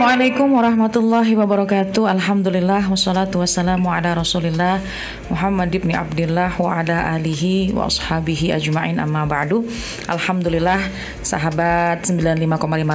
Assalamualaikum 0.00 0.56
warahmatullahi 0.56 1.36
wabarakatuh. 1.36 2.08
Alhamdulillah 2.08 2.88
wassalatu 2.88 3.44
wassalamu 3.44 3.92
ala 3.92 4.16
rasulillah 4.16 4.80
Muhammad 5.28 5.76
ibn 5.76 5.92
Abdullah 5.92 6.56
wa 6.56 6.80
ala 6.80 7.12
alihi 7.20 7.76
wa 7.76 7.84
ashabihi 7.84 8.48
ajma'in 8.56 8.96
amma 8.96 9.28
ba'du. 9.28 9.60
Alhamdulillah 10.08 10.80
sahabat 11.20 12.08
95,5 12.08 12.32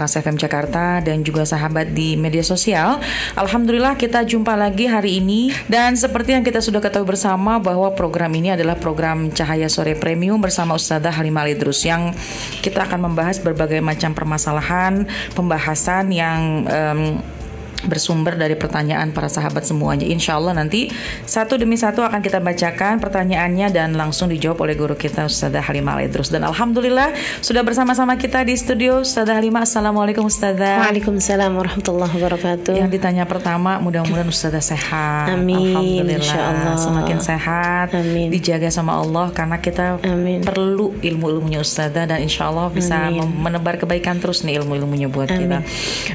Ras 0.02 0.18
FM 0.18 0.38
Jakarta 0.42 0.98
dan 1.06 1.22
juga 1.22 1.46
sahabat 1.46 1.94
di 1.94 2.18
media 2.18 2.42
sosial. 2.42 2.98
Alhamdulillah 3.38 4.02
kita 4.02 4.26
jumpa 4.26 4.58
lagi 4.58 4.90
hari 4.90 5.22
ini. 5.22 5.54
Dan 5.70 5.94
seperti 5.94 6.34
yang 6.34 6.42
kita 6.42 6.58
sudah 6.58 6.82
ketahui 6.82 7.06
bersama 7.06 7.62
bahwa 7.62 7.94
program 7.94 8.34
ini 8.34 8.58
adalah 8.58 8.82
program 8.82 9.30
Cahaya 9.30 9.70
Sore 9.70 9.94
Premium 9.94 10.42
bersama 10.42 10.74
Ustazah 10.74 11.14
Halimah 11.14 11.46
Lidrus 11.46 11.86
yang 11.86 12.18
kita 12.66 12.90
akan 12.90 13.14
membahas 13.14 13.38
berbagai 13.46 13.78
macam 13.78 14.18
permasalahan 14.18 15.06
pembahasan 15.38 16.10
yang 16.10 16.66
um, 16.66 16.95
um, 16.96 17.35
bersumber 17.84 18.40
dari 18.40 18.56
pertanyaan 18.56 19.12
para 19.12 19.28
sahabat 19.28 19.68
semuanya. 19.68 20.08
Insya 20.08 20.40
Allah 20.40 20.56
nanti 20.56 20.88
satu 21.28 21.60
demi 21.60 21.76
satu 21.76 22.02
akan 22.02 22.24
kita 22.24 22.40
bacakan 22.40 23.04
pertanyaannya 23.04 23.68
dan 23.76 23.94
langsung 24.00 24.32
dijawab 24.32 24.64
oleh 24.64 24.76
guru 24.80 24.96
kita 24.96 25.28
Ustazah 25.28 25.60
Halimah 25.60 26.00
Lidrus. 26.00 26.32
Dan 26.32 26.48
Alhamdulillah 26.48 27.12
sudah 27.44 27.62
bersama-sama 27.62 28.16
kita 28.16 28.42
di 28.48 28.56
studio 28.56 29.04
Ustazah 29.04 29.36
Halimah. 29.36 29.68
Assalamualaikum 29.68 30.26
Ustazah. 30.26 30.88
Waalaikumsalam 30.88 31.52
warahmatullahi 31.52 32.14
wabarakatuh. 32.16 32.74
Yang 32.80 32.90
ditanya 32.96 33.24
pertama 33.28 33.78
mudah-mudahan 33.84 34.30
Ustazah 34.32 34.64
sehat. 34.64 35.36
Amin. 35.36 35.76
Alhamdulillah. 35.76 36.22
Insyaallah. 36.22 36.76
Semakin 36.80 37.18
sehat. 37.20 37.88
Amin. 37.94 38.28
Dijaga 38.32 38.70
sama 38.72 38.98
Allah 39.02 39.30
karena 39.36 39.60
kita 39.60 40.00
Amin. 40.06 40.42
perlu 40.42 40.96
ilmu-ilmunya 41.04 41.60
Ustazah 41.62 42.08
dan 42.08 42.22
insya 42.24 42.48
Allah 42.50 42.72
bisa 42.72 43.12
Amin. 43.12 43.26
menebar 43.42 43.78
kebaikan 43.82 44.18
terus 44.22 44.46
nih 44.46 44.62
ilmu-ilmunya 44.62 45.08
buat 45.12 45.30
Amin. 45.30 45.42
kita. 45.48 45.58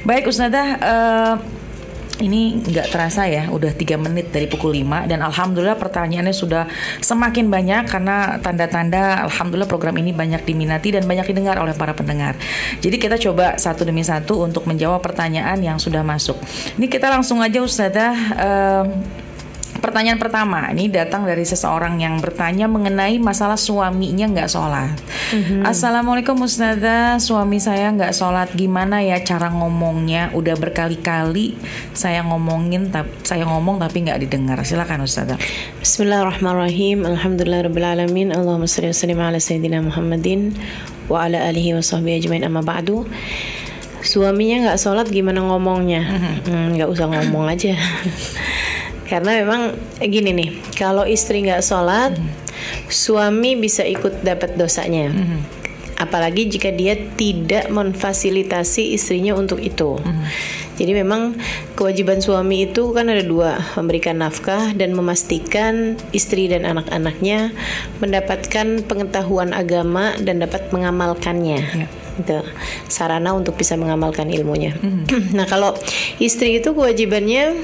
Baik 0.06 0.30
Ustazah, 0.30 0.66
eh, 0.80 1.34
ini 2.20 2.60
nggak 2.60 2.92
terasa 2.92 3.26
ya, 3.26 3.48
udah 3.48 3.72
tiga 3.72 3.96
menit 3.96 4.30
dari 4.30 4.46
pukul 4.46 4.76
5 4.76 5.08
dan 5.10 5.20
alhamdulillah 5.24 5.80
pertanyaannya 5.80 6.36
sudah 6.36 6.68
semakin 7.00 7.48
banyak 7.48 7.88
karena 7.88 8.38
tanda-tanda 8.38 9.26
alhamdulillah 9.26 9.68
program 9.68 9.96
ini 9.98 10.12
banyak 10.12 10.44
diminati 10.44 10.92
dan 10.94 11.08
banyak 11.08 11.32
didengar 11.32 11.56
oleh 11.58 11.72
para 11.74 11.96
pendengar. 11.96 12.36
Jadi 12.78 12.96
kita 13.00 13.16
coba 13.16 13.56
satu 13.56 13.82
demi 13.88 14.04
satu 14.04 14.44
untuk 14.44 14.68
menjawab 14.68 15.00
pertanyaan 15.00 15.58
yang 15.60 15.80
sudah 15.80 16.04
masuk. 16.04 16.36
Ini 16.76 16.86
kita 16.86 17.08
langsung 17.08 17.40
aja 17.40 17.58
Ustazah 17.64 18.14
eh, 18.36 18.84
Pertanyaan 19.80 20.20
pertama 20.20 20.68
ini 20.76 20.92
datang 20.92 21.24
dari 21.24 21.40
seseorang 21.40 21.96
yang 22.04 22.20
bertanya 22.20 22.68
mengenai 22.68 23.16
masalah 23.16 23.56
suaminya 23.56 24.28
nggak 24.28 24.48
sholat. 24.52 24.92
Assalamualaikum 25.64 26.36
Ustazah, 26.44 27.16
suami 27.16 27.56
saya 27.56 27.88
nggak 27.88 28.12
sholat, 28.12 28.52
gimana 28.52 29.00
ya 29.00 29.16
cara 29.24 29.48
ngomongnya? 29.48 30.36
Udah 30.36 30.52
berkali-kali 30.60 31.56
saya 31.96 32.20
ngomongin, 32.28 32.92
tap- 32.92 33.08
saya 33.24 33.48
ngomong 33.48 33.80
tapi 33.80 34.04
nggak 34.04 34.20
didengar. 34.20 34.60
Silakan 34.68 35.08
Ustazah. 35.08 35.40
Bismillahirrahmanirrahim. 35.80 37.08
Alhamdulillahirabbil 37.08 38.36
Allahumma 38.36 38.68
sallim 38.68 39.16
ala 39.16 39.40
sayyidina 39.40 39.80
Muhammadin 39.80 40.52
wa 41.08 41.24
ala 41.24 41.40
alihi 41.48 41.72
wa 41.72 41.80
sahbihi 41.80 42.20
ajmain 42.20 42.44
amma 42.44 42.60
ba'du. 42.60 43.08
Suaminya 44.04 44.68
nggak 44.68 44.78
sholat 44.80 45.08
gimana 45.08 45.40
ngomongnya? 45.40 46.04
Hmm, 46.44 46.76
nggak 46.76 46.88
usah 46.88 47.08
ngomong 47.08 47.48
aja. 47.48 47.76
Karena 49.10 49.42
memang 49.42 49.74
eh, 49.98 50.06
gini 50.06 50.30
nih, 50.30 50.50
kalau 50.78 51.02
istri 51.02 51.42
nggak 51.42 51.66
sholat, 51.66 52.14
suami 52.86 53.58
bisa 53.58 53.82
ikut 53.82 54.22
dapat 54.22 54.54
dosanya. 54.54 55.10
Apalagi 56.00 56.48
jika 56.48 56.72
dia 56.72 56.96
tidak 57.18 57.68
memfasilitasi 57.68 58.96
istrinya 58.96 59.36
untuk 59.36 59.60
itu. 59.60 60.00
Jadi 60.80 60.96
memang 60.96 61.36
kewajiban 61.76 62.24
suami 62.24 62.64
itu 62.64 62.96
kan 62.96 63.12
ada 63.12 63.20
dua, 63.20 63.60
memberikan 63.76 64.16
nafkah 64.16 64.72
dan 64.72 64.96
memastikan 64.96 66.00
istri 66.16 66.48
dan 66.48 66.64
anak-anaknya 66.64 67.52
mendapatkan 68.00 68.80
pengetahuan 68.88 69.52
agama 69.52 70.16
dan 70.24 70.40
dapat 70.40 70.72
mengamalkannya. 70.72 71.60
Ya. 71.60 71.86
Itu 72.16 72.40
sarana 72.88 73.36
untuk 73.36 73.60
bisa 73.60 73.76
mengamalkan 73.76 74.32
ilmunya. 74.32 74.72
nah, 75.36 75.44
kalau 75.44 75.76
istri 76.16 76.56
itu 76.56 76.72
kewajibannya 76.72 77.60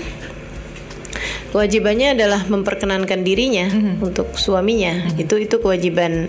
kewajibannya 1.56 2.12
adalah 2.12 2.44
memperkenankan 2.44 3.24
dirinya 3.24 3.72
untuk 4.04 4.36
suaminya 4.36 5.08
itu 5.16 5.40
itu 5.40 5.56
kewajiban 5.56 6.28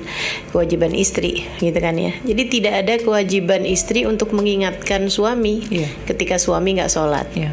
kewajiban 0.56 0.96
istri 0.96 1.44
gitu 1.60 1.76
kan 1.76 2.00
ya 2.00 2.16
jadi 2.24 2.44
tidak 2.48 2.74
ada 2.88 2.94
kewajiban 3.04 3.68
istri 3.68 4.08
untuk 4.08 4.32
mengingatkan 4.32 5.12
suami 5.12 5.60
Iya. 5.68 5.92
ketika 6.08 6.40
suami 6.40 6.80
nggak 6.80 6.88
sholat 6.88 7.28
Ya. 7.36 7.52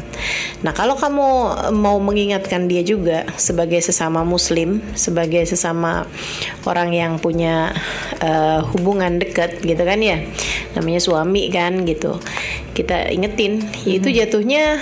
Nah, 0.63 0.71
kalau 0.71 0.95
kamu 0.95 1.27
mau 1.75 1.97
mengingatkan 1.99 2.65
dia 2.65 2.81
juga 2.81 3.27
sebagai 3.35 3.77
sesama 3.83 4.23
muslim, 4.25 4.81
sebagai 4.95 5.43
sesama 5.45 6.07
orang 6.65 6.89
yang 6.95 7.11
punya 7.19 7.75
eh, 8.23 8.59
hubungan 8.73 9.19
dekat 9.19 9.61
gitu 9.61 9.83
kan 9.83 9.99
ya. 9.99 10.23
Namanya 10.73 11.01
suami 11.03 11.51
kan 11.51 11.83
gitu. 11.83 12.17
Kita 12.73 13.11
ingetin, 13.11 13.61
yaitu 13.85 14.09
jatuhnya 14.11 14.79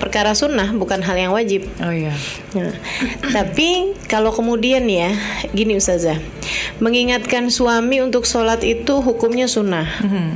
perkara 0.00 0.32
sunnah 0.32 0.72
bukan 0.72 1.04
hal 1.04 1.14
yang 1.20 1.32
wajib. 1.36 1.68
Oh 1.84 1.92
iya. 1.92 2.16
Nah, 2.56 2.72
tapi 3.30 3.92
kalau 4.08 4.32
kemudian 4.32 4.88
ya, 4.88 5.12
gini 5.52 5.76
Ustazah, 5.76 6.16
mengingatkan 6.80 7.52
suami 7.52 8.00
untuk 8.00 8.24
sholat 8.24 8.64
itu 8.64 9.04
hukumnya 9.04 9.44
sunnah. 9.44 9.86
Mhm. 10.00 10.28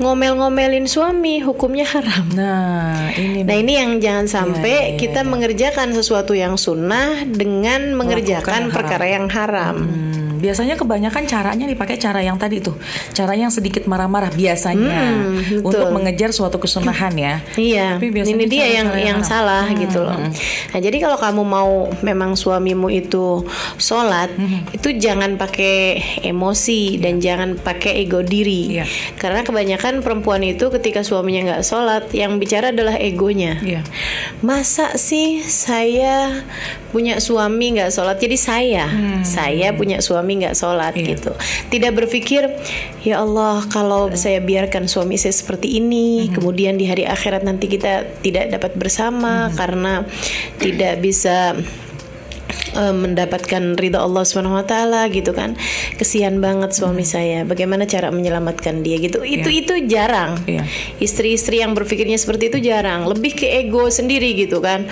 Ngomel-ngomelin 0.00 0.88
suami 0.88 1.44
hukumnya 1.44 1.84
haram. 1.84 2.24
Nah 2.32 3.12
ini. 3.20 3.44
Nah 3.44 3.52
ini 3.60 3.72
yang 3.76 4.00
jangan 4.00 4.24
iya, 4.24 4.32
sampai 4.32 4.76
iya, 4.80 4.96
kita 4.96 5.20
mengerjakan 5.28 5.92
sesuatu 5.92 6.32
yang 6.32 6.56
sunnah 6.56 7.28
dengan 7.28 7.92
mengerjakan 7.92 8.72
perkara 8.72 9.04
yang 9.12 9.28
haram. 9.28 9.76
Hmm, 9.84 10.19
biasanya 10.40 10.74
kebanyakan 10.74 11.24
caranya 11.24 11.64
dipakai 11.64 11.96
cara 11.96 12.18
yang 12.18 12.34
tadi 12.34 12.58
tuh, 12.58 12.74
cara 13.12 13.32
yang 13.32 13.48
sedikit 13.48 13.84
marah-marah 13.84 14.32
biasanya 14.32 14.98
Hmm, 15.12 15.36
betul. 15.60 15.68
untuk 15.68 15.88
mengejar 15.92 16.30
suatu 16.30 16.56
kesunahan 16.56 17.12
ya. 17.12 17.34
Iya, 17.54 17.96
Tapi 17.96 18.08
biasanya 18.10 18.34
ini 18.34 18.46
dia 18.46 18.66
yang 18.72 18.88
yang 18.96 19.20
haram. 19.20 19.28
salah 19.28 19.64
Hmm, 19.64 19.78
gitu 19.78 19.98
loh. 20.00 20.16
hmm. 20.16 20.32
Nah 20.70 20.80
jadi 20.80 20.96
kalau 20.98 21.16
kamu 21.16 21.42
mau 21.42 21.70
memang 22.00 22.32
suamimu 22.32 22.88
itu 22.88 23.44
sholat, 23.76 24.32
Hmm. 24.32 24.64
itu 24.70 24.96
jangan 24.96 25.36
pakai 25.36 26.00
emosi 26.22 26.96
dan 26.96 27.18
jangan 27.18 27.54
pakai 27.54 28.00
ego 28.00 28.22
diri. 28.22 28.78
Iya. 28.78 28.84
Karena 29.16 29.42
kebanyakan 29.42 30.00
perempuan 30.00 30.40
itu 30.40 30.70
ketika 30.70 31.02
suaminya 31.02 31.52
nggak 31.52 31.62
sholat, 31.62 32.08
yang 32.12 32.38
bicara 32.38 32.70
adalah 32.70 32.96
egonya. 32.96 33.60
Iya. 33.60 33.82
Masa 34.40 34.94
sih 34.94 35.42
saya 35.42 36.42
punya 36.88 37.18
suami 37.18 37.74
nggak 37.74 37.90
sholat? 37.90 38.16
Jadi 38.16 38.36
saya, 38.36 38.84
saya 39.22 39.72
punya 39.72 39.98
suami 39.98 40.29
nggak 40.38 40.54
sholat. 40.54 40.94
Iya. 40.94 41.16
gitu. 41.16 41.32
Tidak 41.70 41.92
berpikir, 41.94 42.46
ya 43.02 43.22
Allah 43.22 43.64
kalau 43.66 44.12
saya 44.14 44.38
biarkan 44.38 44.86
suami 44.86 45.16
saya 45.16 45.32
seperti 45.32 45.80
ini, 45.80 46.28
Hmm. 46.28 46.38
kemudian 46.38 46.74
di 46.76 46.86
hari 46.86 47.06
akhirat 47.06 47.42
nanti 47.42 47.66
kita 47.66 48.06
tidak 48.20 48.52
dapat 48.52 48.76
bersama 48.76 49.48
Hmm. 49.48 49.56
karena 49.56 49.92
tidak 50.58 51.00
bisa 51.00 51.56
eh, 52.70 52.94
mendapatkan 52.94 53.74
ridha 53.74 53.98
Allah 53.98 54.22
Subhanahu 54.22 54.54
wa 54.54 54.62
taala 54.62 55.10
gitu 55.10 55.34
kan. 55.34 55.58
Kesian 55.98 56.38
banget 56.38 56.70
suami 56.70 57.02
Hmm. 57.02 57.14
saya. 57.14 57.38
Bagaimana 57.42 57.82
cara 57.82 58.14
menyelamatkan 58.14 58.86
dia 58.86 58.94
gitu. 59.02 59.26
Itu 59.26 59.50
itu 59.50 59.74
jarang. 59.90 60.38
Iya. 60.46 60.62
Istri-istri 61.02 61.62
yang 61.62 61.74
berpikirnya 61.74 62.14
seperti 62.14 62.46
itu 62.54 62.58
jarang. 62.62 63.10
Lebih 63.10 63.42
ke 63.42 63.46
ego 63.46 63.90
sendiri 63.90 64.38
gitu 64.38 64.62
kan. 64.62 64.86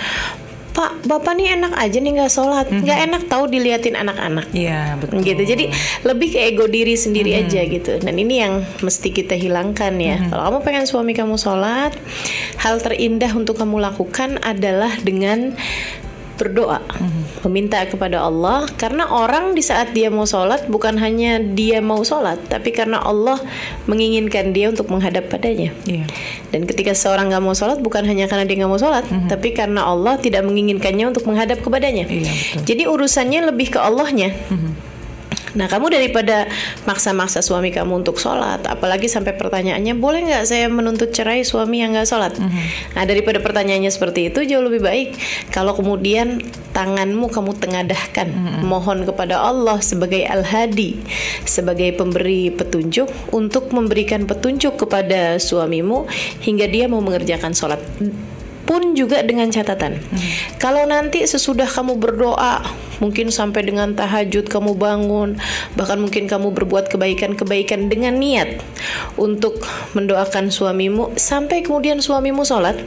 Pak, 0.69 1.03
bapak 1.09 1.33
nih 1.35 1.57
enak 1.57 1.73
aja 1.75 1.97
nih 1.97 2.11
nggak 2.21 2.31
sholat, 2.31 2.67
nggak 2.69 2.99
enak 3.09 3.21
tahu 3.25 3.49
diliatin 3.49 3.97
anak-anak. 3.97 4.47
Iya 4.53 4.95
betul. 5.01 5.25
gitu. 5.25 5.43
Jadi 5.43 5.65
lebih 6.05 6.29
ke 6.31 6.39
ego 6.53 6.65
diri 6.69 6.93
sendiri 6.95 7.35
aja 7.35 7.65
gitu. 7.65 7.97
Dan 7.99 8.15
ini 8.15 8.39
yang 8.39 8.61
mesti 8.79 9.09
kita 9.09 9.33
hilangkan 9.33 9.97
ya. 9.97 10.29
Kalau 10.29 10.43
kamu 10.45 10.59
pengen 10.63 10.85
suami 10.85 11.11
kamu 11.17 11.35
sholat 11.35 11.93
hal 12.61 12.77
terindah 12.79 13.33
untuk 13.33 13.57
kamu 13.57 13.81
lakukan 13.81 14.37
adalah 14.45 14.93
dengan 15.01 15.57
berdoa 16.39 16.79
meminta 17.43 17.83
kepada 17.83 18.23
Allah 18.23 18.63
karena 18.79 19.11
orang 19.11 19.51
di 19.51 19.59
saat 19.59 19.91
dia 19.91 20.07
mau 20.07 20.23
sholat 20.23 20.71
bukan 20.71 20.95
hanya 20.95 21.43
dia 21.43 21.83
mau 21.83 21.99
sholat 22.01 22.39
tapi 22.47 22.71
karena 22.71 23.03
Allah 23.03 23.37
menginginkan 23.85 24.55
dia 24.55 24.71
untuk 24.71 24.87
menghadap 24.87 25.27
padanya 25.27 25.75
Iya. 25.83 26.07
dan 26.55 26.63
ketika 26.63 26.95
seorang 26.95 27.29
nggak 27.29 27.43
mau 27.43 27.51
sholat 27.51 27.83
bukan 27.83 28.07
hanya 28.07 28.25
karena 28.25 28.47
dia 28.47 28.55
nggak 28.63 28.71
mau 28.71 28.79
sholat, 28.79 29.03
tapi 29.27 29.51
karena 29.51 29.85
Allah 29.85 30.15
tidak 30.17 30.41
menginginkannya 30.47 31.11
untuk 31.11 31.27
menghadap 31.27 31.59
kepadanya. 31.59 32.07
Iya, 32.07 32.31
betul. 32.31 32.63
Jadi 32.65 32.83
urusannya 32.87 33.39
lebih 33.51 33.75
ke 33.75 33.79
Allahnya. 33.81 34.31
Nah, 35.57 35.65
kamu 35.65 35.89
daripada 35.89 36.45
maksa-maksa 36.85 37.41
suami 37.41 37.73
kamu 37.73 38.05
untuk 38.05 38.21
sholat, 38.21 38.61
apalagi 38.69 39.09
sampai 39.09 39.33
pertanyaannya, 39.33 39.97
boleh 39.97 40.29
nggak 40.29 40.45
saya 40.45 40.69
menuntut 40.69 41.09
cerai 41.09 41.41
suami 41.41 41.81
yang 41.81 41.95
nggak 41.95 42.05
sholat? 42.05 42.33
Mhm. 42.37 42.61
Nah, 42.97 43.03
daripada 43.07 43.41
pertanyaannya 43.41 43.89
seperti 43.89 44.29
itu, 44.29 44.45
jauh 44.45 44.61
lebih 44.61 44.85
baik 44.85 45.09
kalau 45.49 45.73
kemudian 45.73 46.43
tanganmu 46.73 47.29
kamu 47.33 47.57
tengadahkan, 47.57 48.29
Mhm. 48.29 48.61
mohon 48.69 49.03
kepada 49.03 49.41
Allah 49.41 49.81
sebagai 49.81 50.25
al-hadi, 50.29 51.01
sebagai 51.43 51.93
pemberi 51.97 52.53
petunjuk 52.53 53.09
untuk 53.33 53.73
memberikan 53.73 54.29
petunjuk 54.29 54.77
kepada 54.77 55.41
suamimu 55.41 56.05
hingga 56.45 56.69
dia 56.69 56.85
mau 56.85 57.01
mengerjakan 57.01 57.57
sholat 57.57 57.81
pun 58.69 58.93
juga 58.93 59.25
dengan 59.25 59.49
catatan. 59.49 59.97
Kalau 60.61 60.85
nanti 60.85 61.25
sesudah 61.25 61.65
kamu 61.65 61.97
berdoa, 61.97 62.61
mungkin 63.01 63.33
sampai 63.33 63.65
dengan 63.65 63.97
tahajud 63.97 64.45
kamu 64.45 64.77
bangun, 64.77 65.41
bahkan 65.73 65.97
mungkin 65.97 66.29
kamu 66.29 66.53
berbuat 66.53 66.93
kebaikan-kebaikan 66.93 67.89
dengan 67.89 68.21
niat 68.21 68.61
untuk 69.17 69.65
mendoakan 69.97 70.53
suamimu 70.53 71.17
sampai 71.17 71.65
kemudian 71.65 71.97
suamimu 71.97 72.45
sholat, 72.45 72.77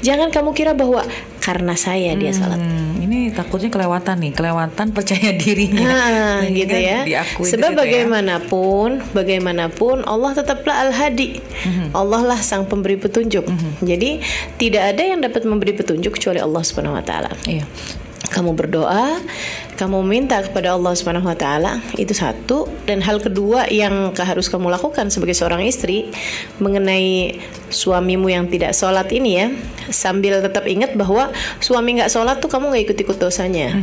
jangan 0.00 0.32
kamu 0.32 0.56
kira 0.56 0.72
bahwa 0.72 1.04
karena 1.48 1.72
saya 1.80 2.12
dia 2.12 2.28
sholat. 2.28 2.60
Hmm, 2.60 3.00
ini 3.00 3.32
takutnya 3.32 3.72
kelewatan 3.72 4.20
nih, 4.20 4.32
kelewatan 4.36 4.92
percaya 4.92 5.32
dirinya. 5.32 5.80
Nah, 5.80 6.38
Sehingga 6.44 6.60
gitu 6.60 6.76
ya. 6.76 6.98
diakui 7.08 7.48
Sebab 7.48 7.72
situ 7.72 7.72
ya. 7.72 7.80
bagaimanapun, 7.80 8.88
bagaimanapun 9.16 10.04
Allah 10.04 10.36
tetaplah 10.36 10.76
Al-Hadi. 10.84 11.40
Mhm. 11.40 11.96
Allah 11.96 12.36
lah 12.36 12.40
sang 12.44 12.68
pemberi 12.68 13.00
petunjuk. 13.00 13.48
Jadi 13.80 14.20
tidak 14.60 14.92
ada 14.92 15.02
yang 15.08 15.24
dapat 15.24 15.48
memberi 15.48 15.72
petunjuk 15.72 16.20
kecuali 16.20 16.36
Allah 16.36 16.60
Subhanahu 16.60 17.00
wa 17.00 17.04
taala. 17.04 17.32
Iya. 17.48 17.64
Kamu 18.28 18.52
berdoa, 18.52 19.16
kamu 19.78 20.02
minta 20.02 20.42
kepada 20.42 20.74
Allah 20.74 20.90
Subhanahu 20.98 21.30
wa 21.30 21.38
taala, 21.38 21.78
itu 21.94 22.10
satu 22.10 22.66
dan 22.82 22.98
hal 22.98 23.22
kedua 23.22 23.70
yang 23.70 24.10
harus 24.18 24.50
kamu 24.50 24.74
lakukan 24.74 25.06
sebagai 25.06 25.38
seorang 25.38 25.62
istri 25.62 26.10
mengenai 26.58 27.38
suamimu 27.70 28.26
yang 28.26 28.50
tidak 28.50 28.74
sholat 28.74 29.06
ini 29.14 29.30
ya, 29.38 29.46
sambil 29.88 30.42
tetap 30.42 30.66
ingat 30.66 30.98
bahwa 30.98 31.30
suami 31.62 32.02
nggak 32.02 32.10
sholat 32.10 32.42
tuh 32.42 32.50
kamu 32.50 32.74
nggak 32.74 32.84
ikut-ikut 32.90 33.16
dosanya. 33.22 33.78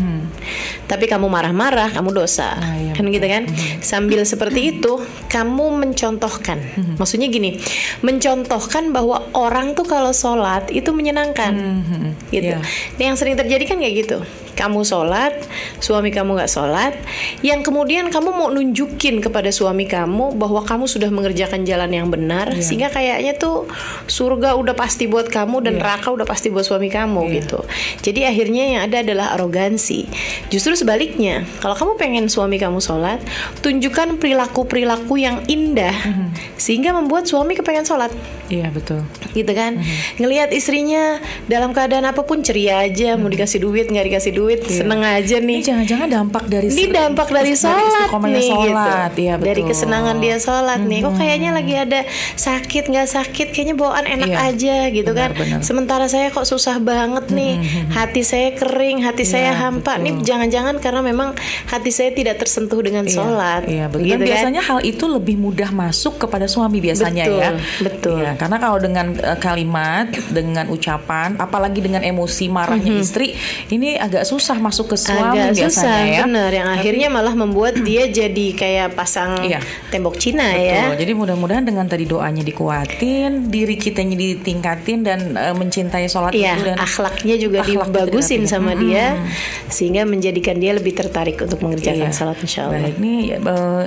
Tapi 0.85 1.07
kamu 1.07 1.31
marah-marah, 1.31 1.95
kamu 1.95 2.11
dosa. 2.11 2.59
Mhm. 2.59 2.61
Ah, 2.61 2.75
iya, 2.77 2.91
kan 2.93 3.05
gitu 3.09 3.27
kan? 3.31 3.43
Sambil 3.79 4.21
seperti 4.27 4.77
itu, 4.77 4.99
kamu 5.31 5.79
mencontohkan. 5.79 6.59
Mhm. 6.75 6.93
Maksudnya 6.99 7.31
gini, 7.31 7.57
mencontohkan 8.03 8.91
bahwa 8.91 9.25
orang 9.33 9.73
tuh 9.73 9.87
kalau 9.87 10.11
sholat 10.11 10.67
itu 10.75 10.91
menyenangkan. 10.91 11.55
Mhm. 11.55 12.29
Gitu. 12.35 12.53
Iya. 12.53 12.61
Nah, 12.99 13.03
yang 13.07 13.15
sering 13.15 13.39
terjadi 13.39 13.63
kan 13.63 13.79
kayak 13.79 13.95
gitu. 14.05 14.19
Kamu 14.55 14.81
sholat, 14.81 15.35
suami 15.77 16.09
kamu 16.09 16.39
nggak 16.39 16.47
sholat, 16.47 16.95
yang 17.43 17.59
kemudian 17.59 18.07
kamu 18.07 18.31
mau 18.31 18.47
nunjukin 18.47 19.19
kepada 19.19 19.51
suami 19.51 19.83
kamu 19.83 20.31
bahwa 20.33 20.63
kamu 20.63 20.87
sudah 20.87 21.11
mengerjakan 21.11 21.67
jalan 21.67 21.91
yang 21.91 22.07
benar, 22.07 22.55
Iya. 22.55 22.63
sehingga 22.63 22.87
kayaknya 22.87 23.35
tuh 23.35 23.67
surga 24.07 24.55
udah 24.55 24.71
pasti 24.71 25.05
buat 25.05 25.27
kamu 25.27 25.59
dan 25.59 25.73
Iya. 25.75 25.81
neraka 25.83 26.07
udah 26.09 26.23
pasti 26.23 26.47
buat 26.47 26.63
suami 26.63 26.87
kamu 26.87 27.21
Iya. 27.27 27.33
gitu. 27.43 27.59
Jadi 28.01 28.19
akhirnya 28.23 28.63
yang 28.65 28.81
ada 28.87 29.03
adalah 29.03 29.35
arogansi. 29.35 30.07
Justru 30.47 30.73
sebaliknya, 30.73 31.43
kalau 31.59 31.75
kamu 31.75 31.91
pengen 31.99 32.25
suami 32.31 32.55
kamu 32.55 32.79
sholat, 32.79 33.19
tunjukkan 33.59 34.15
perilaku-perilaku 34.17 35.19
yang 35.19 35.43
indah, 35.45 35.91
Mhm. 35.91 36.55
sehingga 36.55 36.95
membuat 36.95 37.27
suami 37.27 37.53
kepengen 37.53 37.83
sholat 37.83 38.15
Iya 38.47 38.69
betul. 38.69 39.01
gitu 39.33 39.51
kan 39.51 39.81
Mhm. 39.81 40.21
ngelihat 40.21 40.49
istrinya 40.53 41.17
dalam 41.45 41.73
keadaan 41.73 42.05
apa 42.05 42.23
pun 42.23 42.39
ceria 42.39 42.85
aja 42.85 43.17
mau 43.17 43.27
dikasih 43.27 43.57
duit 43.59 43.89
nggak 43.89 44.05
dikasih 44.05 44.31
duit 44.31 44.43
Mhm. 44.47 44.63
Iya. 44.65 44.77
seneng 44.77 45.01
aja 45.01 45.37
nih 45.39 45.59
jangan-jangan 45.61 46.07
dampak 46.07 46.43
dari 46.45 46.67
ini 46.67 46.83
dampak 46.87 47.27
dari 47.29 47.53
sholat 47.53 47.81
istiqomahnya 47.83 48.33
nih 48.33 48.45
sholat. 48.45 49.09
gitu 49.09 49.21
Iya, 49.21 49.33
betul. 49.35 49.47
dari 49.47 49.61
kesenangan 49.63 50.15
dia 50.17 50.35
sholat 50.37 50.79
nih 50.81 50.99
kok 51.01 51.13
kayaknya 51.15 51.49
lagi 51.51 51.73
ada 51.75 51.99
sakit 52.35 52.83
nggak 52.85 53.07
sakit 53.07 53.47
kayaknya 53.49 53.75
bawaan 53.75 54.05
enak 54.05 54.27
Iya. 54.27 54.39
aja 54.45 54.75
gitu 54.91 55.11
Benar, 55.11 55.29
kan 55.31 55.39
benar. 55.39 55.59
sementara 55.61 56.05
saya 56.05 56.29
kok 56.29 56.43
susah 56.43 56.77
banget 56.77 57.25
nih 57.29 57.53
hati 57.89 58.21
saya 58.21 58.53
kering 58.53 59.01
hati 59.01 59.23
saya 59.23 59.43
Iya, 59.47 59.61
hampa 59.63 59.93
betul. 59.93 60.03
nih 60.03 60.13
jangan-jangan 60.23 60.75
karena 60.79 61.01
memang 61.01 61.29
hati 61.65 61.89
saya 61.89 62.11
tidak 62.11 62.37
tersentuh 62.37 62.79
dengan 62.79 63.03
Iya, 63.03 63.13
sholat 63.13 63.61
Iya, 63.65 63.85
betul. 63.87 64.03
gitu 64.03 64.11
Dan 64.11 64.19
kan? 64.19 64.27
biasanya 64.27 64.61
hal 64.63 64.79
itu 64.81 65.05
lebih 65.07 65.35
mudah 65.35 65.69
masuk 65.71 66.17
kepada 66.17 66.45
suami 66.45 66.77
biasanya 66.79 67.23
Betul, 67.23 67.39
ya. 67.39 67.49
betul. 67.79 68.17
Iya, 68.17 68.31
karena 68.35 68.57
kalau 68.57 68.77
dengan 68.77 69.07
eh, 69.15 69.37
kalimat, 69.37 70.05
dengan 70.27 70.65
ucapan, 70.67 71.37
apalagi 71.37 71.79
dengan 71.79 72.01
emosi 72.01 72.45
marahnya 72.47 72.91
istri, 72.95 73.33
ini 73.69 73.95
agak 73.95 74.21
susah 74.21 74.34
masuk 74.37 74.85
ke 74.87 74.97
suami 74.97 75.37
agak 75.37 75.55
biasanya 75.55 75.69
susah 75.69 75.97
ya. 76.01 76.19
bener 76.21 76.51
yang 76.51 76.69
akhirnya 76.69 77.07
malah 77.07 77.33
membuat 77.33 77.75
dia 77.77 78.05
jadi 78.07 78.47
kayak 78.53 78.87
pasang 78.93 79.37
Iya. 79.41 79.59
tembok 79.89 80.15
Cina 80.15 80.45
Betul. 80.47 80.65
ya 80.65 80.81
Jadi 80.95 81.11
mudah-mudahan 81.13 81.63
dengan 81.63 81.85
tadi 81.85 82.03
doanya 82.03 82.41
dikuatin, 82.41 83.47
diri 83.47 83.75
kitanya 83.75 84.15
ditingkatin 84.15 84.99
dan 85.01 85.19
eh, 85.33 85.51
mencintai 85.51 86.05
sholat 86.05 86.31
Iya, 86.31 86.55
itu 86.55 86.63
dan 86.65 86.77
akhlaknya 86.77 87.35
juga 87.35 87.57
akhlaknya 87.59 87.85
dibagusin 88.01 88.41
tidak- 88.41 88.51
sama 88.51 88.71
Mm-mm. 88.71 88.83
dia 88.83 89.05
sehingga 89.67 90.01
menjadikan 90.03 90.55
dia 90.55 90.71
lebih 90.71 90.93
tertarik 90.93 91.37
untuk 91.37 91.59
mengerjakan 91.59 92.07
Iya. 92.07 92.15
salat 92.15 92.37
insya 92.37 92.67
Allah. 92.67 92.81
Baik 92.83 92.97
nih 92.97 93.19
eh, 93.33 93.83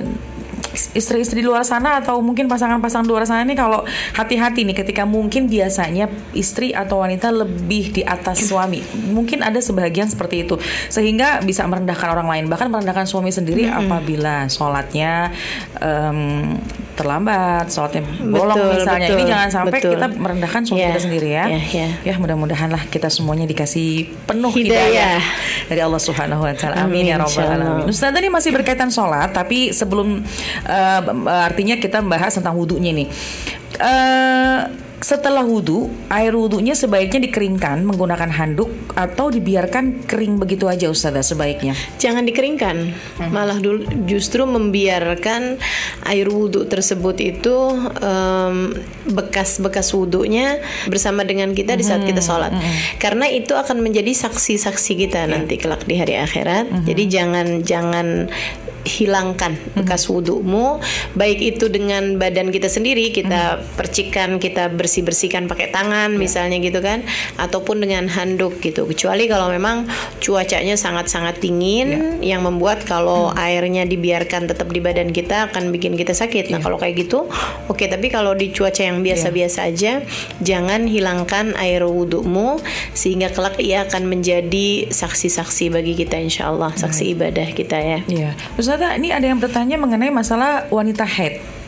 istri-istri 0.93 1.39
di 1.39 1.47
luar 1.47 1.63
sana 1.63 1.99
atau 1.99 2.19
mungkin 2.19 2.47
pasangan-pasangan 2.47 3.03
di 3.03 3.11
luar 3.11 3.25
sana 3.25 3.43
nih 3.43 3.55
kalau 3.55 3.83
hati-hati 4.13 4.63
nih 4.63 4.77
ketika 4.77 5.03
mungkin 5.03 5.45
biasanya 5.45 6.07
istri 6.31 6.71
atau 6.71 7.01
wanita 7.01 7.29
lebih 7.29 7.91
di 7.91 8.01
atas 8.01 8.45
suami. 8.45 8.79
Mungkin 9.09 9.41
ada 9.41 9.59
sebagian 9.59 10.05
seperti 10.05 10.43
itu 10.43 10.55
sehingga 10.87 11.39
bisa 11.41 11.63
merendahkan 11.63 12.09
orang 12.09 12.27
lain 12.27 12.45
bahkan 12.47 12.67
merendahkan 12.67 13.03
suami 13.03 13.29
sendiri 13.29 13.65
apabila 13.65 14.47
sholatnya 14.47 15.31
em, 15.77 16.55
terlambat, 16.93 17.71
sholatnya 17.71 18.03
bolong 18.19 18.59
Betul, 18.59 18.75
misalnya. 18.75 19.07
betul, 19.07 19.15
Ini 19.15 19.23
jangan 19.25 19.49
sampai 19.49 19.79
betul. 19.79 19.91
kita 19.95 20.07
merendahkan 20.11 20.61
suami 20.61 20.79
Iya, 20.79 20.87
kita 20.91 21.01
sendiri 21.01 21.29
ya. 21.31 21.43
iya, 21.47 21.61
iya. 21.71 21.87
Ya 22.03 22.13
mudah-mudahan 22.19 22.67
lah 22.67 22.83
kita 22.85 23.07
semuanya 23.07 23.47
dikasih 23.47 23.89
penuh 24.27 24.51
Hidayah. 24.51 24.83
hidayah 25.15 25.21
dari 25.67 25.79
Allah 25.79 26.01
Subhanahu 26.01 26.43
wa 26.43 26.51
taala. 26.51 26.83
Amin, 26.83 27.07
ya 27.07 27.15
Amin, 27.15 27.23
rabbal 27.23 27.39
insyaallah. 27.39 27.71
alamin. 27.79 27.87
Ustaz 27.87 28.11
tadi 28.11 28.27
masih 28.27 28.51
berkaitan 28.51 28.89
sholat, 28.89 29.31
tapi 29.31 29.71
sebelum 29.71 30.19
eh, 30.69 31.01
artinya 31.25 31.75
kita 31.81 32.05
membahas 32.05 32.37
tentang 32.37 32.53
wudhunya 32.53 32.93
nih. 32.93 33.07
Eh, 33.79 34.59
setelah 34.99 35.47
wudhu, 35.47 35.87
air 36.11 36.35
wudhunya 36.35 36.75
sebaiknya 36.75 37.23
dikeringkan 37.23 37.87
menggunakan 37.87 38.27
handuk 38.29 38.67
atau 38.93 39.31
dibiarkan 39.31 40.03
kering 40.03 40.35
begitu 40.35 40.67
aja 40.67 40.91
Ustazah 40.91 41.23
sebaiknya. 41.23 41.71
Jangan 41.97 42.27
dikeringkan, 42.27 42.75
Hmm. 43.15 43.31
malah 43.31 43.55
dulu 43.55 43.87
justru 44.03 44.43
membiarkan 44.43 45.55
air 46.03 46.27
wudhu 46.27 46.67
tersebut 46.67 47.15
itu 47.23 47.55
em, 48.03 48.75
bekas-bekas 49.07 49.95
wudhunya 49.95 50.59
bersama 50.91 51.23
dengan 51.23 51.55
kita 51.55 51.79
di 51.79 51.83
saat 51.87 52.03
Hmm, 52.03 52.09
kita 52.11 52.19
sholat, 52.19 52.51
karena 52.99 53.31
itu 53.31 53.55
akan 53.55 53.79
menjadi 53.79 54.11
saksi-saksi 54.11 54.91
kita 54.99 55.25
Iya. 55.25 55.31
nanti 55.31 55.55
kelak 55.55 55.87
di 55.87 55.95
hari 55.95 56.19
akhirat. 56.19 56.67
Hmm. 56.67 56.83
Jadi 56.83 57.03
jangan 57.07 57.47
jangan 57.63 58.27
hilangkan 58.79 59.59
bekas 59.75 60.07
wudhumu, 60.09 60.79
baik 61.13 61.37
itu 61.37 61.69
dengan 61.69 62.17
badan 62.17 62.49
kita 62.49 62.65
sendiri 62.65 63.11
kita 63.11 63.61
percikan, 63.77 64.41
kita 64.41 64.71
bersih 64.71 64.88
bersihkan 65.05 65.45
pakai 65.45 65.69
tangan 65.69 66.17
misalnya 66.17 66.57
gitu 66.57 66.81
kan, 66.81 67.05
ataupun 67.37 67.85
dengan 67.85 68.09
handuk 68.09 68.57
gitu. 68.65 68.89
Kecuali 68.89 69.29
kalau 69.29 69.53
memang 69.53 69.85
cuacanya 70.17 70.73
sangat-sangat 70.73 71.37
dingin 71.37 72.19
yang 72.25 72.41
membuat 72.41 72.83
kalau 72.89 73.29
airnya 73.37 73.85
dibiarkan 73.85 74.49
tetap 74.49 74.67
di 74.73 74.81
badan 74.81 75.13
kita 75.13 75.53
akan 75.53 75.69
bikin 75.69 75.93
kita 75.93 76.17
sakit. 76.17 76.49
Nah 76.49 76.59
kalau 76.59 76.81
kayak 76.81 77.07
gitu, 77.07 77.29
oke. 77.69 77.85
Tapi 77.85 78.07
kalau 78.09 78.33
di 78.33 78.49
cuaca 78.49 78.81
yang 78.81 79.05
biasa-biasa 79.05 79.69
aja, 79.69 80.01
jangan 80.41 80.89
hilangkan 80.89 81.53
air 81.59 81.85
wudhumu 81.85 82.57
sehingga 82.97 83.29
kelak 83.29 83.61
ia 83.61 83.85
akan 83.85 84.09
menjadi 84.09 84.89
saksi-saksi 84.89 85.69
bagi 85.73 85.93
kita 85.93 86.17
insya 86.17 86.49
Allah, 86.49 86.71
saksi 86.73 87.13
ibadah 87.13 87.47
kita 87.53 87.77
ya. 87.77 87.99
Iya, 88.07 88.31
Ustazah, 88.55 88.95
ini 88.95 89.11
ada 89.11 89.27
yang 89.27 89.37
bertanya 89.37 89.75
mengenai 89.77 90.09
masalah 90.09 90.65
wanita 90.71 91.03
haid. 91.05 91.58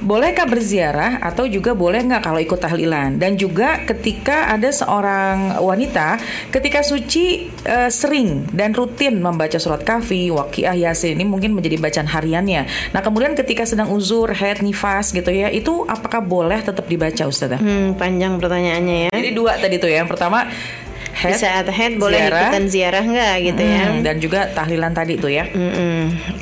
Bolehkah 0.00 0.46
berziarah 0.46 1.18
atau 1.20 1.44
juga 1.44 1.74
boleh 1.74 2.00
nggak 2.06 2.22
kalau 2.22 2.40
ikut 2.40 2.60
tahlilan? 2.62 3.18
Dan 3.18 3.34
juga 3.34 3.82
ketika 3.84 4.48
ada 4.54 4.70
seorang 4.70 5.60
wanita 5.60 6.16
ketika 6.54 6.80
suci 6.80 7.50
eh, 7.66 7.90
sering 7.90 8.48
dan 8.54 8.72
rutin 8.72 9.18
membaca 9.18 9.58
surat 9.58 9.82
kafi, 9.82 10.30
waqiah, 10.30 10.74
yasin 10.78 11.18
ini 11.18 11.26
mungkin 11.26 11.52
menjadi 11.52 11.76
bacaan 11.76 12.08
hariannya. 12.08 12.94
Nah 12.94 13.00
kemudian 13.02 13.34
ketika 13.34 13.66
sedang 13.66 13.90
uzur, 13.90 14.30
haid, 14.30 14.62
nifas 14.62 15.10
gitu 15.10 15.28
ya, 15.28 15.50
itu 15.50 15.84
apakah 15.84 16.22
boleh 16.22 16.62
tetap 16.62 16.86
dibaca 16.86 17.26
Ustazah? 17.26 17.58
Hmm, 17.58 17.98
panjang 17.98 18.38
pertanyaannya 18.38 18.96
ya. 19.06 19.10
Jadi 19.10 19.30
dua 19.34 19.58
tadi 19.58 19.76
tuh 19.76 19.90
ya. 19.90 20.00
Yang 20.00 20.16
pertama 20.16 20.48
head, 21.20 21.36
di 21.36 21.44
saat 21.44 21.66
head 21.68 22.00
boleh 22.00 22.16
ziarah. 22.24 22.40
ikutan 22.48 22.64
ziarah 22.72 23.04
nggak 23.04 23.34
gitu 23.52 23.62
ya? 23.62 23.84
Hmm, 23.92 24.00
dan 24.00 24.16
juga 24.18 24.40
tahlilan 24.56 24.92
tadi 24.96 25.20
tuh 25.20 25.28
ya. 25.28 25.44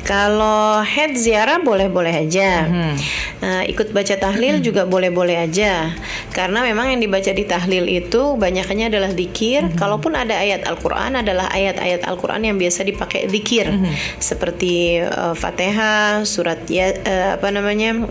Kalau 0.07 0.81
head 0.81 1.19
ziarah 1.19 1.59
boleh-boleh 1.59 2.25
aja. 2.25 2.65
Hmm. 2.65 2.95
Nah, 3.39 3.63
ikut 3.63 3.95
baca 3.95 4.15
tahlil 4.19 4.59
juga 4.59 4.83
boleh-boleh 4.83 5.39
aja. 5.39 5.95
Karena 6.35 6.59
memang 6.63 6.91
yang 6.91 6.99
dibaca 6.99 7.31
di 7.31 7.43
tahlil 7.47 7.87
itu 7.87 8.35
banyaknya 8.35 8.91
adalah 8.91 9.11
zikir. 9.15 9.71
Kalaupun 9.79 10.15
ada 10.15 10.35
ayat 10.35 10.67
Al-Qur'an 10.67 11.19
adalah 11.19 11.47
ayat-ayat 11.51 12.03
Al-Qur'an 12.03 12.43
yang 12.43 12.59
biasa 12.59 12.83
dipakai 12.83 13.31
zikir. 13.31 13.71
Seperti 14.19 15.03
eh, 15.03 15.33
Fatihah, 15.35 16.23
surat 16.27 16.63
ya 16.67 16.91
eh, 16.91 17.39
apa 17.39 17.47
namanya? 17.51 18.07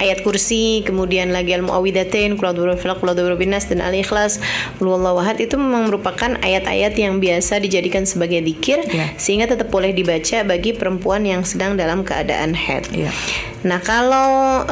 ayat 0.00 0.24
kursi, 0.24 0.82
kemudian 0.82 1.30
lagi 1.30 1.52
Al-Muawwidatain, 1.52 2.40
Qul 2.40 2.56
birabbil 2.56 2.80
falaq, 2.80 3.04
Qul 3.04 3.12
a'udzu 3.12 3.22
birabbin 3.28 3.52
nas 3.52 3.68
dan 3.68 3.84
Al-Ikhlas, 3.84 4.40
Qul 4.80 4.90
ahad 4.96 5.36
itu 5.38 5.60
memang 5.60 5.92
merupakan 5.92 6.09
ayat-ayat 6.38 6.94
yang 6.94 7.18
biasa 7.18 7.58
dijadikan 7.58 8.02
sebagai 8.02 8.40
zikir 8.40 8.82
Ya. 8.86 9.12
sehingga 9.14 9.46
tetap 9.46 9.68
boleh 9.68 9.90
dibaca 9.90 10.42
bagi 10.42 10.72
perempuan 10.72 11.22
yang 11.22 11.42
sedang 11.42 11.74
dalam 11.74 12.02
keadaan 12.02 12.52
head. 12.52 12.88
Iya. 12.90 13.12
Nah, 13.60 13.78
kalau 13.78 14.64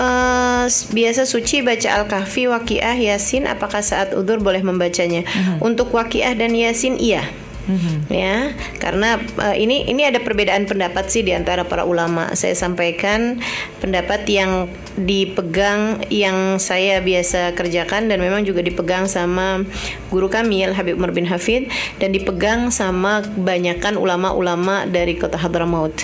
s- 0.64 0.88
biasa 0.88 1.22
suci 1.22 1.60
baca 1.60 2.00
Al-Kahfi, 2.00 2.48
Waqiah, 2.48 2.96
Yasin, 2.96 3.44
apakah 3.44 3.80
saat 3.80 4.12
udur 4.12 4.38
boleh 4.38 4.60
membacanya? 4.60 5.22
Untuk 5.60 5.90
Waqiah 5.90 6.32
dan 6.32 6.52
Yasin 6.52 6.96
iya. 6.96 7.24
Mhm. 7.68 8.08
Ya, 8.08 8.56
karena 8.80 9.20
eh, 9.20 9.56
ini 9.60 9.84
ini 9.84 10.08
ada 10.08 10.24
perbedaan 10.24 10.64
pendapat 10.64 11.12
sih 11.12 11.20
di 11.20 11.36
antara 11.36 11.68
para 11.68 11.84
ulama. 11.84 12.32
Saya 12.32 12.56
sampaikan 12.56 13.44
pendapat 13.84 14.24
yang 14.24 14.72
dipegang 14.96 16.02
yang 16.08 16.56
saya 16.56 17.04
biasa 17.04 17.52
kerjakan 17.54 18.08
dan 18.08 18.18
memang 18.24 18.42
juga 18.48 18.64
dipegang 18.64 19.04
sama 19.04 19.62
guru 20.08 20.32
kami 20.32 20.64
Al 20.64 20.72
Habib 20.72 20.96
Umar 20.96 21.12
bin 21.12 21.28
Hafid 21.28 21.68
dan 22.00 22.10
dipegang 22.16 22.72
sama 22.72 23.20
kebanyakan 23.22 24.00
ulama-ulama 24.00 24.88
dari 24.88 25.20
kota 25.20 25.36
Hadramaut. 25.36 25.94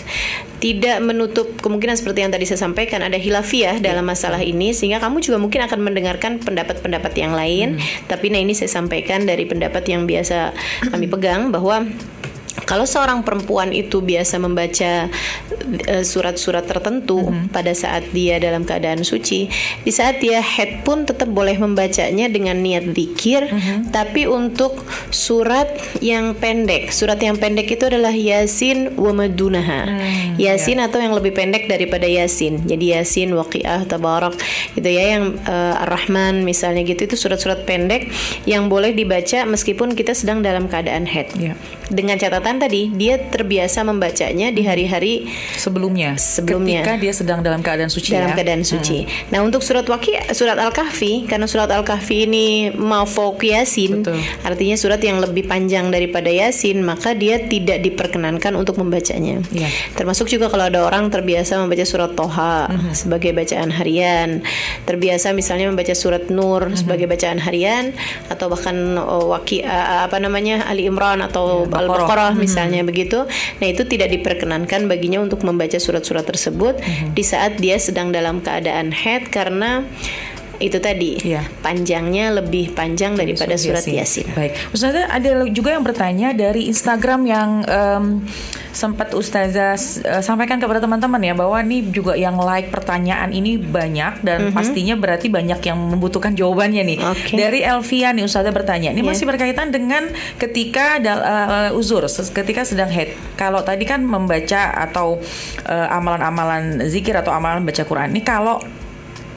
Tidak 0.64 1.04
menutup 1.04 1.60
kemungkinan 1.60 2.00
seperti 2.00 2.24
yang 2.24 2.32
tadi 2.32 2.48
saya 2.48 2.64
sampaikan 2.64 3.04
ada 3.04 3.20
hilafiyah 3.20 3.84
dalam 3.84 4.08
masalah 4.08 4.40
ini 4.40 4.72
sehingga 4.72 4.96
kamu 4.96 5.20
juga 5.20 5.36
mungkin 5.36 5.60
akan 5.60 5.76
mendengarkan 5.76 6.40
pendapat-pendapat 6.40 7.12
yang 7.20 7.36
lain. 7.36 7.76
Tapi 8.08 8.32
nah 8.32 8.40
ini 8.40 8.56
saya 8.56 8.72
sampaikan 8.72 9.28
dari 9.28 9.44
pendapat 9.44 9.84
yang 9.92 10.08
biasa 10.08 10.56
kami 10.88 11.04
pegang 11.12 11.52
bahwa 11.52 11.84
kalau 12.64 12.84
seorang 12.88 13.24
perempuan 13.24 13.70
itu 13.70 14.00
biasa 14.00 14.40
membaca 14.40 15.08
eh, 15.88 16.04
surat-surat 16.04 16.64
tertentu 16.64 17.24
pada 17.52 17.72
saat 17.72 18.08
dia 18.12 18.40
dalam 18.40 18.64
keadaan 18.64 19.04
suci, 19.04 19.48
di 19.84 19.92
saat 19.92 20.20
dia 20.20 20.40
head 20.40 20.84
pun 20.84 21.04
tetap 21.04 21.30
boleh 21.30 21.56
membacanya 21.56 22.28
dengan 22.28 22.60
niat 22.60 22.92
zikir, 22.96 23.48
tapi 23.92 24.26
untuk 24.28 24.84
surat 25.12 25.68
yang 26.00 26.36
pendek. 26.36 26.90
Surat 26.90 27.20
yang 27.20 27.36
pendek 27.36 27.68
itu 27.70 27.86
adalah 27.88 28.12
Yasin 28.12 28.96
wa 28.96 29.12
madunaha. 29.12 29.86
Yasin 30.40 30.82
atau 30.82 30.98
yang 30.98 31.14
lebih 31.14 31.36
pendek 31.36 31.70
daripada 31.70 32.08
Yasin. 32.08 32.64
Jadi 32.66 32.96
Yasin, 32.96 33.32
Waqiah, 33.36 33.86
Tabarak 33.86 34.34
gitu 34.74 34.88
ya 34.88 35.18
yang 35.18 35.38
eh, 35.44 35.82
Ar-Rahman 35.84 36.42
misalnya 36.42 36.82
gitu 36.82 37.06
itu 37.06 37.16
surat-surat 37.16 37.62
pendek 37.68 38.10
yang 38.48 38.66
boleh 38.66 38.92
dibaca 38.96 39.46
meskipun 39.46 39.94
kita 39.94 40.12
sedang 40.16 40.40
dalam 40.42 40.66
keadaan 40.66 41.06
head. 41.06 41.30
Iya. 41.38 41.54
Dengan 41.92 42.16
catatan 42.16 42.53
tadi 42.56 42.90
dia 42.90 43.18
terbiasa 43.18 43.82
membacanya 43.82 44.48
di 44.48 44.62
hari-hari 44.62 45.26
Sebelumnya, 45.54 46.14
Sebelumnya. 46.16 46.82
ketika 46.82 46.94
dia 46.96 47.12
sedang 47.12 47.40
dalam 47.40 47.60
keadaan 47.60 47.88
suci 47.88 48.12
dalam 48.12 48.32
ya. 48.32 48.36
keadaan 48.36 48.62
suci. 48.62 49.04
Nah, 49.30 49.40
untuk 49.40 49.60
surat 49.60 49.84
Waqi 49.84 50.16
surat 50.32 50.56
Al-Kahfi 50.56 51.24
karena 51.24 51.44
surat 51.44 51.68
Al-Kahfi 51.68 52.26
ini 52.26 52.46
mafauq 52.70 53.40
Yasin, 53.40 54.02
Betul. 54.02 54.18
artinya 54.42 54.76
surat 54.76 54.98
yang 54.98 55.18
lebih 55.18 55.44
panjang 55.44 55.88
daripada 55.88 56.28
Yasin, 56.28 56.80
maka 56.80 57.12
dia 57.12 57.38
tidak 57.40 57.80
diperkenankan 57.80 58.54
untuk 58.54 58.76
membacanya. 58.76 59.40
Iya. 59.50 59.68
Termasuk 59.94 60.26
juga 60.26 60.48
kalau 60.48 60.66
ada 60.66 60.82
orang 60.82 61.08
terbiasa 61.08 61.56
membaca 61.56 61.84
surat 61.84 62.12
Toha 62.12 62.68
Mhm. 62.68 62.90
sebagai 62.92 63.30
bacaan 63.30 63.70
harian, 63.70 64.40
terbiasa 64.84 65.30
misalnya 65.30 65.68
membaca 65.68 65.92
surat 65.92 66.28
Nur 66.28 66.70
Mhm. 66.70 66.76
sebagai 66.76 67.06
bacaan 67.06 67.38
harian 67.38 67.92
atau 68.28 68.48
bahkan 68.48 68.74
oh, 68.96 69.30
Waqi 69.30 69.62
uh, 69.62 70.04
apa 70.04 70.18
namanya 70.18 70.64
Ali 70.66 70.84
Imran 70.84 71.20
atau 71.20 71.64
Ya, 71.64 71.70
Baqarah. 71.70 71.80
Al-Baqarah 71.84 72.32
misalnya 72.44 72.80
begitu. 72.84 73.24
Nah, 73.58 73.66
itu 73.66 73.88
tidak 73.88 74.12
diperkenankan 74.12 74.86
baginya 74.86 75.24
untuk 75.24 75.40
membaca 75.42 75.80
surat-surat 75.80 76.28
tersebut 76.28 76.76
Mhm. 76.78 77.16
di 77.16 77.24
saat 77.24 77.56
dia 77.56 77.80
sedang 77.80 78.12
dalam 78.12 78.44
keadaan 78.44 78.92
head 78.92 79.32
karena 79.32 79.88
itu 80.58 80.78
tadi 80.78 81.18
Iya. 81.20 81.42
panjangnya 81.60 82.38
lebih 82.38 82.72
panjang 82.72 83.14
daripada 83.14 83.54
surat 83.54 83.82
Yasin. 83.82 84.26
Baik, 84.32 84.52
Ustazah 84.70 85.08
ada 85.08 85.46
juga 85.48 85.72
yang 85.72 85.82
bertanya 85.82 86.30
dari 86.30 86.66
Instagram 86.66 87.20
yang 87.24 87.48
em, 87.64 88.04
sempat 88.74 89.14
Ustazah 89.14 89.78
eh, 90.02 90.22
sampaikan 90.22 90.58
kepada 90.58 90.82
teman-teman 90.82 91.22
ya 91.22 91.32
bahwa 91.32 91.54
ini 91.62 91.86
juga 91.88 92.18
yang 92.18 92.34
like 92.36 92.68
pertanyaan 92.68 93.30
ini 93.30 93.54
banyak 93.56 94.20
dan 94.26 94.50
pastinya 94.50 94.98
berarti 94.98 95.30
banyak 95.30 95.62
yang 95.62 95.78
membutuhkan 95.78 96.34
jawabannya 96.34 96.82
nih. 96.82 96.98
Oke. 97.00 97.34
Dari 97.34 97.62
Elvia 97.62 98.10
nih 98.10 98.26
Ustazah 98.26 98.50
bertanya, 98.50 98.90
ini 98.90 99.00
Iya. 99.00 99.10
masih 99.14 99.24
berkaitan 99.30 99.70
dengan 99.70 100.10
ketika 100.36 100.98
eh, 100.98 101.70
uzur, 101.72 102.02
ketika 102.10 102.66
sedang 102.66 102.90
head. 102.90 103.14
Kalau 103.38 103.62
tadi 103.62 103.86
kan 103.86 104.02
membaca 104.02 104.74
atau 104.74 105.22
eh, 105.64 105.88
amalan-amalan 105.94 106.82
zikir 106.90 107.14
atau 107.14 107.30
amalan 107.30 107.62
baca 107.62 107.86
Quran. 107.86 108.10
Ini 108.10 108.22
kalau 108.26 108.58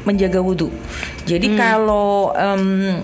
menjaga 0.08 0.40
wudhu. 0.40 0.72
Jadi 1.28 1.52
Hmm. 1.52 1.58
kalau 1.60 2.32
em, 2.32 3.04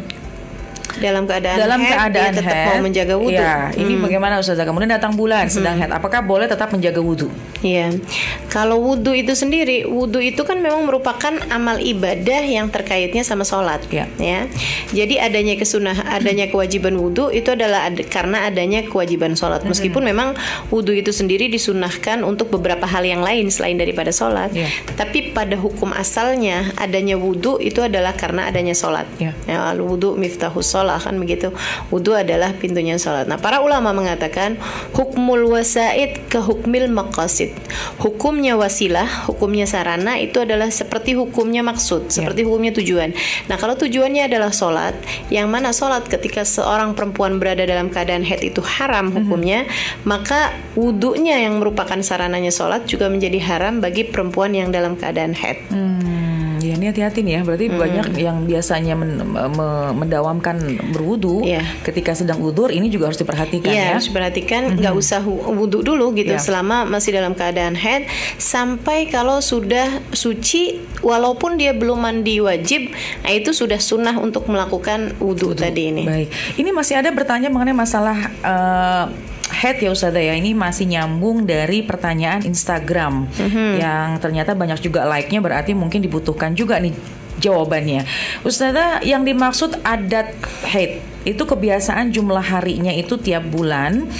Dalam 0.93 1.25
keadaan 1.25 1.57
dalam 1.57 1.79
head, 1.81 1.89
keadaan 1.97 2.29
dia 2.29 2.37
tetap 2.37 2.53
head, 2.53 2.67
mau 2.69 2.77
menjaga 2.85 3.15
wudhu. 3.17 3.33
Ya, 3.33 3.73
ini 3.73 3.97
Hmm. 3.97 4.03
bagaimana 4.05 4.37
Ustazah? 4.37 4.61
Kemudian 4.61 4.93
datang 4.93 5.17
bulan 5.17 5.49
sedang 5.49 5.73
head, 5.75 5.89
apakah 5.89 6.21
boleh 6.21 6.45
tetap 6.45 6.69
menjaga 6.69 7.01
wudhu? 7.01 7.33
Iya, 7.65 7.97
kalau 8.47 8.77
wudhu 8.77 9.11
itu 9.11 9.33
sendiri, 9.33 9.89
wudhu 9.89 10.21
itu 10.21 10.43
kan 10.43 10.59
memang 10.59 10.85
merupakan 10.85 11.33
amal 11.49 11.81
ibadah 11.81 12.43
yang 12.43 12.69
terkaitnya 12.69 13.23
sama 13.23 13.41
sholat, 13.41 13.81
Ya. 13.89 14.05
ya. 14.21 14.45
Jadi 14.93 15.17
adanya 15.17 15.57
kesunah, 15.57 15.97
adanya 16.13 16.45
kewajiban 16.45 16.93
wudhu 16.93 17.31
itu 17.31 17.49
adalah 17.49 17.89
ad- 17.89 18.05
karena 18.05 18.45
adanya 18.45 18.85
kewajiban 18.85 19.33
sholat. 19.33 19.65
Meskipun 19.65 20.05
memang 20.05 20.37
wudhu 20.69 20.93
itu 20.93 21.09
sendiri 21.09 21.47
disunahkan 21.47 22.21
untuk 22.21 22.51
beberapa 22.51 22.85
hal 22.85 23.01
yang 23.01 23.25
lain 23.25 23.49
selain 23.49 23.81
daripada 23.81 24.13
sholat, 24.13 24.53
Ya. 24.53 24.69
tapi 24.93 25.33
pada 25.33 25.57
hukum 25.57 25.89
asalnya 25.89 26.69
adanya 26.77 27.17
wudhu 27.17 27.57
itu 27.57 27.81
adalah 27.81 28.13
karena 28.13 28.45
adanya 28.45 28.77
sholat. 28.77 29.09
Ya. 29.17 29.33
Ya, 29.49 29.73
wudhu 29.73 30.13
miftahus 30.13 30.69
sholat 30.69 30.82
kan 31.01 31.15
begitu. 31.17 31.51
Wudhu 31.89 32.13
adalah 32.13 32.53
pintunya 32.55 32.99
sholat. 32.99 33.25
Nah, 33.25 33.39
para 33.39 33.63
ulama 33.63 33.91
mengatakan 33.95 34.59
hukmul 34.93 35.49
wasaid 35.49 36.29
ke 36.29 36.39
hukmil 36.39 36.91
maqasid. 36.91 37.55
Hukumnya 37.99 38.59
wasilah, 38.59 39.27
hukumnya 39.27 39.65
sarana 39.65 40.19
itu 40.19 40.43
adalah 40.43 40.69
seperti 40.69 41.15
hukumnya 41.17 41.65
maksud, 41.65 42.11
seperti 42.11 42.45
hukumnya 42.45 42.75
tujuan. 42.75 43.15
Nah, 43.49 43.55
kalau 43.57 43.79
tujuannya 43.79 44.27
adalah 44.27 44.51
sholat, 44.51 44.95
yang 45.33 45.49
mana 45.49 45.71
sholat 45.71 46.05
ketika 46.05 46.45
seorang 46.45 46.93
perempuan 46.93 47.41
berada 47.41 47.63
dalam 47.65 47.89
keadaan 47.89 48.21
head 48.21 48.43
itu 48.43 48.61
haram 48.61 49.09
hukumnya, 49.13 49.65
maka 50.03 50.53
wudhunya 50.77 51.41
yang 51.41 51.57
merupakan 51.61 51.97
sarananya 52.03 52.51
sholat 52.53 52.85
juga 52.85 53.07
menjadi 53.09 53.39
haram 53.41 53.79
bagi 53.79 54.05
perempuan 54.07 54.53
yang 54.53 54.69
dalam 54.69 54.99
keadaan 54.99 55.33
head. 55.33 55.57
Hmm, 55.69 56.12
ya 56.63 56.73
ini 56.73 56.87
hati-hati 56.87 57.19
nih 57.21 57.33
ya. 57.37 57.41
Berarti 57.43 57.65
banyak 57.67 58.07
yang 58.15 58.37
biasanya 58.43 58.95
men- 58.95 59.19
me- 59.27 59.93
mendawamkan 59.93 60.55
berwudhu 60.89 61.43
Iya. 61.43 61.61
ketika 61.83 62.15
sedang 62.15 62.39
udur, 62.39 62.71
ini 62.71 62.87
juga 62.87 63.11
harus 63.11 63.19
diperhatikan 63.19 63.67
Iya, 63.67 63.83
ya. 63.83 63.91
harus 63.95 64.07
perhatikan 64.07 64.79
nggak 64.79 64.93
usah 64.93 65.19
hu- 65.19 65.43
wudhu 65.53 65.83
dulu 65.83 66.15
gitu 66.15 66.31
Iya. 66.31 66.39
selama 66.39 66.83
masih 66.83 67.11
dalam 67.11 67.35
keadaan 67.35 67.75
head 67.75 68.07
sampai 68.37 69.07
kalau 69.07 69.39
sudah 69.39 70.01
suci 70.09 70.79
walaupun 71.03 71.59
dia 71.59 71.75
belum 71.75 71.99
mandi 71.99 72.39
wajib, 72.39 72.87
nah 73.21 73.31
itu 73.31 73.51
sudah 73.51 73.77
sunnah 73.77 74.15
untuk 74.15 74.47
melakukan 74.47 75.11
wudhu 75.19 75.51
tadi 75.51 75.91
ini. 75.91 76.03
Baik, 76.07 76.29
ini 76.55 76.69
masih 76.71 76.95
ada 76.95 77.11
bertanya 77.11 77.51
mengenai 77.51 77.75
masalah 77.75 78.17
eh, 78.39 79.05
head 79.53 79.77
ya 79.79 79.93
Ustazah 79.93 80.19
ya. 80.19 80.33
Ini 80.33 80.57
masih 80.57 80.89
nyambung 80.89 81.45
dari 81.45 81.85
pertanyaan 81.85 82.41
Instagram 82.41 83.29
yang 83.77 84.17
ternyata 84.17 84.57
banyak 84.57 84.81
juga 84.81 85.05
like-nya 85.05 85.39
berarti 85.39 85.77
mungkin 85.77 86.01
dibutuhkan 86.01 86.57
juga 86.57 86.81
nih 86.81 86.91
jawabannya. 87.37 88.03
Ustazah 88.41 89.05
yang 89.05 89.21
dimaksud 89.21 89.79
adat 89.85 90.33
head 90.65 91.01
itu 91.23 91.39
kebiasaan 91.39 92.11
jumlah 92.11 92.43
harinya 92.43 92.91
itu 92.91 93.15
tiap 93.15 93.47
bulan 93.47 94.11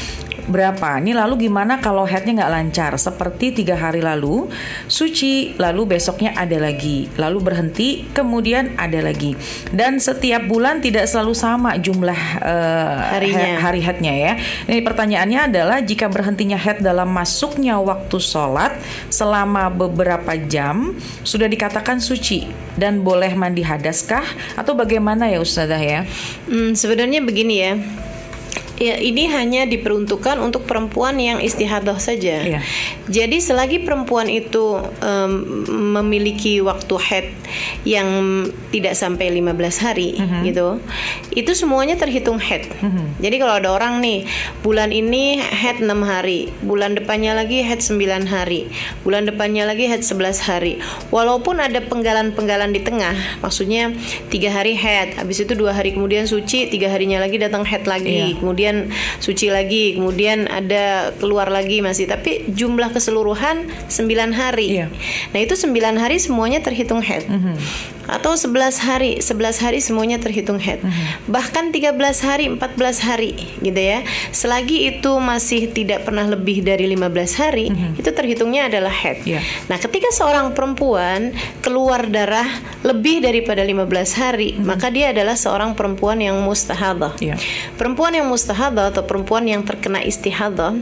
berapa? 0.48 1.00
Ini 1.00 1.16
lalu 1.16 1.48
gimana 1.48 1.80
kalau 1.80 2.04
headnya 2.04 2.44
nggak 2.44 2.54
lancar? 2.54 2.92
Seperti 3.00 3.64
tiga 3.64 3.80
hari 3.80 4.04
lalu 4.04 4.48
suci, 4.88 5.56
lalu 5.56 5.98
besoknya 5.98 6.36
ada 6.36 6.60
lagi, 6.60 7.08
lalu 7.16 7.40
berhenti, 7.40 8.08
kemudian 8.12 8.76
ada 8.76 9.00
lagi. 9.00 9.36
Dan 9.72 9.98
setiap 9.98 10.46
bulan 10.48 10.84
tidak 10.84 11.08
selalu 11.08 11.34
sama 11.36 11.76
jumlah 11.80 12.22
eh, 12.40 12.98
Harinya. 13.20 13.60
hari 13.60 13.82
headnya 13.82 14.14
ya. 14.14 14.34
Ini 14.68 14.82
pertanyaannya 14.84 15.40
adalah 15.52 15.78
jika 15.84 16.08
berhentinya 16.08 16.60
head 16.60 16.84
dalam 16.84 17.10
masuknya 17.12 17.80
waktu 17.80 18.18
sholat 18.20 18.76
selama 19.10 19.68
beberapa 19.72 20.36
jam 20.48 20.96
sudah 21.24 21.48
dikatakan 21.48 22.00
suci 22.00 22.48
dan 22.76 23.06
boleh 23.06 23.34
mandi 23.38 23.62
hadaskah 23.62 24.26
atau 24.58 24.74
bagaimana 24.74 25.30
ya 25.30 25.40
Ustazah 25.40 25.82
ya? 25.82 26.06
Hmm, 26.50 26.74
sebenarnya 26.74 27.22
begini 27.22 27.56
ya. 27.60 27.74
Ya, 28.74 28.98
ini 28.98 29.30
hanya 29.30 29.64
diperuntukkan 29.64 30.42
untuk 30.42 30.66
perempuan 30.66 31.16
yang 31.16 31.38
istihadah 31.38 32.02
saja. 32.02 32.42
Iya. 32.42 32.60
Jadi 33.06 33.38
selagi 33.38 33.86
perempuan 33.86 34.26
itu 34.26 34.82
em, 35.00 35.32
memiliki 35.94 36.58
waktu 36.58 36.96
head 36.98 37.28
yang 37.86 38.08
tidak 38.74 38.98
sampai 38.98 39.30
15 39.30 39.78
hari 39.78 40.18
Mhm. 40.18 40.42
gitu, 40.50 40.68
itu 41.32 41.52
semuanya 41.54 41.94
terhitung 41.96 42.42
head. 42.42 42.66
Jadi 43.22 43.36
kalau 43.38 43.62
ada 43.62 43.70
orang 43.72 44.02
nih, 44.02 44.26
bulan 44.62 44.90
ini 44.90 45.38
head 45.38 45.78
6 45.78 46.02
hari, 46.02 46.50
bulan 46.66 46.98
depannya 46.98 47.38
lagi 47.38 47.62
head 47.62 47.80
9 47.80 48.26
hari, 48.26 48.74
bulan 49.06 49.30
depannya 49.30 49.70
lagi 49.70 49.86
head 49.86 50.02
11 50.02 50.42
hari. 50.42 50.82
Walaupun 51.14 51.62
ada 51.62 51.78
penggalan-penggalan 51.80 52.74
di 52.74 52.82
tengah, 52.82 53.14
maksudnya 53.40 53.94
tiga 54.28 54.50
hari 54.50 54.74
head, 54.74 55.14
habis 55.16 55.40
itu 55.40 55.54
dua 55.54 55.72
hari 55.72 55.94
kemudian 55.94 56.26
suci, 56.26 56.66
tiga 56.68 56.90
harinya 56.90 57.22
lagi 57.22 57.38
datang 57.38 57.62
head 57.64 57.86
lagi, 57.86 58.34
Iya. 58.34 58.42
kemudian 58.42 58.73
suci 59.20 59.52
lagi, 59.52 59.98
kemudian 59.98 60.48
ada 60.48 61.12
keluar 61.18 61.50
lagi 61.50 61.84
masih, 61.84 62.08
tapi 62.10 62.48
jumlah 62.52 62.92
keseluruhan 62.94 63.70
9 63.90 64.34
hari. 64.34 64.84
Iya. 64.84 64.88
Nah 65.32 65.40
itu 65.42 65.56
9 65.56 65.98
hari 66.00 66.18
semuanya 66.20 66.60
terhitung 66.64 67.04
head. 67.04 67.26
Mhm. 67.28 67.56
Atau 68.04 68.36
11 68.36 68.84
hari, 68.84 69.24
11 69.24 69.64
hari 69.64 69.80
semuanya 69.80 70.20
terhitung 70.20 70.60
head. 70.60 70.84
Mhm. 70.84 71.32
Bahkan 71.32 71.72
13 71.72 72.20
hari, 72.20 72.52
14 72.52 73.00
hari 73.00 73.32
gitu 73.64 73.80
ya. 73.80 74.04
Selagi 74.36 74.92
itu 74.92 75.12
masih 75.24 75.72
tidak 75.72 76.04
pernah 76.04 76.28
lebih 76.28 76.62
dari 76.68 76.86
15 76.92 77.40
hari, 77.40 77.72
itu 77.96 78.10
terhitungnya 78.12 78.68
adalah 78.68 78.92
head. 78.92 79.24
Iya. 79.24 79.40
Nah, 79.72 79.80
ketika 79.80 80.12
seorang 80.12 80.52
perempuan 80.52 81.32
keluar 81.64 82.06
darah 82.12 82.48
lebih 82.84 83.24
daripada 83.24 83.64
15 83.64 84.12
hari, 84.20 84.60
maka 84.60 84.92
dia 84.92 85.16
adalah 85.16 85.40
seorang 85.40 85.72
perempuan 85.72 86.20
yang 86.20 86.38
mustahadah. 86.44 87.16
Iya. 87.24 87.40
Perempuan 87.80 88.14
yang 88.14 88.28
mustahadah 88.28 88.53
atau 88.94 89.04
perempuan 89.04 89.44
yang 89.50 89.66
terkena 89.66 90.00
istihadah, 90.02 90.78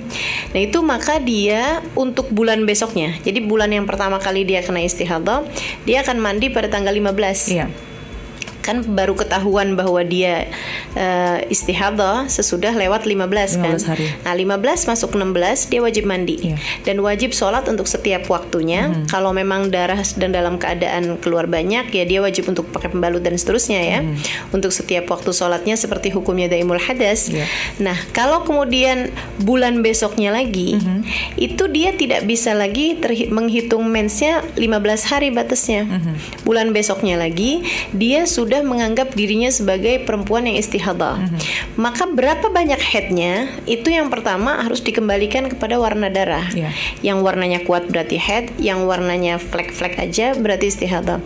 nah 0.51 0.59
itu 0.61 0.79
maka 0.83 1.17
dia 1.17 1.79
untuk 1.95 2.29
bulan 2.29 2.63
besoknya. 2.67 3.15
Jadi 3.23 3.41
bulan 3.43 3.71
yang 3.71 3.87
pertama 3.87 4.19
kali 4.19 4.43
dia 4.43 4.61
kena 4.61 4.83
istihadah, 4.83 5.47
dia 5.87 6.03
akan 6.03 6.19
mandi 6.19 6.51
pada 6.51 6.67
tanggal 6.67 6.93
15 6.93 7.49
Iya. 7.51 7.90
Kan 8.61 8.85
baru 8.85 9.13
ketahuan 9.13 9.73
bahwa 9.73 10.01
dia 10.01 10.49
eh, 10.93 11.37
istihadah 11.47 12.27
sesudah 12.27 12.75
lewat 12.75 13.07
15, 13.07 13.57
kan. 13.57 13.77
15 13.77 13.87
hari. 13.87 14.05
Nah, 14.21 14.33
15 14.35 14.85
masuk 14.85 15.15
16 15.15 15.69
dia 15.69 15.79
wajib 15.79 16.03
mandi 16.03 16.35
Iya. 16.41 16.57
dan 16.83 16.99
wajib 16.99 17.31
sholat 17.31 17.63
untuk 17.65 17.87
setiap 17.87 18.27
waktunya. 18.27 18.91
Mhm. 18.91 19.07
Kalau 19.07 19.31
memang 19.31 19.71
darah 19.71 20.03
dan 20.19 20.35
dalam 20.35 20.59
keadaan 20.59 21.15
keluar 21.17 21.47
banyak 21.47 21.87
ya 21.89 22.03
dia 22.03 22.19
wajib 22.19 22.51
untuk 22.51 22.67
pakai 22.69 22.91
pembalut 22.91 23.23
dan 23.23 23.39
seterusnya 23.39 23.79
ya. 23.79 23.99
Untuk 24.51 24.75
setiap 24.75 25.07
waktu 25.07 25.31
sholatnya 25.31 25.79
seperti 25.79 26.11
hukumnya 26.11 26.51
daimul 26.51 26.77
hadas. 26.77 27.31
Iya. 27.31 27.47
Nah, 27.79 27.95
kalau 28.11 28.43
kemudian 28.43 29.15
bulan 29.39 29.79
besoknya 29.79 30.35
lagi 30.35 30.75
Mhm. 30.75 30.99
itu 31.39 31.63
dia 31.71 31.95
tidak 31.95 32.27
bisa 32.27 32.51
lagi 32.51 32.99
menghitung 33.31 33.87
mensnya 33.87 34.43
15 34.59 35.07
hari 35.07 35.31
batasnya. 35.31 35.87
Mhm. 35.87 36.13
Bulan 36.43 36.75
besoknya 36.75 37.15
lagi 37.15 37.63
dia 37.95 38.27
sudah 38.27 38.50
menganggap 38.59 39.15
dirinya 39.15 39.47
sebagai 39.47 40.03
perempuan 40.03 40.43
yang 40.51 40.59
istihadah. 40.59 41.23
Mhm. 41.23 41.39
Maka 41.79 42.03
berapa 42.11 42.51
banyak 42.51 42.81
headnya 42.83 43.47
itu 43.63 43.87
yang 43.87 44.11
pertama 44.11 44.59
harus 44.59 44.83
dikembalikan 44.83 45.47
kepada 45.47 45.79
warna 45.79 46.11
darah. 46.11 46.43
Iya. 46.51 46.75
Yang 46.99 47.17
warnanya 47.23 47.59
kuat 47.63 47.87
berarti 47.87 48.19
head, 48.19 48.51
yang 48.59 48.83
warnanya 48.83 49.39
flek-flek 49.39 49.95
aja 49.95 50.35
berarti 50.35 50.67
istihadah. 50.67 51.23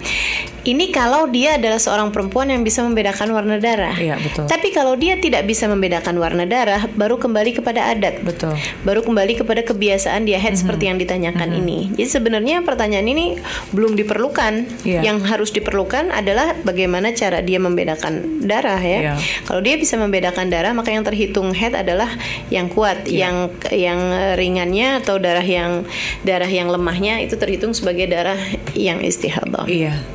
Ini 0.66 0.90
kalau 0.90 1.30
dia 1.30 1.62
adalah 1.62 1.78
seorang 1.78 2.10
perempuan 2.10 2.50
yang 2.50 2.66
bisa 2.66 2.82
membedakan 2.82 3.30
warna 3.38 3.62
darah. 3.62 3.94
Iya, 3.94 4.18
betul. 4.18 4.50
Tapi 4.50 4.74
kalau 4.74 4.98
dia 4.98 5.14
tidak 5.22 5.46
bisa 5.46 5.70
membedakan 5.70 6.18
warna 6.18 6.50
darah, 6.50 6.90
baru 6.90 7.22
kembali 7.22 7.62
kepada 7.62 7.94
adat 7.94 8.26
Betul. 8.26 8.58
baru 8.82 9.06
kembali 9.06 9.46
kepada 9.46 9.62
kebiasaan 9.62 10.26
dia 10.26 10.42
head 10.42 10.58
seperti 10.58 10.90
yang 10.90 10.98
ditanyakan 10.98 11.54
ini. 11.54 11.94
Jadi 11.94 12.10
sebenarnya 12.10 12.66
pertanyaan 12.66 13.06
ini 13.06 13.38
belum 13.70 13.94
diperlukan. 13.94 14.82
Iya. 14.82 15.06
Yang 15.06 15.18
harus 15.30 15.50
diperlukan 15.54 16.10
adalah 16.10 16.58
bagaimana 16.66 17.14
cara 17.14 17.46
dia 17.46 17.62
membedakan 17.62 18.42
darah 18.42 18.82
ya. 18.82 19.14
Iya. 19.14 19.16
Kalau 19.46 19.62
dia 19.62 19.78
bisa 19.78 20.02
membedakan 20.02 20.50
darah, 20.50 20.74
maka 20.74 20.90
yang 20.90 21.06
terhitung 21.06 21.54
head 21.54 21.78
adalah 21.78 22.10
yang 22.50 22.74
kuat, 22.74 23.06
Iya. 23.06 23.30
yang 23.30 23.36
yang 23.70 24.00
ringannya 24.34 25.06
atau 25.06 25.22
darah 25.22 25.46
yang 25.46 25.86
darah 26.26 26.50
yang 26.50 26.74
lemahnya 26.74 27.22
itu 27.22 27.38
terhitung 27.38 27.78
sebagai 27.78 28.10
darah 28.10 28.40
yang 28.74 29.04
istihadah. 29.06 29.70
Iya. 29.70 30.15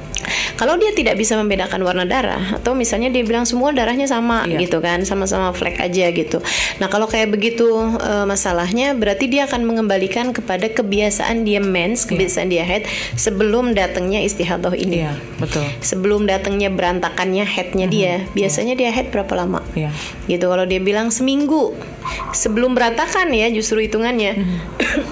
Kalau 0.61 0.76
dia 0.76 0.93
tidak 0.93 1.17
bisa 1.17 1.40
membedakan 1.40 1.81
warna 1.81 2.05
darah 2.05 2.61
atau 2.61 2.76
misalnya 2.76 3.09
dia 3.09 3.25
bilang 3.25 3.49
semua 3.49 3.73
darahnya 3.73 4.05
sama 4.05 4.45
Iya. 4.45 4.61
gitu 4.69 4.85
kan, 4.85 5.09
sama-sama 5.09 5.57
flek 5.57 5.81
aja 5.81 6.12
gitu. 6.12 6.45
Nah, 6.85 6.93
kalau 6.93 7.09
kayak 7.09 7.33
begitu 7.33 7.64
eh, 7.97 8.29
masalahnya 8.29 8.93
berarti 8.93 9.25
dia 9.33 9.49
akan 9.49 9.64
mengembalikan 9.64 10.37
kepada 10.37 10.69
kebiasaan 10.69 11.49
dia 11.49 11.65
mens, 11.65 12.04
kebiasaan 12.04 12.52
dia 12.52 12.69
head 12.69 12.84
sebelum 13.17 13.73
datangnya 13.73 14.21
istihadah 14.21 14.76
ini. 14.76 15.08
Iya, 15.08 15.17
betul. 15.41 15.65
Sebelum 15.80 16.28
datangnya 16.28 16.69
berantakannya 16.69 17.49
headnya 17.49 17.89
dia, 17.89 18.13
biasanya 18.37 18.76
dia 18.76 18.93
head 18.93 19.08
berapa 19.08 19.32
lama? 19.32 19.65
Iya. 19.73 19.89
Gitu 20.28 20.45
kalau 20.45 20.69
dia 20.69 20.84
bilang 20.84 21.08
seminggu 21.08 21.73
sebelum 22.32 22.73
berantakan 22.73 23.30
ya 23.30 23.49
justru 23.49 23.80
hitungannya. 23.80 24.32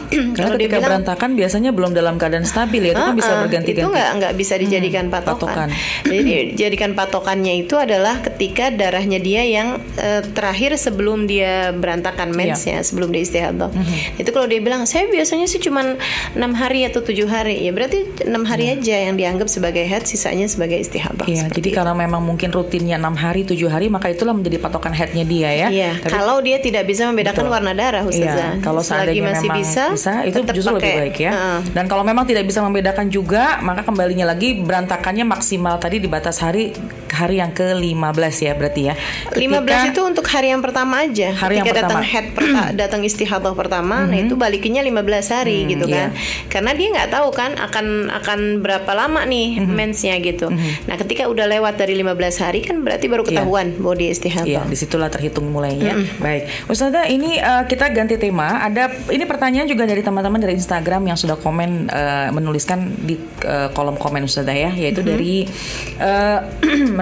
Karena 0.09 0.35
kalau 0.35 0.57
dia 0.57 0.67
ketika 0.67 0.77
bilang 0.77 0.89
berantakan 0.91 1.31
biasanya 1.35 1.71
belum 1.71 1.93
dalam 1.93 2.15
keadaan 2.17 2.43
stabil 2.43 2.83
ya, 2.83 2.93
itu 2.93 3.03
kan 3.03 3.15
bisa 3.15 3.29
Ah, 3.29 3.35
ah, 3.35 3.43
berganti-ganti. 3.45 3.85
Itu 3.85 3.91
nggak 3.91 4.11
nggak 4.19 4.33
bisa 4.35 4.55
dijadikan 4.57 5.05
Hmm, 5.07 5.15
patokan. 5.15 5.39
patokan. 5.39 5.69
Jadi 6.05 6.33
jadikan 6.55 6.91
patokannya 6.93 7.55
itu 7.59 7.75
adalah 7.75 8.19
ketika 8.21 8.71
darahnya 8.71 9.19
dia 9.19 9.43
yang 9.43 9.69
eh, 9.95 10.23
terakhir 10.25 10.75
sebelum 10.75 11.25
dia 11.25 11.71
berantakan 11.71 12.33
mensnya, 12.33 12.81
sebelum 12.81 13.11
dia 13.11 13.23
istihadah. 13.23 13.69
Mhm. 13.69 14.19
Itu 14.19 14.31
kalau 14.31 14.47
dia 14.47 14.59
bilang 14.59 14.83
saya 14.85 15.07
biasanya 15.07 15.45
sih 15.45 15.61
cuman 15.61 16.01
enam 16.33 16.53
hari 16.53 16.83
atau 16.83 16.99
tujuh 16.99 17.29
hari, 17.29 17.61
ya 17.61 17.71
berarti 17.71 18.25
enam 18.25 18.43
hari 18.43 18.71
aja 18.71 18.97
yang 18.99 19.15
dianggap 19.15 19.47
sebagai 19.47 19.85
head, 19.85 20.03
sisanya 20.05 20.49
sebagai 20.49 20.81
istihadah. 20.81 21.29
Iya, 21.29 21.47
Seperti 21.47 21.57
jadi 21.59 21.69
itu. 21.69 21.77
karena 21.77 21.95
memang 21.95 22.25
mungkin 22.25 22.49
rutinnya 22.49 22.97
enam 22.97 23.15
hari, 23.15 23.45
tujuh 23.45 23.69
hari, 23.69 23.87
maka 23.87 24.09
itulah 24.09 24.33
menjadi 24.33 24.57
patokan 24.59 24.91
headnya 24.91 25.23
dia 25.23 25.51
ya. 25.53 25.69
Iya, 25.69 25.91
Tapi- 26.01 26.11
kalau 26.11 26.41
dia 26.41 26.57
tidak 26.59 26.88
bisa 26.89 27.05
membedakan 27.05 27.45
Betul. 27.45 27.53
warna 27.53 27.73
darah, 27.77 28.03
Ustazah. 28.09 28.57
Iya, 28.57 28.65
kalau 28.65 28.81
Selagi 28.81 29.21
seandainya 29.21 29.29
masih 29.29 29.49
memang 29.53 29.61
bisa, 29.61 29.85
itu 30.25 30.39
justru 30.57 30.73
lebih 30.81 30.89
pakai. 30.89 31.01
baik 31.05 31.17
ya. 31.21 31.31
Heeh. 31.37 31.59
Dan 31.77 31.85
kalau 31.85 32.03
memang 32.09 32.25
tidak 32.25 32.49
bisa 32.49 32.65
membedakan 32.65 33.13
juga, 33.13 33.61
maka 33.61 33.85
kembalinya 33.85 34.25
lagi 34.33 34.57
berantakannya 34.65 35.29
maksimal 35.29 35.77
tadi 35.77 36.01
di 36.01 36.09
batas 36.09 36.41
hari 36.41 36.73
hari 37.19 37.37
yang 37.37 37.51
ke-15 37.51 37.99
ya 38.39 38.53
berarti 38.55 38.83
ya. 38.87 38.95
15 39.33 39.91
itu 39.91 40.01
untuk 40.01 40.23
hari 40.25 40.51
yang 40.51 40.63
pertama 40.63 41.03
aja. 41.03 41.35
Hari 41.35 41.55
yang 41.57 41.67
Ketika 41.67 41.83
datang 41.85 41.99
pertama. 41.99 42.13
head 42.15 42.27
perta- 42.33 42.71
datang 42.73 43.01
istihadah 43.03 43.53
pertama, 43.53 43.97
nah 44.05 44.15
itu 44.17 44.35
balikinnya 44.35 44.81
15 44.81 45.27
hari 45.29 45.59
Hmm, 45.63 45.71
gitu 45.71 45.87
kan. 45.87 46.09
iya. 46.09 46.47
Karena 46.47 46.71
dia 46.73 46.89
nggak 46.91 47.09
tahu 47.11 47.29
kan 47.31 47.51
akan 47.55 47.87
akan 48.13 48.39
berapa 48.59 48.91
lama 48.93 49.25
nih 49.25 49.59
Mhm. 49.59 49.69
mensnya 49.69 50.15
gitu. 50.19 50.49
Nah, 50.85 50.97
ketika 50.97 51.27
udah 51.27 51.47
lewat 51.49 51.75
dari 51.77 51.95
15 51.95 52.39
hari 52.39 52.61
kan 52.61 52.81
berarti 52.81 53.07
baru 53.07 53.23
Iya. 53.23 53.29
ketahuan 53.35 53.67
bahwa 53.77 53.95
dia 53.95 54.11
istihadah. 54.11 54.47
Iya, 54.47 54.63
di 54.65 54.77
situlah 54.77 55.09
terhitung 55.09 55.49
mulainya. 55.49 55.99
Baik, 56.19 56.47
Ustazah, 56.67 57.07
ini 57.07 57.37
uh, 57.37 57.65
kita 57.65 57.89
ganti 57.89 58.15
tema. 58.15 58.61
Ada 58.61 59.09
ini 59.09 59.25
pertanyaan 59.25 59.67
juga 59.67 59.83
dari 59.83 60.01
teman-teman 60.01 60.39
dari 60.39 60.55
Instagram 60.55 61.03
yang 61.05 61.17
sudah 61.17 61.35
komen 61.37 61.89
uh, 61.89 62.29
menuliskan 62.31 62.79
di 62.99 63.17
uh, 63.43 63.73
kolom 63.73 63.97
komen 63.97 64.23
Ustazah 64.23 64.55
ya, 64.55 64.71
yaitu 64.71 65.01
dari 65.01 65.49
uh, 65.99 66.39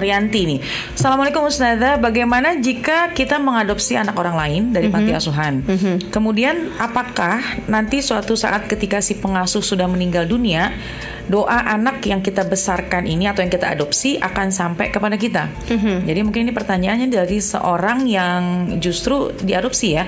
Merianti 0.07 0.55
nih. 0.55 0.59
Assalamualaikum 0.95 1.43
Ustazah, 1.51 1.99
bagaimana 1.99 2.55
jika 2.63 3.11
kita 3.11 3.43
mengadopsi 3.43 3.99
anak 3.99 4.15
orang 4.15 4.39
lain 4.39 4.61
dari 4.71 4.87
panti 4.87 5.11
asuhan? 5.11 5.67
Kemudian 6.07 6.71
apakah 6.79 7.43
nanti 7.67 7.99
suatu 7.99 8.39
saat 8.39 8.71
ketika 8.71 9.03
si 9.03 9.19
pengasuh 9.19 9.59
sudah 9.59 9.83
meninggal 9.83 10.23
dunia, 10.23 10.71
doa 11.27 11.59
anak 11.75 12.07
yang 12.07 12.23
kita 12.23 12.47
besarkan 12.47 13.03
ini 13.03 13.27
atau 13.27 13.43
yang 13.43 13.51
kita 13.51 13.67
adopsi 13.67 14.15
akan 14.15 14.47
sampai 14.47 14.95
kepada 14.95 15.19
kita? 15.19 15.51
Jadi 16.07 16.19
mungkin 16.23 16.47
ini 16.47 16.55
pertanyaannya 16.55 17.11
dari 17.11 17.43
seorang 17.43 18.07
yang 18.07 18.39
justru 18.79 19.35
diadopsi 19.35 19.87
ya. 19.91 20.07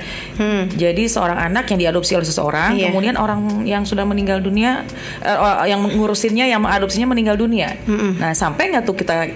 Jadi 0.80 1.12
seorang 1.12 1.52
anak 1.52 1.76
yang 1.76 1.92
diadopsi 1.92 2.16
oleh 2.16 2.24
seseorang, 2.24 2.80
Iya. 2.80 2.88
kemudian 2.88 3.20
orang 3.20 3.68
yang 3.68 3.84
sudah 3.84 4.08
meninggal 4.08 4.40
dunia, 4.40 4.88
eh, 5.20 5.68
yang 5.68 5.84
ngurusinnya, 5.84 6.48
yang 6.48 6.64
mengadopsinya 6.64 7.12
meninggal 7.12 7.36
dunia. 7.36 7.76
Nah 8.16 8.32
sampai 8.32 8.72
nggak 8.72 8.88
tuh 8.88 8.96
kita 8.96 9.36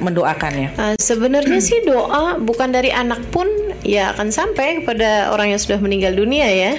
Uh, 0.77 0.95
sebenarnya 1.01 1.59
sih 1.59 1.81
doa 1.83 2.37
bukan 2.37 2.69
dari 2.69 2.93
anak 2.93 3.19
pun 3.33 3.45
ya 3.83 4.15
akan 4.15 4.31
sampai 4.31 4.79
kepada 4.81 5.33
orang 5.33 5.51
yang 5.51 5.59
sudah 5.59 5.79
meninggal 5.81 6.15
dunia 6.15 6.47
ya 6.47 6.73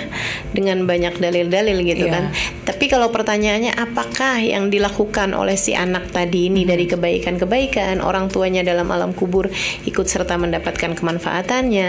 dengan 0.56 0.88
banyak 0.88 1.20
dalil-dalil 1.20 1.76
gitu 1.84 2.06
Iya. 2.08 2.12
kan. 2.14 2.24
Tapi 2.64 2.84
kalau 2.88 3.12
pertanyaannya 3.12 3.76
apakah 3.76 4.40
yang 4.40 4.72
dilakukan 4.72 5.36
oleh 5.36 5.58
si 5.58 5.76
anak 5.76 6.08
tadi 6.14 6.48
ini 6.48 6.64
dari 6.64 6.88
kebaikan-kebaikan 6.88 8.00
orang 8.00 8.32
tuanya 8.32 8.64
dalam 8.64 8.88
alam 8.88 9.12
kubur 9.12 9.50
ikut 9.84 10.06
serta 10.08 10.40
mendapatkan 10.40 10.96
kemanfaatannya 10.96 11.88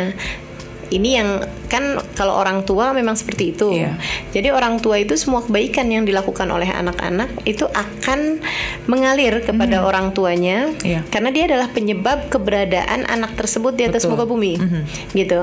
ini 0.93 1.09
yang 1.17 1.41
kan 1.75 1.83
kalau 2.15 2.33
orang 2.33 2.63
tua 2.63 2.95
memang 2.95 3.13
seperti 3.13 3.51
itu. 3.51 3.75
Iya. 3.75 3.99
Jadi 4.31 4.47
orang 4.49 4.79
tua 4.79 4.95
itu 4.95 5.13
semua 5.15 5.43
kebaikan 5.43 5.85
yang 5.87 6.07
dilakukan 6.07 6.47
oleh 6.47 6.71
anak-anak 6.71 7.43
itu 7.43 7.67
akan 7.67 8.39
mengalir 8.85 9.41
kepada 9.41 9.83
orang 9.83 10.11
tuanya. 10.11 10.71
Iya. 10.81 11.03
karena 11.07 11.29
dia 11.29 11.43
adalah 11.45 11.67
penyebab 11.67 12.29
keberadaan 12.29 13.03
anak 13.05 13.35
tersebut 13.35 13.73
di 13.73 13.83
atas 13.83 14.03
Betul. 14.03 14.11
muka 14.15 14.25
bumi. 14.25 14.53
Mhm. 14.55 14.81
Gitu. 15.11 15.39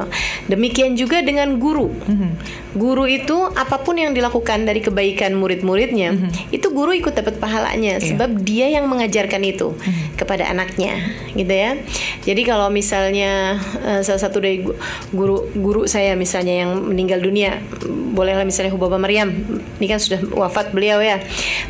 Demikian 0.47 0.95
juga 0.95 1.21
dengan 1.21 1.59
guru. 1.59 1.90
Mhm. 1.92 2.31
Guru 2.73 3.05
itu 3.05 3.37
apa 3.53 3.77
pun 3.79 3.95
yang 3.95 4.12
dilakukan 4.12 4.64
dari 4.64 4.81
kebaikan 4.81 5.37
murid-muridnya, 5.37 6.16
itu 6.49 6.66
guru 6.71 6.97
ikut 6.97 7.12
dapat 7.12 7.37
pahalanya. 7.37 7.99
Iya. 7.99 8.14
sebab 8.14 8.40
dia 8.40 8.71
yang 8.71 8.87
mengajarkan 8.87 9.42
itu 9.42 9.75
Mhm. 9.75 10.16
kepada 10.16 10.47
anaknya, 10.47 10.97
gitu 11.33 11.51
ya. 11.51 11.77
Jadi 12.23 12.42
kalau 12.42 12.68
misalnya 12.68 13.59
eh, 13.83 14.01
salah 14.01 14.23
satu 14.23 14.38
dari 14.38 14.62
gu- 14.62 14.79
guru 15.11 15.51
guru 15.53 15.83
saya 15.85 16.14
misalnya 16.23 16.63
yang 16.63 16.79
meninggal 16.79 17.19
dunia, 17.19 17.59
bolehlah 18.15 18.47
misalnya 18.47 18.71
Hubaba 18.71 19.03
Maryam, 19.03 19.35
ini 19.83 19.87
kan 19.91 19.99
sudah 19.99 20.23
wafat 20.39 20.71
beliau 20.71 21.03
ya. 21.03 21.19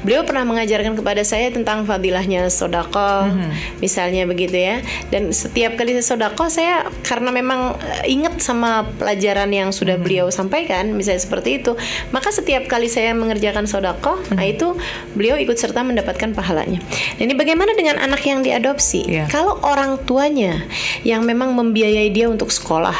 Beliau 0.05 0.29
pernah 0.29 0.45
mengajarkan 0.45 0.99
kepada 0.99 1.25
saya 1.25 1.49
tentang 1.49 1.89
fadilahnya 1.89 2.53
sodako, 2.53 3.33
misalnya 3.81 4.29
begitu 4.29 4.61
ya. 4.61 4.85
Dan 5.09 5.33
setiap 5.33 5.79
kali 5.79 5.97
saya 5.97 6.05
sodako, 6.17 6.53
saya 6.53 6.91
karena 7.07 7.33
memang 7.33 7.79
eh, 7.81 8.13
ingat 8.13 8.43
sama 8.43 8.85
pelajaran 8.99 9.49
yang 9.55 9.71
sudah 9.73 9.97
beliau 9.97 10.29
sampaikan, 10.29 10.93
misalnya 10.93 11.23
seperti 11.23 11.63
itu, 11.63 11.73
maka 12.13 12.29
setiap 12.29 12.67
kali 12.69 12.91
saya 12.91 13.15
mengerjakan 13.15 13.65
sodako, 13.65 14.19
nah 14.35 14.45
itu 14.45 14.75
beliau 15.15 15.39
ikut 15.39 15.57
serta 15.57 15.87
mendapatkan 15.87 16.35
pahalanya. 16.35 16.83
Nah, 17.17 17.23
ini 17.23 17.35
bagaimana 17.37 17.73
dengan 17.77 18.03
anak 18.03 18.25
yang 18.27 18.43
diadopsi? 18.43 19.07
Iya. 19.07 19.25
Kalau 19.29 19.61
orang 19.63 20.01
tuanya 20.09 20.65
yang 21.07 21.23
memang 21.23 21.55
membiayai 21.55 22.11
dia 22.11 22.27
untuk 22.27 22.49
sekolah, 22.49 22.97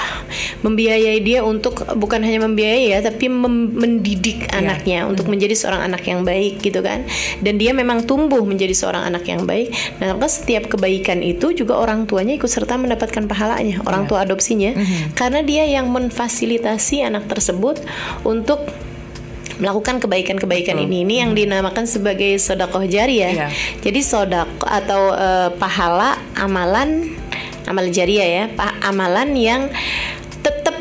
membiayai 0.63 1.19
dia 1.25 1.32
untuk 1.41 1.89
bukan 1.97 2.21
hanya 2.21 2.45
membiayai 2.45 2.93
ya, 2.93 2.99
tapi 3.01 3.33
mem- 3.33 3.73
mendidik 3.73 4.53
Iya. 4.53 4.61
anaknya 4.61 5.09
untuk 5.09 5.33
menjadi 5.33 5.57
seorang 5.57 5.89
anak 5.89 6.05
yang 6.05 6.21
baik 6.21 6.61
gitu 6.61 6.85
kan. 6.85 7.09
Dan 7.41 7.57
dia 7.57 7.73
memang 7.73 8.05
tumbuh 8.05 8.45
menjadi 8.45 8.77
seorang 8.77 9.09
anak 9.09 9.25
yang 9.25 9.49
baik. 9.49 9.73
Nah, 9.97 10.13
maka 10.13 10.29
setiap 10.29 10.69
kebaikan 10.69 11.25
itu 11.25 11.57
juga 11.57 11.81
orang 11.81 12.05
tuanya 12.05 12.37
ikut 12.37 12.53
serta 12.53 12.77
mendapatkan 12.77 13.25
pahalanya, 13.25 13.81
orang 13.89 14.05
Iya. 14.05 14.09
tua 14.13 14.19
adopsinya, 14.21 14.77
Mhm. 14.77 15.17
karena 15.17 15.41
dia 15.41 15.65
yang 15.65 15.89
memfasilitasi 15.89 17.01
anak 17.01 17.25
tersebut 17.25 17.81
untuk 18.21 18.69
melakukan 19.57 20.03
kebaikan-kebaikan 20.03 20.75
ini 20.75 21.07
ini 21.07 21.23
yang 21.23 21.39
dinamakan 21.39 21.87
sebagai 21.87 22.35
sodakoh 22.37 22.83
jariah. 22.83 23.31
Iya. 23.31 23.49
Jadi 23.79 24.01
sodak 24.03 24.51
atau 24.59 25.15
eh, 25.15 25.49
pahala 25.55 26.19
amalan 26.35 27.15
amal 27.63 27.87
jariah 27.95 28.27
ya, 28.27 28.45
pa- 28.51 28.75
amalan 28.83 29.39
yang 29.39 29.71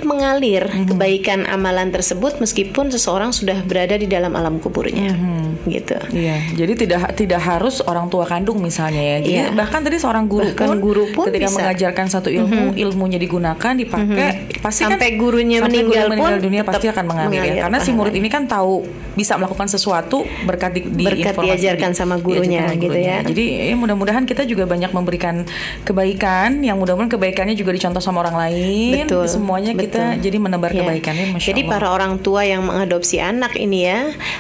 mengalir 0.04 0.68
kebaikan 0.88 1.46
amalan 1.48 1.90
tersebut 1.94 2.40
meskipun 2.42 2.90
seseorang 2.90 3.32
sudah 3.32 3.62
berada 3.66 3.96
di 3.98 4.08
dalam 4.08 4.34
alam 4.36 4.58
kuburnya, 4.58 5.14
gitu. 5.64 5.98
Iya, 6.10 6.38
jadi 6.54 6.74
tidak 6.74 7.02
tidak 7.14 7.38
harus 7.40 7.82
orang 7.82 8.08
tua 8.08 8.24
kandung 8.24 8.58
misalnya 8.58 8.98
ya. 8.98 9.18
Jadi 9.20 9.38
Iya. 9.38 9.54
bahkan 9.54 9.82
tadi 9.82 9.98
seorang 9.98 10.26
guru 10.26 10.50
Bahkan 10.50 10.68
pun, 10.68 10.78
guru 10.80 11.06
pun 11.12 11.26
ketika 11.28 11.48
bisa. 11.48 11.58
mengajarkan 11.58 12.06
satu 12.08 12.30
ilmu, 12.30 12.74
ilmunya 12.74 13.18
digunakan, 13.18 13.74
dipakai, 13.74 14.58
pasti 14.58 14.84
kan 14.84 14.96
Sampai 14.96 15.16
gurunya 15.16 15.60
sampai 15.60 15.70
meninggal 15.74 16.04
guru 16.04 16.12
meninggal 16.12 16.34
pun 16.34 16.46
dunia 16.46 16.62
pasti 16.64 16.86
akan 16.88 17.06
mengalir, 17.06 17.42
ya. 17.44 17.54
Karena 17.62 17.78
si 17.80 17.92
murid 17.92 18.14
ini 18.14 18.28
kan 18.28 18.44
tahu 18.46 18.84
bisa 19.12 19.36
melakukan 19.36 19.68
sesuatu 19.68 20.24
berkat 20.44 20.72
di, 20.72 20.82
di 20.88 21.04
Berkat 21.04 21.36
diajarkan 21.36 21.92
di- 21.92 21.98
sama 21.98 22.16
gurunya, 22.18 22.64
diajarkan 22.66 22.80
gitu 22.80 22.98
ya. 22.98 23.18
Jadi 23.22 23.46
ya, 23.70 23.76
mudah-mudahan 23.76 24.24
kita 24.24 24.44
juga 24.44 24.64
banyak 24.64 24.90
memberikan 24.90 25.44
kebaikan, 25.84 26.62
yang 26.62 26.78
mudah-mudahan 26.78 27.12
kebaikannya 27.12 27.54
juga 27.54 27.72
dicontoh 27.72 28.00
sama 28.00 28.22
orang 28.22 28.38
lain. 28.40 29.04
Betul, 29.04 29.28
Semuanya 29.28 29.74
kita 29.74 30.16
betul. 30.16 30.24
jadi 30.24 30.38
menebar 30.38 30.72
Ya. 30.72 30.84
kebaikannya, 30.84 31.26
masya 31.32 31.48
Jadi 31.52 31.62
Allah. 31.62 31.72
para 31.74 31.88
orang 31.92 32.14
tua 32.18 32.42
yang 32.42 32.64
mengadopsi 32.64 33.20
anak 33.20 33.54
ini 33.56 33.80
ya, 33.84 34.00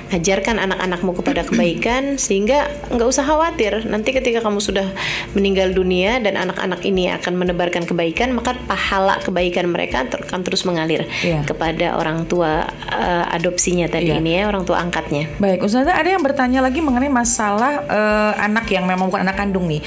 ajarkan 0.10 0.56
anak-anakmu 0.58 1.11
kepada 1.16 1.44
kebaikan 1.44 2.16
sehingga 2.16 2.72
nggak 2.92 3.08
usah 3.08 3.24
khawatir. 3.26 3.84
Nanti 3.88 4.12
ketika 4.16 4.40
kamu 4.42 4.60
sudah 4.60 4.88
meninggal 5.34 5.72
dunia 5.72 6.20
dan 6.20 6.38
anak-anak 6.38 6.82
ini 6.84 7.12
akan 7.12 7.34
menebarkan 7.36 7.84
kebaikan, 7.86 8.32
maka 8.36 8.56
pahala 8.68 9.20
kebaikan 9.22 9.68
mereka 9.72 10.08
akan 10.08 10.42
terus 10.44 10.64
mengalir 10.64 11.08
Iya. 11.22 11.44
kepada 11.46 11.96
orang 11.98 12.26
tua 12.26 12.68
eh, 12.92 13.36
adopsinya 13.36 13.88
tadi 13.88 14.12
Iya. 14.12 14.20
ini 14.20 14.32
ya, 14.40 14.44
orang 14.52 14.64
tua 14.68 14.80
angkatnya. 14.80 15.28
Baik, 15.40 15.64
Ustazah 15.66 15.96
ada 15.96 16.10
yang 16.10 16.24
bertanya 16.24 16.60
lagi 16.64 16.80
mengenai 16.84 17.12
masalah 17.12 17.84
eh, 17.88 18.34
anak 18.44 18.68
yang 18.72 18.86
memang 18.88 19.08
bukan 19.10 19.24
anak 19.24 19.38
kandung 19.40 19.68
nih. 19.68 19.82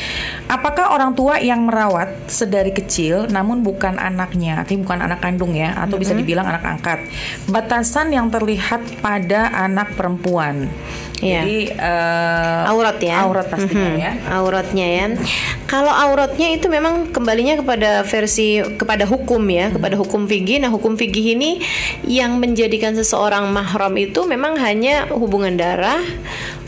Apakah 0.48 0.94
orang 0.94 1.12
tua 1.16 1.40
yang 1.40 1.66
merawat 1.66 2.28
sedari 2.28 2.70
kecil 2.72 3.26
namun 3.28 3.64
bukan 3.64 3.96
anaknya, 3.96 4.60
artinya 4.62 4.80
bukan 4.84 5.00
anak 5.04 5.20
kandung 5.20 5.52
ya, 5.56 5.74
atau 5.76 5.96
bisa 5.96 6.12
dibilang 6.12 6.44
anak 6.46 6.62
angkat. 6.64 6.98
Batasan 7.46 8.10
yang 8.10 8.28
terlihat 8.28 8.80
pada 9.00 9.50
anak 9.54 9.94
perempuan. 9.94 10.68
Iya. 11.22 11.40
Jadi 11.46 11.58
eh, 11.70 12.62
aurat 12.68 12.98
ya 12.98 13.22
Aurat 13.22 13.46
pastinya 13.46 13.90
Mhm. 13.94 14.02
ya. 14.02 14.12
auratnya 14.34 14.86
ya 14.86 15.06
kalau 15.64 15.88
auratnya 15.88 16.52
itu 16.52 16.66
memang 16.66 17.08
kembalinya 17.10 17.54
kepada 17.56 18.02
versi 18.02 18.58
kepada 18.76 19.06
hukum 19.06 19.40
ya 19.46 19.70
Hmm. 19.70 19.78
kepada 19.78 19.94
hukum 19.94 20.26
fikih 20.26 20.58
nah 20.58 20.68
hukum 20.68 20.98
fikih 20.98 21.38
ini 21.38 21.62
yang 22.04 22.36
menjadikan 22.36 22.92
seseorang 22.92 23.46
mahram 23.48 23.94
itu 23.94 24.26
memang 24.26 24.58
hanya 24.58 25.06
hubungan 25.14 25.54
darah 25.54 26.02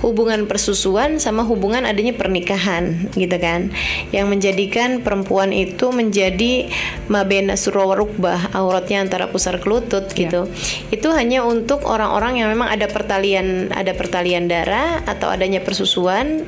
hubungan 0.05 0.45
persusuan 0.45 1.17
sama 1.23 1.47
hubungan 1.47 1.89
adanya 1.89 2.13
pernikahan 2.13 3.09
gitu 3.17 3.37
kan 3.41 3.73
yang 4.13 4.29
menjadikan 4.29 5.01
perempuan 5.01 5.55
itu 5.55 5.89
menjadi 5.95 6.69
mabena 7.09 7.57
surah 7.57 7.97
rukbah 7.97 8.53
auratnya 8.53 9.05
antara 9.05 9.31
pusar 9.31 9.61
ke 9.63 9.67
lutut 9.69 10.09
Iya. 10.13 10.19
gitu 10.27 10.41
itu 10.93 11.09
hanya 11.13 11.45
untuk 11.45 11.85
orang-orang 11.85 12.41
yang 12.41 12.49
memang 12.53 12.69
ada 12.73 12.89
pertalian 12.89 13.73
ada 13.73 13.93
pertalian 13.93 14.49
darah 14.49 15.03
atau 15.05 15.29
adanya 15.33 15.61
persusuan 15.61 16.45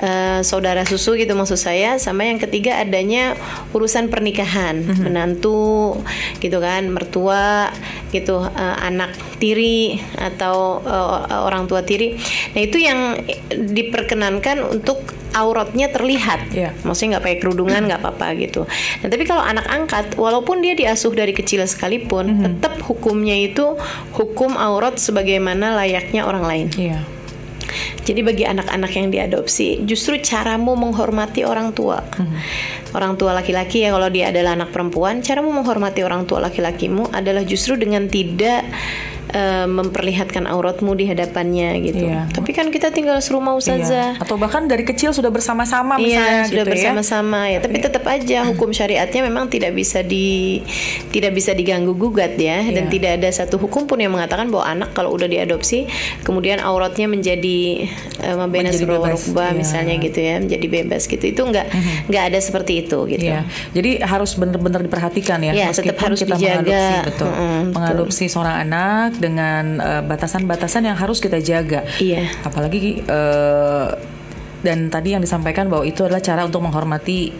eh, 0.00 0.40
saudara 0.40 0.82
susu 0.82 1.14
gitu 1.14 1.36
maksud 1.36 1.60
saya 1.60 2.00
sama 2.00 2.24
yang 2.24 2.40
ketiga 2.40 2.80
adanya 2.80 3.36
urusan 3.70 4.08
pernikahan 4.08 4.80
menantu 4.82 6.00
gitu 6.40 6.58
kan 6.58 6.88
mertua 6.88 7.70
gitu 8.10 8.42
eh, 8.42 8.76
anak 8.80 9.12
tiri 9.38 10.00
atau 10.16 10.80
eh, 10.82 11.40
orang 11.40 11.68
tua 11.68 11.84
tiri 11.84 12.16
nah 12.56 12.60
itu 12.60 12.80
yang 12.80 13.20
diperkenankan 13.52 14.64
untuk 14.66 15.04
auratnya 15.30 15.86
terlihat 15.94 16.50
Iya. 16.50 16.74
maksudnya 16.82 17.18
nggak 17.18 17.24
pakai 17.30 17.38
kerudungan 17.38 17.86
nggak 17.86 18.02
apa-apa 18.02 18.34
gitu. 18.34 18.66
Nah 18.66 19.06
tapi 19.06 19.22
kalau 19.22 19.38
anak 19.38 19.62
angkat, 19.70 20.18
walaupun 20.18 20.58
dia 20.58 20.74
diasuh 20.74 21.14
dari 21.14 21.30
kecil 21.30 21.62
sekalipun, 21.62 22.42
tetap 22.42 22.82
hukumnya 22.82 23.38
itu 23.38 23.78
hukum 24.10 24.58
aurat 24.58 24.98
sebagaimana 24.98 25.78
layaknya 25.78 26.26
orang 26.26 26.42
lain. 26.42 26.66
Iya. 26.74 26.98
Jadi 28.02 28.20
bagi 28.24 28.44
anak-anak 28.46 28.92
yang 28.94 29.08
diadopsi, 29.10 29.84
justru 29.86 30.18
caramu 30.20 30.74
menghormati 30.74 31.46
orang 31.46 31.70
tua. 31.72 32.02
Orang 32.90 33.14
tua 33.14 33.36
laki-laki 33.38 33.86
ya 33.86 33.94
kalau 33.94 34.10
dia 34.10 34.34
adalah 34.34 34.58
anak 34.58 34.74
perempuan, 34.74 35.22
caramu 35.22 35.54
menghormati 35.54 36.02
orang 36.02 36.26
tua 36.26 36.42
laki-lakimu 36.50 37.14
adalah 37.14 37.46
justru 37.46 37.78
dengan 37.78 38.10
tidak 38.10 38.66
eh, 39.30 39.66
memperlihatkan 39.68 40.48
auratmu 40.48 40.96
di 40.96 41.04
hadapannya 41.06 41.70
gitu. 41.84 42.04
Iya. 42.08 42.26
Tapi 42.32 42.50
kan 42.56 42.72
kita 42.72 42.90
tinggal 42.90 43.20
serumah 43.20 43.54
Iya. 43.54 43.60
ustazah. 43.60 44.10
Atau 44.18 44.40
bahkan 44.40 44.66
dari 44.66 44.82
kecil 44.82 45.12
sudah 45.12 45.28
bersama-sama 45.28 46.00
Iya, 46.00 46.04
misalnya 46.04 46.42
sudah 46.48 46.48
gitu 46.50 46.56
ya. 46.56 46.72
bersama-sama 46.72 47.40
ya. 47.46 47.58
Tapi 47.60 47.76
tetap 47.78 48.04
aja 48.08 48.38
hukum 48.48 48.70
syariatnya 48.74 49.20
memang 49.26 49.46
tidak 49.52 49.72
bisa 49.76 50.00
di 50.02 50.60
tidak 51.14 51.36
bisa 51.36 51.54
diganggu 51.54 51.92
gugat 51.94 52.34
ya 52.40 52.64
dan 52.70 52.88
Iya. 52.88 52.92
tidak 52.92 53.10
ada 53.20 53.28
satu 53.30 53.56
hukum 53.60 53.86
pun 53.86 53.98
yang 54.00 54.12
mengatakan 54.14 54.48
bahwa 54.48 54.64
anak 54.66 54.90
kalau 54.96 55.14
udah 55.14 55.28
diadopsi 55.30 55.86
kemudian 56.26 56.58
auratnya 56.62 57.06
menjadi 57.06 57.86
uh, 58.24 58.36
mabena 58.40 58.70
rukbah 58.74 59.52
iya. 59.52 59.58
misalnya 59.58 59.94
gitu 60.02 60.18
ya, 60.18 60.38
menjadi 60.42 60.66
bebas 60.66 61.06
gitu. 61.06 61.24
Itu 61.26 61.46
enggak 61.46 61.70
enggak 62.08 62.24
ada 62.32 62.38
seperti 62.40 62.86
itu 62.86 62.98
gitu. 63.06 63.30
Iya, 63.30 63.44
jadi 63.76 64.02
harus 64.02 64.34
benar-benar 64.34 64.82
diperhatikan 64.82 65.38
ya. 65.44 65.52
Iya, 65.52 65.66
tetap 65.74 65.98
harus 66.00 66.18
kita 66.22 66.36
dijaga. 66.36 66.64
mengadopsi, 66.64 66.96
betul. 67.06 67.28
Mm-mm, 67.30 67.60
betul. 67.60 67.74
mengadopsi 67.74 68.24
seorang 68.30 68.56
anak 68.66 69.19
dengan 69.20 69.78
eh, 69.78 70.02
batasan-batasan 70.02 70.88
yang 70.88 70.96
harus 70.96 71.20
kita 71.20 71.38
jaga. 71.38 71.84
Iya. 72.00 72.32
Apalagi 72.42 73.04
eh, 73.04 73.88
dan 74.60 74.92
tadi 74.92 75.16
yang 75.16 75.22
disampaikan 75.24 75.68
bahwa 75.68 75.84
itu 75.84 76.04
adalah 76.04 76.20
cara 76.20 76.44
untuk 76.44 76.60
menghormati 76.60 77.32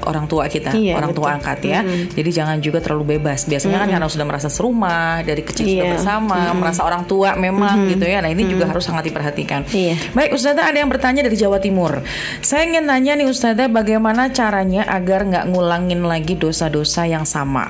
orang 0.00 0.24
tua 0.24 0.48
kita, 0.48 0.72
Iya, 0.72 0.96
orang 0.96 1.12
tua 1.12 1.28
betul. 1.28 1.36
angkat 1.36 1.58
ya. 1.60 1.80
Jadi 1.84 2.30
jangan 2.32 2.56
juga 2.64 2.80
terlalu 2.80 3.20
bebas. 3.20 3.44
Biasanya 3.44 3.84
kan 3.84 3.88
karena 3.92 4.08
sudah 4.08 4.24
merasa 4.24 4.48
serumah 4.48 5.20
dari 5.20 5.44
kecil 5.44 5.68
sudah 5.68 5.84
Iya. 5.84 5.92
bersama, 5.92 6.40
merasa 6.56 6.88
orang 6.88 7.04
tua 7.04 7.36
memang 7.36 7.84
gitu 7.92 8.08
ya. 8.08 8.24
Nah 8.24 8.32
ini 8.32 8.48
juga 8.48 8.64
harus 8.64 8.80
sangat 8.80 9.12
diperhatikan. 9.12 9.68
Iya. 9.68 10.00
Baik 10.16 10.32
Ustazah 10.32 10.72
ada 10.72 10.80
yang 10.80 10.88
bertanya 10.88 11.20
dari 11.20 11.36
Jawa 11.36 11.60
Timur 11.60 12.00
Saya 12.40 12.64
ingin 12.64 12.88
nanya 12.88 13.12
nih 13.12 13.28
Ustazah 13.28 13.68
Bagaimana 13.68 14.32
caranya 14.32 14.88
agar 14.88 15.28
nggak 15.28 15.44
ngulangin 15.52 16.00
lagi 16.08 16.32
dosa-dosa 16.32 17.04
yang 17.04 17.28
sama 17.28 17.68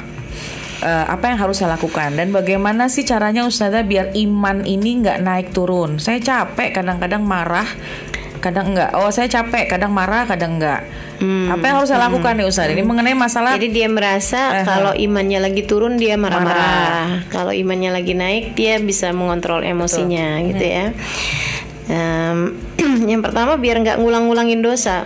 Eh, 0.81 1.05
Apa 1.13 1.29
yang 1.29 1.37
harus 1.37 1.61
saya 1.61 1.77
lakukan 1.77 2.17
Dan 2.17 2.33
bagaimana 2.33 2.89
sih 2.89 3.05
caranya 3.05 3.45
Ustazah 3.45 3.85
Biar 3.85 4.17
iman 4.17 4.65
ini 4.65 5.05
nggak 5.05 5.21
naik 5.21 5.49
turun 5.53 6.01
Saya 6.01 6.25
capek 6.25 6.73
kadang-kadang 6.73 7.21
marah 7.21 7.69
Kadang 8.41 8.73
enggak 8.73 8.97
Oh 8.97 9.13
saya 9.13 9.29
capek 9.29 9.69
kadang 9.69 9.93
marah 9.93 10.25
kadang 10.25 10.57
enggak 10.57 10.81
Hmm. 11.21 11.53
Apa 11.53 11.61
yang 11.69 11.77
harus 11.77 11.93
saya 11.93 12.09
lakukan 12.09 12.33
nih 12.33 12.49
Ustaz? 12.49 12.73
Ini 12.73 12.81
mengenai 12.81 13.13
masalah 13.13 13.53
Jadi 13.61 13.69
dia 13.77 13.93
merasa 13.93 14.57
Eh, 14.57 14.65
kalau 14.65 14.97
imannya 14.97 15.45
lagi 15.45 15.69
turun 15.69 16.01
dia 16.01 16.17
marah-marah. 16.17 17.29
Kalau 17.29 17.53
imannya 17.53 17.93
lagi 17.93 18.17
naik 18.17 18.57
dia 18.57 18.81
bisa 18.81 19.13
mengontrol 19.13 19.61
emosinya 19.61 20.41
gitu 20.49 20.65
ya. 20.65 20.97
Em, 21.93 22.57
yang 23.13 23.21
pertama 23.21 23.61
biar 23.61 23.85
nggak 23.85 24.01
ngulang-ngulangin 24.01 24.65
dosa. 24.65 25.05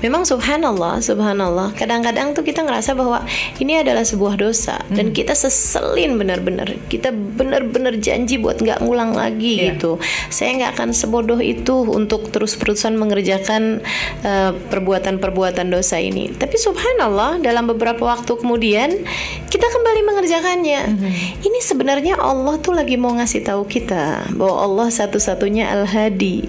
Memang 0.00 0.26
subhanallah, 0.26 0.98
subhanallah. 0.98 1.74
Kadang-kadang 1.78 2.34
tuh 2.34 2.42
kita 2.42 2.66
ngerasa 2.66 2.94
bahwa 2.94 3.22
ini 3.62 3.78
adalah 3.80 4.02
sebuah 4.02 4.34
dosa 4.38 4.82
dan 4.90 5.14
kita 5.14 5.32
seselin 5.32 6.18
benar-benar. 6.18 6.74
Kita 6.90 7.12
benar-benar 7.12 7.96
janji 8.02 8.38
buat 8.38 8.58
nggak 8.58 8.82
ngulang 8.82 9.14
lagi 9.14 9.62
Iya. 9.62 9.76
gitu. 9.76 9.96
Saya 10.32 10.58
nggak 10.58 10.72
akan 10.78 10.88
sebodoh 10.94 11.38
itu 11.38 11.86
untuk 11.86 12.32
terus-terusan 12.34 12.98
mengerjakan 12.98 13.84
eh, 14.22 14.50
perbuatan-perbuatan 14.70 15.70
dosa 15.70 15.98
ini. 16.02 16.32
Tapi 16.34 16.56
subhanallah 16.58 17.38
dalam 17.38 17.68
beberapa 17.68 18.06
waktu 18.08 18.32
kemudian 18.38 19.02
kita 19.48 19.66
kembali 19.68 20.00
mengerjakannya. 20.02 20.80
Ini 21.42 21.58
sebenarnya 21.60 22.18
Allah 22.18 22.56
tuh 22.58 22.74
lagi 22.74 22.96
mau 22.96 23.12
ngasih 23.12 23.44
tahu 23.44 23.68
kita 23.68 24.32
bahwa 24.34 24.56
Allah 24.64 24.88
satu-satunya 24.88 25.68
Al-Hadi, 25.68 26.48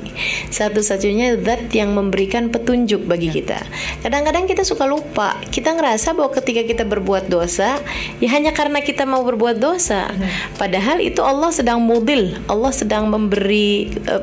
satu-satunya 0.49 1.39
zat 1.43 1.67
yang 1.75 1.91
memberikan 1.93 2.47
petunjuk 2.47 3.02
bagi 3.03 3.29
kita. 3.29 3.59
Kadang-kadang 4.01 4.47
kita 4.47 4.63
suka 4.63 4.87
lupa. 4.87 5.37
Kita 5.47 5.75
ngerasa 5.75 6.15
bahwa 6.15 6.31
ketika 6.33 6.63
kita 6.63 6.83
berbuat 6.83 7.27
dosa, 7.27 7.77
ya 8.17 8.27
hanya 8.31 8.55
karena 8.55 8.79
kita 8.79 9.03
mau 9.03 9.21
berbuat 9.21 9.59
dosa. 9.59 10.09
Padahal 10.55 10.99
itu 10.99 11.19
Allah 11.19 11.51
sedang 11.51 11.83
mudil, 11.83 12.39
Allah 12.47 12.71
sedang 12.71 13.07
memberi 13.07 13.91
eh, 13.93 14.21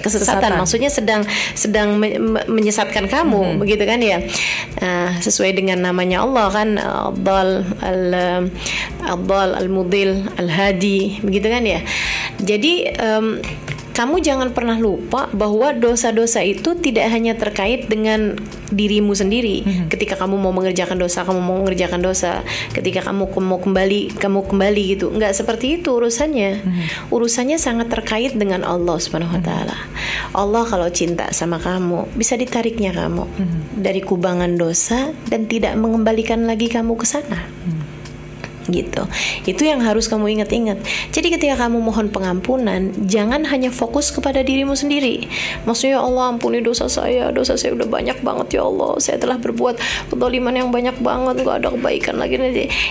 Kesesatan. 0.04 0.50
Maksudnya 0.60 0.90
sedang 0.92 1.22
sedang 1.56 1.96
me- 1.96 2.20
me- 2.20 2.46
menyesatkan 2.48 3.08
kamu, 3.08 3.58
begitu 3.58 3.84
kan 3.88 3.98
ya? 3.98 4.22
Nah, 4.78 5.18
sesuai 5.18 5.56
dengan 5.56 5.82
namanya 5.82 6.22
Allah 6.22 6.46
kan 6.52 6.68
Abdal 6.78 7.64
al 7.80 8.00
Abdal 9.02 9.58
al 9.58 9.68
Mudil 9.72 10.28
al 10.38 10.48
Hadi, 10.52 11.18
begitu 11.24 11.48
kan 11.48 11.64
ya? 11.64 11.80
Jadi 12.42 12.86
em, 12.92 13.38
kamu 13.92 14.24
jangan 14.24 14.48
pernah 14.56 14.76
lupa 14.76 15.28
bahwa 15.32 15.72
dosa-dosa 15.76 16.40
itu 16.40 16.72
tidak 16.80 17.12
hanya 17.12 17.36
terkait 17.36 17.86
dengan 17.86 18.36
dirimu 18.72 19.12
sendiri. 19.12 19.62
Ketika 19.92 20.16
kamu 20.16 20.40
mau 20.40 20.48
mengerjakan 20.50 20.96
dosa, 20.96 21.28
kamu 21.28 21.40
mau 21.44 21.60
mengerjakan 21.60 22.00
dosa. 22.00 22.40
Ketika 22.72 23.04
kamu 23.04 23.28
ke- 23.28 23.44
mau 23.44 23.60
kembali, 23.60 24.16
kamu 24.16 24.48
kembali 24.48 24.82
gitu. 24.96 25.12
Enggak 25.12 25.36
seperti 25.36 25.80
itu 25.80 25.92
urusannya. 25.92 26.64
Urusannya 27.12 27.60
sangat 27.60 27.92
terkait 27.92 28.32
dengan 28.32 28.64
Allah 28.64 28.96
Subhanahu 28.96 29.36
wa 29.36 29.42
taala. 29.44 29.76
Allah 30.32 30.64
kalau 30.64 30.88
cinta 30.88 31.28
sama 31.36 31.60
kamu, 31.60 32.08
bisa 32.16 32.40
ditariknya 32.40 32.96
kamu 32.96 33.28
dari 33.76 34.00
kubangan 34.00 34.56
dosa 34.56 35.12
dan 35.28 35.44
tidak 35.44 35.76
mengembalikan 35.76 36.48
lagi 36.48 36.72
kamu 36.72 36.96
ke 36.96 37.04
sana 37.04 37.44
gitu. 38.70 39.02
Itu 39.48 39.62
yang 39.66 39.82
harus 39.82 40.06
kamu 40.06 40.38
ingat-ingat. 40.38 40.78
Jadi 41.10 41.34
ketika 41.34 41.66
kamu 41.66 41.82
mohon 41.82 42.12
pengampunan, 42.12 42.92
jangan 43.08 43.42
hanya 43.48 43.72
fokus 43.72 44.14
kepada 44.14 44.44
dirimu 44.44 44.76
sendiri. 44.78 45.26
Maksudnya 45.66 45.98
"Ya 45.98 46.00
Allah 46.02 46.24
ampuni 46.36 46.62
dosa 46.62 46.86
saya, 46.86 47.34
dosa 47.34 47.58
saya 47.58 47.74
udah 47.74 47.88
banyak 47.88 48.18
banget 48.22 48.60
ya 48.60 48.62
Allah. 48.66 48.98
Saya 49.02 49.18
telah 49.18 49.38
berbuat 49.38 49.78
kedoliman 50.12 50.54
yang 50.54 50.68
banyak 50.70 50.96
banget, 51.02 51.42
gak 51.42 51.64
ada 51.64 51.68
kebaikan 51.74 52.16
lagi. 52.20 52.36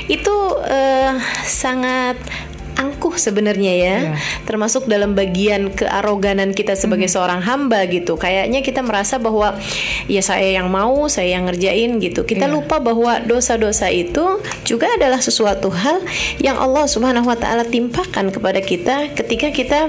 Itu 0.07 0.36
eh, 0.67 1.15
sangat 1.45 2.17
angkuh 2.82 3.13
sebenarnya 3.15 3.74
ya 3.78 3.96
Iya. 4.02 4.13
termasuk 4.50 4.89
dalam 4.89 5.13
bagian 5.13 5.70
kearoganan 5.70 6.52
kita 6.52 6.74
sebagai 6.74 7.06
seorang 7.06 7.46
hamba 7.46 7.86
gitu 7.86 8.17
kayaknya 8.17 8.65
kita 8.65 8.82
merasa 8.82 9.22
bahwa 9.22 9.54
ya 10.10 10.20
saya 10.20 10.58
yang 10.58 10.74
mau 10.74 11.06
saya 11.06 11.38
yang 11.38 11.46
ngerjain 11.46 12.02
gitu 12.02 12.26
kita 12.26 12.50
Iya. 12.50 12.54
lupa 12.58 12.82
bahwa 12.82 13.22
dosa-dosa 13.22 13.94
itu 13.94 14.41
juga 14.65 14.89
adalah 14.98 15.22
sesuatu 15.22 15.70
hal 15.70 16.02
yang 16.41 16.58
Allah 16.58 16.89
Subhanahu 16.89 17.30
wa 17.30 17.38
taala 17.38 17.63
timpakan 17.63 18.34
kepada 18.34 18.60
kita 18.60 19.13
ketika 19.13 19.54
kita 19.54 19.80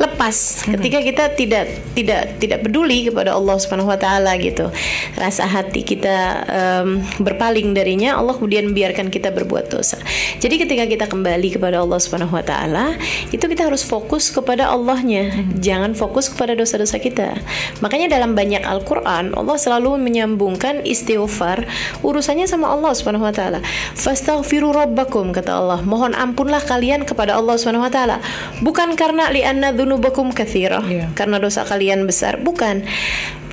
lepas. 0.00 0.64
Ketika 0.64 0.98
kita 1.04 1.24
tidak 1.36 1.64
tidak 1.92 2.40
tidak 2.40 2.64
peduli 2.64 3.04
kepada 3.12 3.36
Allah 3.36 3.60
Subhanahu 3.60 3.92
wa 3.92 4.00
taala 4.00 4.32
gitu 4.40 4.72
rasa 5.20 5.44
hati 5.44 5.84
kita 5.84 6.48
em, 6.48 7.04
berpaling 7.20 7.76
darinya 7.76 8.16
Allah 8.16 8.32
kemudian 8.32 8.72
biarkan 8.72 9.12
kita 9.12 9.28
berbuat 9.28 9.68
dosa. 9.68 10.00
Jadi 10.40 10.56
ketika 10.64 10.88
kita 10.88 11.04
kembali 11.04 11.60
kepada 11.60 11.84
Allah 11.84 12.00
Subhanahu 12.00 12.32
wa 12.32 12.40
taala 12.40 12.96
itu 13.28 13.44
kita 13.44 13.68
harus 13.68 13.84
fokus 13.84 14.32
kepada 14.32 14.72
Allahnya. 14.72 15.28
Jangan 15.60 15.92
fokus 15.92 16.32
kepada 16.32 16.56
dosa-dosa 16.56 16.96
kita. 16.96 17.36
Makanya 17.84 18.08
dalam 18.08 18.32
banyak 18.32 18.64
Al-Qur'an 18.64 19.36
Allah 19.36 19.60
selalu 19.60 20.00
menyambungkan 20.00 20.80
istighfar 20.88 21.68
urusannya 22.00 22.48
sama 22.48 22.72
Allah 22.72 22.96
Subhanahu 22.96 23.28
wa 23.28 23.34
taala. 23.36 23.60
Fastaghfiru 23.98 24.72
rabbakum 24.72 25.36
kata 25.36 25.60
Allah. 25.60 25.78
Mohon 25.84 26.16
ampunlah 26.16 26.64
kalian 26.64 27.04
kepada 27.04 27.36
Allah 27.36 27.60
Subhanahu 27.60 27.84
wa 27.84 27.92
taala. 27.92 28.16
Bukan 28.64 28.96
karena 28.96 29.28
li'anna 29.28 29.76
dzunubakum 29.90 30.30
katsira 30.30 30.78
Iya. 30.86 31.10
karena 31.18 31.42
dosa 31.42 31.66
kalian 31.66 32.06
besar. 32.06 32.38
Bukan 32.38 32.86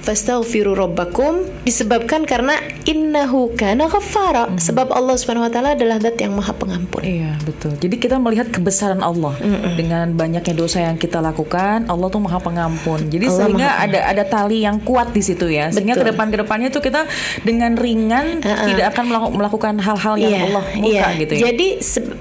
fastaghfiru 0.07 0.71
rabbakum 0.71 1.43
disebabkan 1.67 2.23
karena 2.23 2.55
innahu 2.87 3.51
kana 3.53 3.85
ghaffara 3.85 4.47
sebab 4.55 4.87
Allah 4.89 5.19
Subhanahu 5.19 5.43
wa 5.43 5.51
taala 5.51 5.75
adalah 5.75 5.99
zat 5.99 6.15
yang 6.15 6.31
maha 6.31 6.55
pengampun 6.55 7.03
Iya 7.03 7.35
betul. 7.43 7.75
Jadi 7.75 7.95
kita 7.97 8.15
melihat 8.17 8.47
kebesaran 8.47 9.03
Allah 9.03 9.35
dengan 9.75 10.11
banyaknya 10.13 10.55
dosa 10.55 10.79
yang 10.79 10.95
kita 10.95 11.19
lakukan. 11.19 11.87
Allah 11.87 12.07
tuh 12.07 12.19
maha 12.19 12.39
pengampun. 12.39 13.07
Jadi 13.07 13.27
Allah 13.27 13.37
sehingga 13.43 13.67
Maha 13.67 13.83
ada 13.83 13.99
ada 14.07 14.23
tali 14.23 14.63
yang 14.63 14.79
kuat 14.79 15.11
di 15.11 15.19
situ 15.19 15.47
ya. 15.47 15.67
Sehingga 15.69 15.93
ke 15.93 16.07
depan 16.07 16.31
ke 16.31 16.39
depannya 16.39 16.71
tuh 16.71 16.79
kita 16.79 17.03
dengan 17.43 17.75
ringan 17.75 18.39
Uh-uh. 18.39 18.67
tidak 18.67 18.95
akan 18.95 19.03
melaku- 19.07 19.33
melakukan 19.35 19.73
hal-hal 19.77 20.15
yang 20.15 20.31
Iya, 20.31 20.41
Allah 20.47 20.63
murka 20.77 20.87
iya. 21.09 21.19
gitu 21.19 21.33
ya. 21.33 21.41
Jadi 21.51 21.67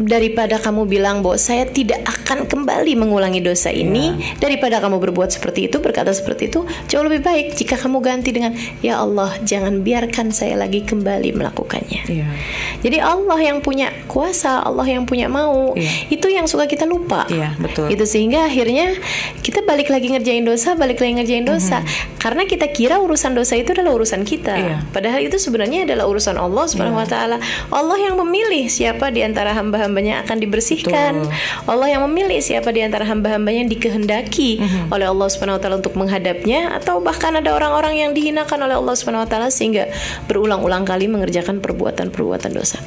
daripada 0.00 0.56
kamu 0.58 0.82
bilang 0.86 1.22
bahwa 1.22 1.38
saya 1.38 1.68
tidak 1.68 2.02
akan 2.04 2.46
kembali 2.46 2.92
mengulangi 2.96 3.38
dosa 3.40 3.70
ini, 3.70 4.16
Iya. 4.16 4.40
daripada 4.40 4.80
kamu 4.80 4.98
berbuat 4.98 5.30
seperti 5.30 5.68
itu, 5.68 5.78
berkata 5.78 6.10
seperti 6.10 6.50
itu, 6.50 6.64
jauh 6.86 7.04
lebih 7.04 7.22
baik 7.22 7.54
jika 7.54 7.75
kamu 7.76 8.00
ganti 8.00 8.30
dengan 8.32 8.52
ya 8.80 9.00
Allah, 9.00 9.32
jangan 9.44 9.80
biarkan 9.80 10.32
saya 10.32 10.56
lagi 10.56 10.82
kembali 10.82 11.32
melakukannya. 11.32 12.02
Iya. 12.08 12.26
Jadi 12.80 12.98
Allah 12.98 13.38
yang 13.40 13.58
punya 13.60 13.92
kuasa, 14.06 14.60
Allah 14.60 14.84
yang 14.84 15.04
punya 15.04 15.26
mau, 15.26 15.72
Iya. 15.76 16.10
itu 16.10 16.26
yang 16.28 16.44
suka 16.44 16.64
kita 16.64 16.84
lupa. 16.84 17.24
Iya, 17.28 17.54
betul. 17.56 17.88
Gitu 17.88 18.04
sehingga 18.04 18.46
akhirnya 18.46 18.96
kita 19.40 19.62
balik 19.62 19.88
lagi 19.88 20.10
ngerjain 20.10 20.42
dosa, 20.42 20.74
balik 20.74 20.98
lagi 20.98 21.20
ngerjain 21.20 21.44
dosa, 21.44 21.82
karena 22.18 22.44
kita 22.44 22.66
kira 22.70 22.98
urusan 22.98 23.32
dosa 23.32 23.54
itu 23.54 23.72
adalah 23.72 23.94
urusan 23.94 24.22
kita. 24.22 24.54
Mhm. 24.54 24.64
Iya. 24.64 24.76
Padahal 24.90 25.20
itu 25.22 25.36
sebenarnya 25.36 25.84
adalah 25.84 26.08
urusan 26.08 26.36
Allah 26.36 26.64
Subhanahu 26.66 26.98
wa 26.98 27.08
taala. 27.08 27.36
Allah 27.68 27.98
yang 27.98 28.16
memilih 28.16 28.66
siapa 28.66 29.08
di 29.10 29.20
antara 29.20 29.52
hamba-hambanya 29.52 30.24
akan 30.24 30.36
dibersihkan. 30.38 31.12
Betul. 31.22 31.32
Allah 31.66 31.88
yang 31.90 32.02
memilih 32.06 32.40
siapa 32.40 32.70
di 32.70 32.80
antara 32.80 33.04
hamba-hambanya 33.04 33.66
yang 33.66 33.70
dikehendaki 33.70 34.58
Mhm. 34.60 34.92
oleh 34.92 35.06
Allah 35.06 35.28
Subhanahu 35.28 35.56
wa 35.58 35.62
taala 35.62 35.76
untuk 35.78 35.94
menghadapnya 35.94 36.74
atau 36.74 36.98
bahkan 36.98 37.34
ada 37.34 37.50
orang-orang 37.66 37.94
yang 37.98 38.10
dihinakan 38.14 38.62
oleh 38.62 38.78
Allah 38.78 38.94
Subhanahu 38.94 39.26
wa 39.26 39.28
taala 39.28 39.50
sehingga 39.50 39.90
berulang-ulang 40.30 40.86
kali 40.86 41.10
mengerjakan 41.10 41.58
perbuatan-perbuatan 41.58 42.54
dosa. 42.54 42.78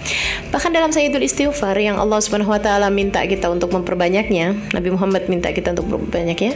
Bahkan 0.56 0.72
dalam 0.72 0.96
Sayyidul 0.96 1.28
Istighfar 1.28 1.76
yang 1.76 2.00
Allah 2.00 2.24
Subhanahu 2.24 2.56
wa 2.56 2.64
taala 2.64 2.88
minta 2.88 3.20
kita 3.28 3.52
untuk 3.52 3.76
memperbanyaknya, 3.76 4.56
Nabi 4.72 4.90
Muhammad 4.96 5.28
minta 5.28 5.52
kita 5.52 5.76
untuk 5.76 5.92
memperbanyaknya. 5.92 6.56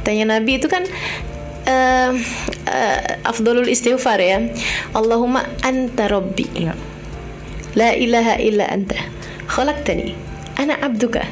Katanya 0.00 0.38
Nabi 0.38 0.62
itu 0.62 0.70
kan 0.70 0.86
eh 1.66 2.12
eh, 2.70 3.26
afdolul 3.26 3.66
istighfar 3.66 4.22
ya. 4.22 4.38
Allahumma 4.94 5.42
anta 5.66 6.06
rabbi. 6.06 6.46
Iya. 6.54 6.78
La 7.74 7.90
ilaha 7.90 8.38
illa 8.38 8.70
anta 8.70 8.96
khalaqtani 9.50 10.33
abduka 10.56 11.22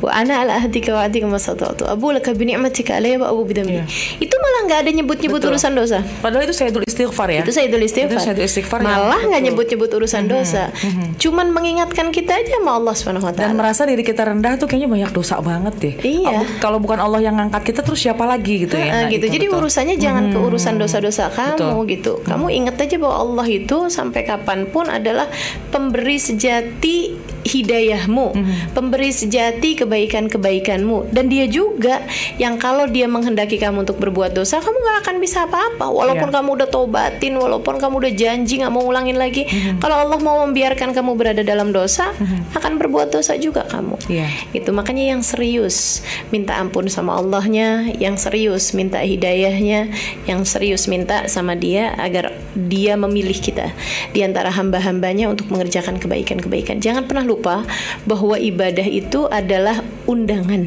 wa 0.00 0.10
ana 0.12 0.46
ala 0.46 0.52
ahdika 0.58 0.94
wa 0.94 1.02
ahdika 1.06 1.26
masatatu 1.26 1.84
abu 1.84 2.14
laka 2.14 2.32
bi 2.34 2.46
ni'matika 2.46 2.96
alayya 2.98 3.18
wa 3.18 3.28
abu 3.32 3.44
Iya. 3.48 3.84
itu 4.20 4.34
malah 4.38 4.60
nggak 4.68 4.78
ada 4.86 4.90
nyebut-nyebut 4.92 5.40
urusan 5.40 5.72
dosa 5.74 5.98
Padahal 6.20 6.44
itu 6.44 6.54
saya 6.54 6.70
istighfar 6.70 7.28
ya. 7.32 7.40
itu 7.42 7.50
Sayyidul 7.54 7.82
Istighfar. 7.82 8.12
Itu 8.12 8.18
Sayyidul 8.20 8.46
Istighfar 8.46 8.80
Malah 8.84 9.20
nggak 9.24 9.42
nyebut-nyebut 9.50 9.90
urusan 9.90 10.28
dosa. 10.28 10.70
Cuman 11.16 11.50
mengingatkan 11.50 12.10
kita 12.10 12.36
aja 12.36 12.58
sama 12.60 12.76
Allah 12.76 12.94
Subhanahu 12.94 13.24
wa 13.24 13.32
dan 13.32 13.50
taala. 13.50 13.54
merasa 13.56 13.82
diri 13.88 14.02
kita 14.04 14.22
rendah 14.28 14.58
tuh 14.60 14.66
kayaknya 14.68 14.88
banyak 14.90 15.10
dosa 15.14 15.40
banget 15.40 15.74
deh. 15.80 15.94
Iya. 16.02 16.44
Kalau 16.58 16.78
bukan 16.78 16.98
Allah 17.00 17.22
yang 17.24 17.38
ngangkat 17.40 17.62
kita 17.72 17.80
terus 17.82 17.98
siapa 17.98 18.26
lagi 18.26 18.68
gitu 18.68 18.76
ya. 18.76 18.90
Nah, 18.90 19.02
gitu. 19.08 19.26
itu 19.26 19.34
Jadi 19.38 19.46
betul. 19.48 19.58
urusannya 19.64 19.96
jangan 19.96 20.24
ke 20.30 20.38
urusan 20.38 20.74
dosa-dosa 20.76 21.24
kamu 21.32 21.56
Betul. 21.56 21.74
gitu. 21.88 22.12
Kamu 22.26 22.46
ingat 22.52 22.76
aja 22.78 22.96
bahwa 23.00 23.16
Allah 23.16 23.46
itu 23.48 23.78
sampai 23.88 24.22
kapan 24.22 24.68
pun 24.68 24.86
adalah 24.86 25.26
pemberi 25.70 26.18
sejati 26.18 27.14
hidayahmu, 27.44 28.34
pemberi 28.72 29.10
sejati 29.10 29.78
kebaikan-kebaikanmu. 29.78 31.10
Dan 31.12 31.30
dia 31.30 31.46
juga 31.46 32.02
yang 32.36 32.56
kalau 32.56 32.86
dia 32.88 33.06
menghendaki 33.06 33.58
kamu 33.58 33.86
untuk 33.86 33.98
berbuat 33.98 34.34
dosa 34.34 34.58
kamu 34.58 34.74
nggak 34.74 34.98
akan 35.06 35.16
bisa 35.18 35.44
apa-apa. 35.46 35.86
Walaupun 35.90 36.30
Iya. 36.30 36.36
kamu 36.40 36.48
udah 36.60 36.68
tobatin 36.68 37.34
walaupun 37.38 37.74
kamu 37.78 37.94
udah 38.04 38.12
janji 38.14 38.58
nggak 38.60 38.72
mau 38.72 38.84
ulangin 38.84 39.16
lagi 39.16 39.46
kalau 39.78 40.02
Allah 40.02 40.18
mau 40.18 40.42
membiarkan 40.46 40.90
kamu 40.92 41.14
berada 41.14 41.42
dalam 41.44 41.70
dosa 41.70 42.10
akan 42.56 42.72
berbuat 42.78 43.12
dosa 43.12 43.38
juga 43.38 43.64
kamu. 43.68 43.96
Iya. 44.08 44.26
itu 44.56 44.70
makanya 44.72 45.14
yang 45.14 45.22
serius 45.22 46.00
minta 46.32 46.56
ampun 46.56 46.88
sama 46.88 47.16
Allahnya 47.18 47.92
yang 48.00 48.16
serius 48.16 48.72
minta 48.72 48.98
hidayahnya 49.02 49.92
yang 50.24 50.42
serius 50.48 50.88
minta 50.88 51.28
sama 51.28 51.52
dia 51.54 51.92
agar 52.00 52.32
dia 52.56 52.96
memilih 52.96 53.36
kita 53.36 53.70
di 54.16 54.24
antara 54.24 54.48
hamba-hambanya 54.48 55.28
untuk 55.28 55.52
mengerjakan 55.52 56.00
kebaikan-kebaikan. 56.00 56.80
Jangan 56.80 57.04
pernah 57.04 57.27
lupa 57.28 57.68
bahwa 58.08 58.40
ibadah 58.40 58.88
itu 58.88 59.28
adalah 59.28 59.84
undangan 60.08 60.64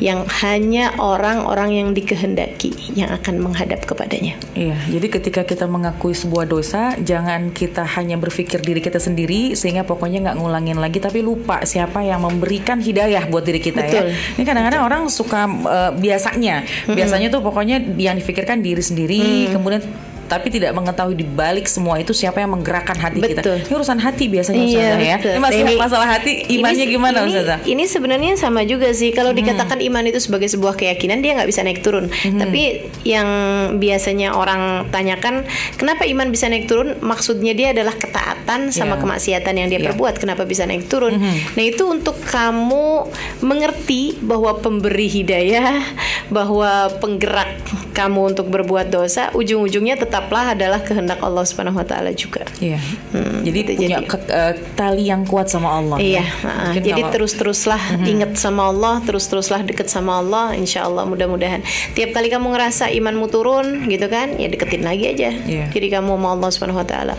yang 0.00 0.24
hanya 0.40 0.96
orang-orang 0.96 1.76
yang 1.76 1.88
dikehendaki 1.92 2.72
yang 2.96 3.12
akan 3.12 3.44
menghadap 3.44 3.84
kepadanya. 3.84 4.40
Iya, 4.56 4.80
jadi 4.88 5.06
ketika 5.20 5.42
kita 5.44 5.68
mengakui 5.68 6.16
sebuah 6.16 6.48
dosa, 6.48 6.96
jangan 6.96 7.52
kita 7.52 7.84
hanya 7.84 8.16
berpikir 8.16 8.64
diri 8.64 8.80
kita 8.80 8.96
sendiri 8.96 9.52
sehingga 9.52 9.84
pokoknya 9.84 10.24
nggak 10.24 10.36
ngulangin 10.40 10.80
lagi, 10.80 10.98
tapi 10.98 11.20
lupa 11.20 11.68
siapa 11.68 12.00
yang 12.00 12.24
memberikan 12.24 12.80
hidayah 12.80 13.28
buat 13.28 13.44
diri 13.44 13.60
kita 13.60 13.84
Betul. 13.84 14.08
ya. 14.08 14.36
Ini 14.40 14.42
kadang-kadang 14.48 14.82
orang 14.88 15.02
suka 15.12 15.44
eh, 15.46 15.92
biasanya, 16.00 16.64
biasanya 16.88 17.28
tuh 17.28 17.44
pokoknya 17.44 17.84
yang 18.00 18.16
difikirkan 18.16 18.64
diri 18.64 18.80
sendiri, 18.80 19.52
kemudian 19.52 19.84
tapi 20.28 20.48
tidak 20.48 20.70
mengetahui 20.70 21.16
di 21.16 21.24
balik 21.24 21.64
semua 21.64 21.96
itu 21.96 22.12
siapa 22.12 22.38
yang 22.38 22.52
menggerakkan 22.52 22.94
hati 22.94 23.18
kita. 23.18 23.40
Betul. 23.40 23.56
Ini 23.64 23.72
urusan 23.74 23.98
hati 23.98 24.24
biasanya 24.28 24.60
Iya, 24.60 24.68
Ustazah 24.68 25.00
ya. 25.00 25.16
betul. 25.16 25.32
Ini 25.32 25.40
masalah, 25.40 25.64
Ini- 25.64 25.80
masalah 25.80 26.08
hati 26.08 26.32
imannya 26.52 26.84
Ini- 26.84 26.92
gimana 26.92 27.18
ini, 27.24 27.30
Ustazah? 27.32 27.58
Ini 27.64 27.84
sebenarnya 27.84 28.32
sama 28.36 28.60
juga 28.62 28.92
sih. 28.92 29.10
Kalau 29.10 29.32
dikatakan 29.32 29.80
iman 29.80 30.04
itu 30.04 30.20
sebagai 30.20 30.46
sebuah 30.46 30.76
keyakinan, 30.76 31.18
dia 31.18 31.32
nggak 31.34 31.48
bisa 31.48 31.64
naik 31.64 31.80
turun. 31.80 32.06
Tapi 32.12 32.62
yang 33.02 33.28
biasanya 33.76 34.32
orang 34.32 34.86
tanyakan, 34.90 35.48
kenapa 35.74 36.04
iman 36.04 36.28
bisa 36.28 36.46
naik 36.46 36.68
turun? 36.68 37.00
Maksudnya 37.00 37.56
dia 37.56 37.72
adalah 37.72 37.94
ketaatan 37.94 38.68
sama 38.70 38.94
Iya. 38.94 39.00
kemaksiatan 39.00 39.54
yang 39.56 39.68
dia 39.68 39.80
Iya. 39.80 39.86
perbuat. 39.92 40.20
Kenapa 40.20 40.44
bisa 40.44 40.68
naik 40.68 40.86
turun? 40.86 41.16
Nah 41.18 41.64
itu 41.64 41.88
untuk 41.88 42.20
kamu 42.20 43.08
mengerti 43.40 44.20
bahwa 44.20 44.58
pemberi 44.58 45.08
hidayah, 45.08 45.80
bahwa 46.28 46.92
penggerak 46.98 47.56
kamu 47.94 48.34
untuk 48.34 48.46
berbuat 48.48 48.92
dosa, 48.92 49.32
ujung-ujungnya 49.32 49.96
tetaplah 50.18 50.50
adalah 50.50 50.82
kehendak 50.82 51.22
Allah 51.22 51.46
Subhanahu 51.46 51.78
Wa 51.78 51.86
Taala 51.86 52.10
juga. 52.10 52.42
Iya. 52.58 52.82
Hmm, 53.14 53.46
jadi 53.46 53.58
gitu, 53.62 53.70
punya 53.78 53.88
jadi- 54.02 54.08
ke- 54.10 54.26
eh, 54.26 54.52
tali 54.74 55.06
yang 55.06 55.22
kuat 55.22 55.46
sama 55.46 55.78
Allah. 55.78 55.94
Iya, 56.02 56.26
ya. 56.26 56.26
Mungkin 56.74 56.82
jadi 56.82 57.00
kalau- 57.00 57.12
terus-teruslah 57.14 57.82
ingat 58.02 58.34
sama 58.34 58.66
Allah, 58.66 58.98
terus-teruslah 59.06 59.62
deket 59.62 59.86
sama 59.86 60.18
Allah, 60.18 60.58
insya 60.58 60.82
Allah 60.82 61.06
mudah-mudahan. 61.06 61.62
Tiap 61.94 62.10
kali 62.10 62.26
kamu 62.28 62.50
ngerasa 62.50 62.90
imanmu 62.90 63.30
turun, 63.30 63.86
gitu 63.86 64.10
kan, 64.10 64.34
ya 64.34 64.50
deketin 64.50 64.82
lagi 64.82 65.06
aja. 65.06 65.30
Iya. 65.30 65.70
Jadi 65.70 65.86
kamu 65.88 66.10
sama 66.10 66.28
Allah 66.34 66.48
Subhanahu 66.50 66.82
Wa 66.82 66.88
Taala. 66.90 67.14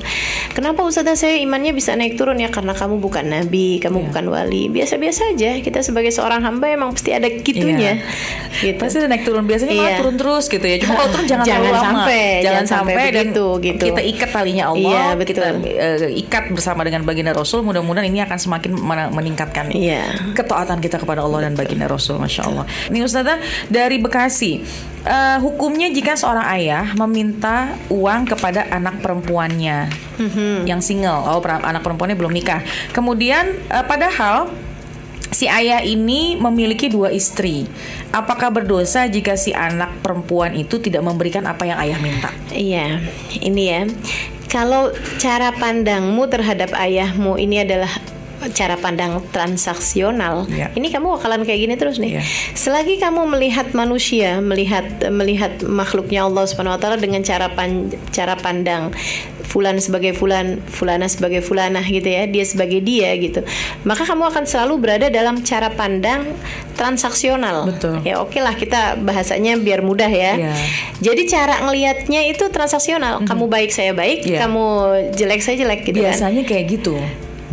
Kenapa 0.51 0.83
Ustazah 0.83 1.15
saya 1.15 1.39
imannya 1.39 1.71
bisa 1.71 1.95
naik 1.95 2.19
turun 2.19 2.35
ya? 2.35 2.51
Karena 2.51 2.75
kamu 2.75 2.99
bukan 2.99 3.23
nabi, 3.23 3.79
kamu 3.79 3.95
Iya. 3.95 4.05
bukan 4.12 4.25
wali. 4.27 4.67
Biasa-biasa 4.67 5.31
aja. 5.31 5.55
Kita 5.63 5.79
sebagai 5.79 6.12
seorang 6.12 6.43
hamba 6.43 6.67
emang 6.67 6.91
pasti 6.91 7.15
ada 7.15 7.31
gitunya. 7.31 8.03
Gitu. 8.59 8.75
Pasti 8.75 8.99
naik 8.99 9.23
turun 9.23 9.47
biasanya 9.47 9.71
malah 9.71 9.88
Iya. 9.88 9.97
turun 10.03 10.15
terus 10.19 10.45
gitu 10.45 10.65
ya. 10.65 10.75
Cuma 10.81 10.93
kalau 10.97 11.09
turun 11.13 11.25
jangan, 11.25 11.45
Jangan 11.47 11.62
terlalu 11.62 11.77
lama. 11.77 11.85
sampai, 11.85 12.19
jangan, 12.19 12.43
jangan 12.43 12.65
sampai, 12.65 12.88
sampai 12.89 13.12
begitu, 13.12 13.45
gitu. 13.62 13.84
kita 13.86 14.02
ikat 14.02 14.30
talinya 14.30 14.63
Allah, 14.73 14.89
Iya, 14.89 15.06
betul. 15.13 15.28
kita 15.36 15.47
eh, 15.65 16.21
ikat 16.25 16.43
bersama 16.52 16.82
dengan 16.82 17.06
baginda 17.06 17.32
Rasul. 17.32 17.62
Mudah-mudahan 17.62 18.08
ini 18.08 18.21
akan 18.21 18.38
semakin 18.38 18.71
men- 18.73 19.12
meningkatkan 19.13 19.69
Iya. 19.69 20.34
ketaatan 20.34 20.80
kita 20.80 20.97
kepada 20.97 21.21
Allah 21.21 21.45
dan 21.45 21.54
baginda 21.54 21.86
Rasul. 21.86 22.17
Masya 22.17 22.41
Allah. 22.49 22.65
Ini 22.89 22.99
Ustazah 23.02 23.38
dari 23.67 24.02
Bekasi. 24.02 24.62
Eh, 24.99 25.38
hukumnya 25.39 25.88
jika 25.89 26.13
seorang 26.13 26.43
ayah 26.60 26.91
meminta 26.93 27.71
uang 27.88 28.28
kepada 28.28 28.67
anak 28.67 28.99
perempuannya 28.99 29.88
Mhm. 30.19 30.67
yang 30.67 30.84
single, 30.84 31.23
oh 31.23 31.39
anak 31.39 31.80
perempuannya 31.80 32.19
belum 32.19 32.36
nikah. 32.36 32.60
Kemudian 32.91 33.56
eh, 33.71 33.86
padahal 33.88 34.52
si 35.39 35.47
ayah 35.47 35.80
ini 35.80 36.36
memiliki 36.36 36.91
dua 36.91 37.15
istri. 37.15 37.63
Apakah 38.12 38.52
berdosa 38.52 39.08
jika 39.08 39.39
si 39.39 39.56
anak 39.56 40.04
perempuan 40.04 40.52
itu 40.52 40.84
tidak 40.84 40.99
memberikan 40.99 41.47
apa 41.47 41.63
yang 41.63 41.80
ayah 41.80 41.99
minta? 42.04 42.28
Iya, 42.52 42.99
ini 43.39 43.63
ya. 43.71 43.82
Kalau 44.52 44.91
cara 45.15 45.56
pandangmu 45.56 46.28
terhadap 46.28 46.75
ayahmu 46.75 47.39
ini 47.39 47.63
adalah 47.63 47.88
cara 48.52 48.80
pandang 48.80 49.19
transaksional, 49.36 50.47
Iya. 50.47 50.71
ini 50.75 50.88
kamu 50.91 51.19
bakalan 51.19 51.43
kayak 51.43 51.60
gini 51.60 51.75
terus 51.80 51.99
nih. 51.99 52.19
Iya. 52.19 52.23
Selagi 52.56 52.99
kamu 52.99 53.28
melihat 53.32 53.71
manusia, 53.71 54.39
melihat 54.43 55.08
melihat 55.12 55.60
makhluknya 55.63 56.23
Allah 56.28 56.47
Subhanahu 56.47 56.75
wa 56.75 56.82
taala 56.82 56.97
dengan 56.99 57.23
cara 57.23 57.52
pan- 57.52 57.91
cara 58.12 58.36
pandang 58.39 58.91
fulan 59.49 59.81
sebagai 59.81 60.13
fulan, 60.13 60.62
fulana 60.69 61.09
sebagai 61.09 61.41
fulanah 61.41 61.81
gitu 61.81 62.05
ya, 62.05 62.29
dia 62.29 62.45
sebagai 62.45 62.85
dia 62.85 63.09
gitu. 63.17 63.41
Maka 63.81 64.05
kamu 64.05 64.29
akan 64.29 64.43
selalu 64.45 64.73
berada 64.77 65.09
dalam 65.09 65.41
cara 65.41 65.73
pandang 65.73 66.29
transaksional. 66.77 67.65
Betul. 67.73 68.05
Ya 68.05 68.21
oke 68.21 68.38
lah 68.38 68.53
kita 68.53 69.01
bahasanya 69.01 69.57
biar 69.57 69.81
mudah 69.81 70.07
ya. 70.07 70.38
Iya. 70.38 70.53
Jadi 71.01 71.21
cara 71.25 71.65
ngelihatnya 71.65 72.29
itu 72.29 72.45
transaksional. 72.53 73.25
Kamu 73.25 73.49
baik 73.49 73.73
saya 73.73 73.91
baik, 73.97 74.29
Iya. 74.29 74.45
kamu 74.45 74.65
jelek 75.17 75.41
saya 75.41 75.57
jelek 75.65 75.81
gitu 75.89 76.05
kan. 76.05 76.13
Biasanya 76.13 76.43
kayak 76.45 76.65
gitu. 76.69 76.95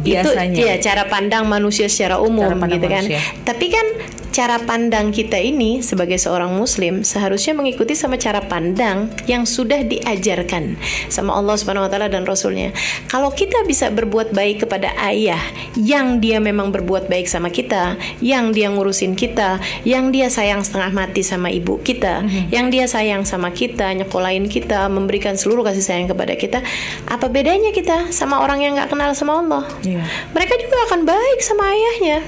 Biasanya. 0.07 0.55
Itu 0.55 0.63
ya 0.63 0.77
cara 0.79 1.03
pandang 1.07 1.45
manusia 1.47 1.91
secara 1.91 2.23
umum 2.23 2.47
Cara 2.55 2.71
gitu 2.71 2.87
kan. 2.87 3.03
manusia. 3.03 3.21
Tapi 3.43 3.67
kan 3.69 3.87
cara 4.31 4.61
pandang 4.61 5.17
kita 5.17 5.41
ini 5.41 5.81
sebagai 5.81 6.21
seorang 6.21 6.53
muslim 6.53 7.01
seharusnya 7.01 7.57
mengikuti 7.57 7.97
sama 7.97 8.21
cara 8.21 8.45
pandang 8.45 9.09
yang 9.25 9.49
sudah 9.49 9.81
diajarkan 9.81 10.77
sama 11.09 11.33
Allah 11.33 11.57
Subhanahu 11.57 11.89
wa 11.89 11.91
taala 11.91 12.13
dan 12.13 12.29
rasulnya. 12.29 12.69
Kalau 13.09 13.33
kita 13.33 13.65
bisa 13.65 13.89
berbuat 13.89 14.37
baik 14.37 14.69
kepada 14.69 14.93
ayah 15.09 15.41
yang 15.81 16.21
dia 16.21 16.37
memang 16.37 16.69
berbuat 16.69 17.09
baik 17.09 17.25
sama 17.25 17.49
kita, 17.49 17.97
yang 18.21 18.53
dia 18.53 18.69
ngurusin 18.69 19.17
kita, 19.17 19.57
yang 19.89 20.13
dia 20.13 20.29
sayang 20.29 20.61
setengah 20.61 20.93
mati 20.93 21.25
sama 21.25 21.49
ibu 21.49 21.81
kita, 21.81 22.21
Mhm. 22.21 22.53
yang 22.53 22.69
dia 22.69 22.85
sayang 22.85 23.25
sama 23.25 23.57
kita, 23.57 23.89
nyekolahin 23.97 24.53
kita, 24.53 24.85
memberikan 24.93 25.41
seluruh 25.41 25.65
kasih 25.65 25.81
sayang 25.81 26.13
kepada 26.13 26.37
kita, 26.37 26.61
apa 27.09 27.25
bedanya 27.33 27.73
kita 27.73 28.13
sama 28.13 28.45
orang 28.45 28.61
yang 28.61 28.77
nggak 28.77 28.93
kenal 28.93 29.17
sama 29.17 29.41
Allah? 29.41 29.65
Iya. 29.97 30.05
mereka 30.33 30.55
juga 30.57 30.77
akan 30.87 31.01
baik 31.03 31.39
sama 31.41 31.65
ayahnya. 31.73 32.19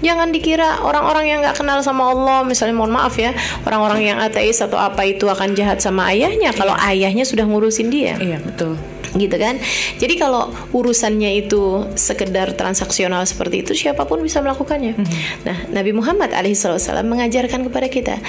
Jangan 0.00 0.28
dikira 0.30 0.80
orang-orang 0.80 1.24
yang 1.26 1.38
nggak 1.42 1.58
kenal 1.58 1.82
sama 1.82 2.14
Allah, 2.14 2.46
misalnya 2.46 2.78
mohon 2.78 2.94
maaf 2.94 3.18
ya, 3.18 3.34
orang-orang 3.66 4.06
yang 4.06 4.18
ateis 4.18 4.58
atau 4.58 4.78
apa 4.78 5.02
itu 5.02 5.26
akan 5.26 5.52
jahat 5.52 5.82
sama 5.82 6.08
ayahnya 6.08 6.54
kalau 6.54 6.78
ayahnya 6.78 7.26
sudah 7.26 7.44
ngurusin 7.44 7.90
dia 7.90 8.14
Iya, 8.16 8.38
betul. 8.38 8.78
gitu 9.16 9.40
kan 9.40 9.56
jadi 9.96 10.20
kalau 10.20 10.52
urusannya 10.68 11.40
itu 11.40 11.88
sekedar 11.96 12.52
transaksional 12.52 13.24
seperti 13.24 13.64
itu 13.64 13.72
siapa 13.72 14.04
pun 14.04 14.20
bisa 14.20 14.44
melakukannya 14.44 15.00
nah 15.48 15.56
Nabi 15.72 15.96
Muhammad 15.96 16.28
alaihissalam 16.28 17.08
mengajarkan 17.08 17.64
kepada 17.72 17.88
kita 17.88 18.20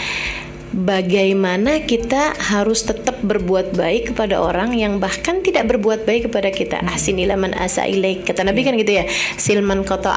bagaimana 0.74 1.82
kita 1.84 2.38
harus 2.38 2.86
tetap 2.86 3.18
berbuat 3.26 3.74
baik 3.74 4.14
kepada 4.14 4.38
orang 4.38 4.78
yang 4.78 5.02
bahkan 5.02 5.42
tidak 5.42 5.70
berbuat 5.70 6.06
baik 6.06 6.30
kepada 6.30 6.50
kita. 6.54 6.78
Asin 6.94 7.18
ilaman 7.18 7.58
asa 7.58 7.90
ilaik. 7.90 8.30
Kata 8.30 8.46
Nabi 8.46 8.62
kan 8.62 8.78
gitu 8.78 9.02
ya 9.02 9.06
silman 9.40 9.82
kota 9.84 10.12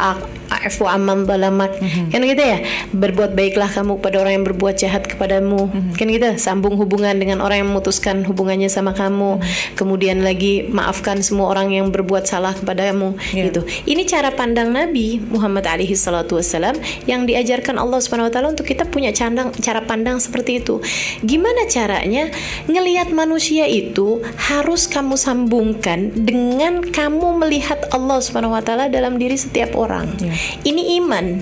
afu 0.53 0.85
amman 0.85 1.25
balamak 1.25 1.73
kan 2.13 2.21
gitu 2.21 2.43
ya 2.45 2.61
berbuat 2.93 3.33
baiklah 3.33 3.73
kamu 3.73 3.97
kepada 3.99 4.17
orang 4.21 4.33
yang 4.41 4.47
berbuat 4.47 4.75
jahat 4.77 5.09
kepadamu. 5.09 5.73
Kan 5.97 6.07
gitu 6.13 6.29
sambung 6.37 6.77
hubungan 6.77 7.17
dengan 7.17 7.41
orang 7.41 7.65
yang 7.65 7.69
memutuskan 7.73 8.23
hubungannya 8.29 8.69
sama 8.69 8.93
kamu. 8.93 9.41
Kemudian 9.75 10.21
lagi 10.21 10.69
maafkan 10.69 11.25
semua 11.25 11.49
orang 11.49 11.73
yang 11.73 11.89
berbuat 11.89 12.29
salah 12.29 12.53
kepadamu. 12.53 13.17
Iya. 13.33 13.49
gitu. 13.49 13.61
Ini 13.89 14.05
cara 14.05 14.35
pandang 14.35 14.71
Nabi 14.71 15.23
Muhammad 15.33 15.65
alaihi 15.65 15.97
salatu 15.97 16.37
wassalam 16.37 16.77
yang 17.09 17.25
diajarkan 17.25 17.81
Allah 17.81 17.99
Subhanahu 18.03 18.29
wa 18.29 18.33
taala 18.33 18.49
untuk 18.53 18.69
kita 18.69 18.85
punya 18.89 19.15
candang, 19.15 19.55
cara 19.59 19.81
pandang 19.83 20.21
seperti 20.21 20.42
itu. 20.49 20.83
Gimana 21.23 21.67
caranya 21.69 22.31
ngelihat 22.67 23.11
manusia 23.15 23.69
itu 23.69 24.23
harus 24.39 24.89
kamu 24.91 25.15
sambungkan 25.15 26.11
dengan 26.15 26.83
kamu 26.83 27.39
melihat 27.43 27.87
Allah 27.95 28.19
Subhanahu 28.19 28.55
wa 28.57 28.63
taala 28.65 28.91
dalam 28.91 29.19
diri 29.19 29.39
setiap 29.39 29.75
orang? 29.79 30.09
Iya. 30.19 30.35
ini 30.67 30.99
iman. 31.03 31.41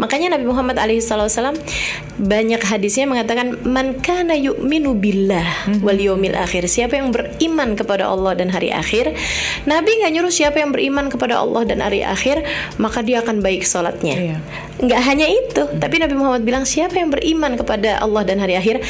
Makanya 0.00 0.36
Nabi 0.36 0.46
Muhammad 0.48 0.76
alaihi 0.80 1.02
banyak 2.18 2.62
hadisnya 2.66 3.06
mengatakan 3.06 3.62
man 3.62 4.02
kana 4.02 4.34
yu'minu 4.34 4.98
billah 4.98 5.46
wal 5.84 5.96
yaumil 5.98 6.34
akhir. 6.34 6.66
Siapa 6.66 6.98
yang 6.98 7.14
beriman 7.14 7.78
kepada 7.78 8.10
Allah 8.10 8.34
dan 8.34 8.50
hari 8.50 8.74
akhir 8.74 9.14
Nabi 9.64 9.90
nggak 10.02 10.12
nyuruh 10.14 10.32
siapa 10.32 10.58
yang 10.58 10.74
beriman 10.74 11.08
kepada 11.10 11.38
Allah 11.38 11.62
dan 11.64 11.78
hari 11.82 12.02
akhir 12.02 12.42
maka 12.76 13.02
dia 13.02 13.22
akan 13.22 13.40
baik 13.40 13.62
sholatnya. 13.62 14.16
Iya. 14.18 14.36
nggak 14.78 15.00
hanya 15.10 15.26
itu 15.26 15.62
tapi 15.82 15.98
Nabi 15.98 16.14
Muhammad 16.14 16.42
bilang 16.46 16.62
siapa 16.62 16.98
yang 16.98 17.10
beriman 17.10 17.58
kepada 17.58 17.98
Allah 17.98 18.22
dan 18.22 18.37
hari 18.38 18.54
akhir 18.58 18.82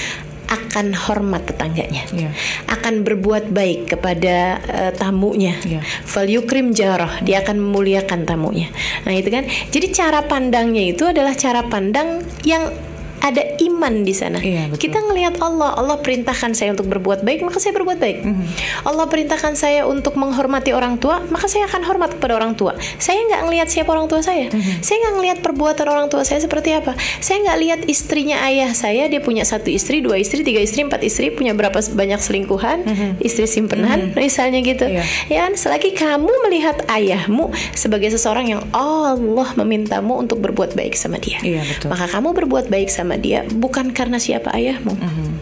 akan 0.49 0.97
hormat 0.97 1.45
tetangganya, 1.45 2.09
Iya. 2.09 2.33
akan 2.73 3.05
berbuat 3.05 3.53
baik 3.53 3.93
kepada 3.93 4.57
eh, 4.65 4.93
tamunya. 4.97 5.53
Iya. 5.61 5.85
Fal 5.85 6.25
yukrim 6.25 6.73
jarah, 6.73 7.21
dia 7.21 7.45
akan 7.45 7.61
memuliakan 7.61 8.25
tamunya. 8.25 8.73
Nah, 9.05 9.13
itu 9.13 9.29
kan. 9.29 9.45
Jadi 9.45 9.87
cara 9.93 10.25
pandangnya 10.25 10.89
itu 10.89 11.05
adalah 11.05 11.37
cara 11.37 11.69
pandang 11.69 12.25
yang 12.49 12.73
ada 13.21 13.43
iman 13.63 14.03
di 14.07 14.15
sana. 14.15 14.39
Iya, 14.39 14.71
betul. 14.71 14.91
Kita 14.91 14.99
ngelihat 15.05 15.35
Allah, 15.43 15.75
Allah 15.75 15.97
perintahkan 16.01 16.55
saya 16.55 16.73
untuk 16.75 16.89
berbuat 16.91 17.23
baik, 17.23 17.45
maka 17.45 17.59
saya 17.61 17.75
berbuat 17.77 17.99
baik. 17.99 18.19
Mhm. 18.25 18.45
Allah 18.87 19.07
perintahkan 19.07 19.55
saya 19.55 19.85
untuk 19.87 20.15
menghormati 20.19 20.75
orang 20.75 20.99
tua, 20.99 21.23
maka 21.29 21.47
saya 21.47 21.67
akan 21.71 21.83
hormat 21.87 22.11
kepada 22.19 22.39
orang 22.39 22.55
tua. 22.59 22.75
Saya 22.99 23.23
nggak 23.29 23.43
ngelihat 23.49 23.69
siapa 23.69 23.91
orang 23.91 24.07
tua 24.11 24.21
saya. 24.23 24.51
Mhm. 24.51 24.83
Saya 24.83 24.97
nggak 25.03 25.15
ngelihat 25.21 25.39
perbuatan 25.45 25.87
orang 25.89 26.07
tua 26.11 26.23
saya 26.27 26.43
seperti 26.43 26.75
apa. 26.75 26.95
Saya 27.23 27.45
nggak 27.47 27.59
lihat 27.63 27.81
istrinya 27.87 28.43
ayah 28.49 28.71
saya, 28.75 29.07
dia 29.07 29.21
punya 29.23 29.47
satu 29.47 29.71
istri, 29.71 30.03
dua 30.03 30.19
istri, 30.19 30.43
tiga 30.43 30.59
istri, 30.63 30.85
empat 30.85 31.03
istri, 31.05 31.31
punya 31.31 31.55
berapa 31.55 31.79
banyak 31.79 32.21
selingkuhan, 32.21 32.85
istri 33.23 33.47
simpenan, 33.47 34.12
misalnya 34.19 34.61
gitu. 34.61 34.85
Iya. 34.89 35.03
Ya 35.31 35.39
kan? 35.47 35.55
Selagi 35.55 35.95
kamu 35.95 36.31
melihat 36.49 36.85
ayahmu 36.91 37.51
sebagai 37.73 38.11
seseorang 38.12 38.47
yang 38.51 38.62
Allah 38.75 39.49
memintamu 39.57 40.19
untuk 40.19 40.43
berbuat 40.43 40.75
baik 40.75 40.95
sama 40.99 41.16
dia, 41.23 41.39
Iya, 41.41 41.62
betul. 41.64 41.89
maka 41.93 42.07
kamu 42.11 42.35
berbuat 42.35 42.66
baik 42.69 42.89
sama 42.91 43.08
dia 43.17 43.47
bukan 43.49 43.95
karena 43.95 44.19
siapa 44.19 44.51
ayahmu, 44.53 44.93
Mhm. 44.99 45.38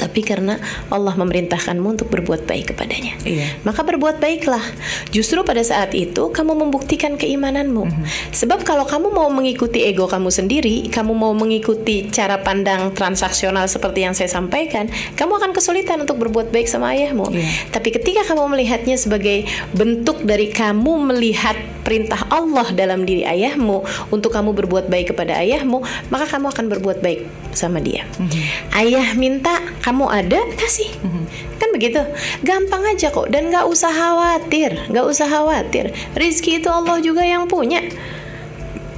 Tapi 0.00 0.24
karena 0.24 0.58
Allah 0.88 1.14
memerintahkanmu 1.14 1.98
untuk 1.98 2.08
berbuat 2.10 2.48
baik 2.48 2.74
kepadanya. 2.74 3.18
Iya. 3.22 3.60
Maka 3.62 3.84
berbuat 3.84 4.18
baiklah. 4.18 4.62
Justru 5.12 5.44
pada 5.44 5.60
saat 5.60 5.92
itu 5.92 6.32
kamu 6.32 6.56
membuktikan 6.66 7.20
keimananmu. 7.20 7.84
Mhm. 7.86 8.04
Sebab 8.32 8.64
kalau 8.64 8.88
kamu 8.88 9.12
mau 9.12 9.28
mengikuti 9.28 9.84
ego 9.84 10.08
kamu 10.08 10.32
sendiri, 10.32 10.88
kamu 10.88 11.12
mau 11.12 11.36
mengikuti 11.36 12.08
cara 12.08 12.40
pandang 12.40 12.90
transaksional 12.96 13.68
seperti 13.68 14.04
yang 14.08 14.14
saya 14.16 14.32
sampaikan, 14.32 14.88
kamu 15.14 15.38
akan 15.38 15.50
kesulitan 15.52 16.02
untuk 16.02 16.18
berbuat 16.18 16.50
baik 16.50 16.66
sama 16.66 16.96
ayahmu. 16.96 17.28
Iya. 17.30 17.70
Tapi 17.70 17.92
ketika 17.92 18.24
kamu 18.32 18.56
melihatnya 18.56 18.96
sebagai 18.96 19.44
bentuk 19.76 20.24
dari 20.24 20.48
kamu 20.50 21.12
melihat 21.12 21.54
perintah 21.82 22.24
Allah 22.32 22.70
dalam 22.72 23.04
diri 23.04 23.26
ayahmu 23.26 23.84
untuk 24.08 24.32
kamu 24.32 24.56
berbuat 24.56 24.88
baik 24.88 25.12
kepada 25.12 25.36
ayahmu, 25.42 25.82
maka 26.08 26.24
kamu 26.30 26.48
akan 26.54 26.64
berbuat 26.72 27.04
baik 27.04 27.26
sama 27.52 27.84
dia. 27.84 28.08
Ayah 28.72 29.12
minta, 29.12 29.60
kamu 29.84 29.91
ada, 30.08 30.40
kasih. 30.56 30.88
Kan 31.60 31.68
begitu. 31.74 32.00
Gampang 32.40 32.86
aja 32.88 33.12
kok 33.12 33.28
dan 33.28 33.52
nggak 33.52 33.66
usah 33.68 33.92
khawatir, 33.92 34.74
nggak 34.88 35.06
usah 35.06 35.28
khawatir. 35.28 35.92
Rizki 36.16 36.62
itu 36.62 36.70
Allah 36.72 37.02
juga 37.02 37.20
yang 37.26 37.44
punya. 37.50 37.84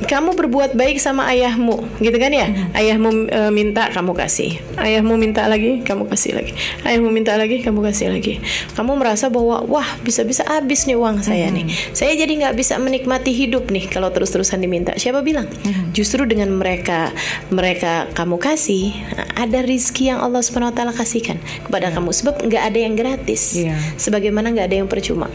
Kamu 0.04 0.36
berbuat 0.36 0.76
baik 0.76 1.00
sama 1.00 1.26
ayahmu, 1.32 1.80
gitu 1.98 2.16
kan 2.20 2.30
ya? 2.30 2.52
Ayahmu 2.76 3.28
e, 3.28 3.40
minta, 3.50 3.88
kamu 3.88 4.12
kasih. 4.12 4.60
Ayahmu 4.76 5.16
minta 5.16 5.48
lagi, 5.48 5.80
kamu 5.80 6.06
kasih 6.12 6.36
lagi. 6.36 6.52
Ayahmu 6.84 7.08
minta 7.08 7.34
lagi, 7.40 7.64
kamu 7.64 7.80
kasih 7.88 8.12
lagi. 8.12 8.40
Kamu 8.76 9.00
merasa 9.00 9.32
bahwa 9.32 9.64
wah 9.64 9.88
bisa-bisa 10.04 10.44
habis 10.44 10.84
nih 10.84 10.98
uang 10.98 11.24
saya 11.24 11.48
nih. 11.48 11.66
Saya 11.96 12.12
jadi 12.18 12.30
nggak 12.30 12.54
bisa 12.58 12.76
menikmati 12.76 13.32
hidup 13.32 13.72
nih 13.72 13.88
kalau 13.88 14.12
terus-terusan 14.12 14.60
diminta. 14.60 14.92
Siapa 14.96 15.24
bilang? 15.24 15.48
Justru 15.94 16.26
dengan 16.26 16.50
mereka 16.52 17.14
mereka 17.48 18.10
kamu 18.12 18.36
kasih, 18.36 18.92
ada 19.38 19.62
rizki 19.62 20.10
yang 20.10 20.20
Allah 20.20 20.42
swt 20.42 20.80
kasihkan 20.94 21.38
kepada 21.64 21.94
kamu. 21.94 22.10
Sebab 22.10 22.34
nggak 22.44 22.62
ada 22.72 22.78
yang 22.78 22.94
gratis. 22.98 23.54
Iya. 23.54 23.78
Sebagaimana 23.96 24.50
nggak 24.52 24.66
ada 24.68 24.76
yang 24.84 24.88
percuma. 24.90 25.30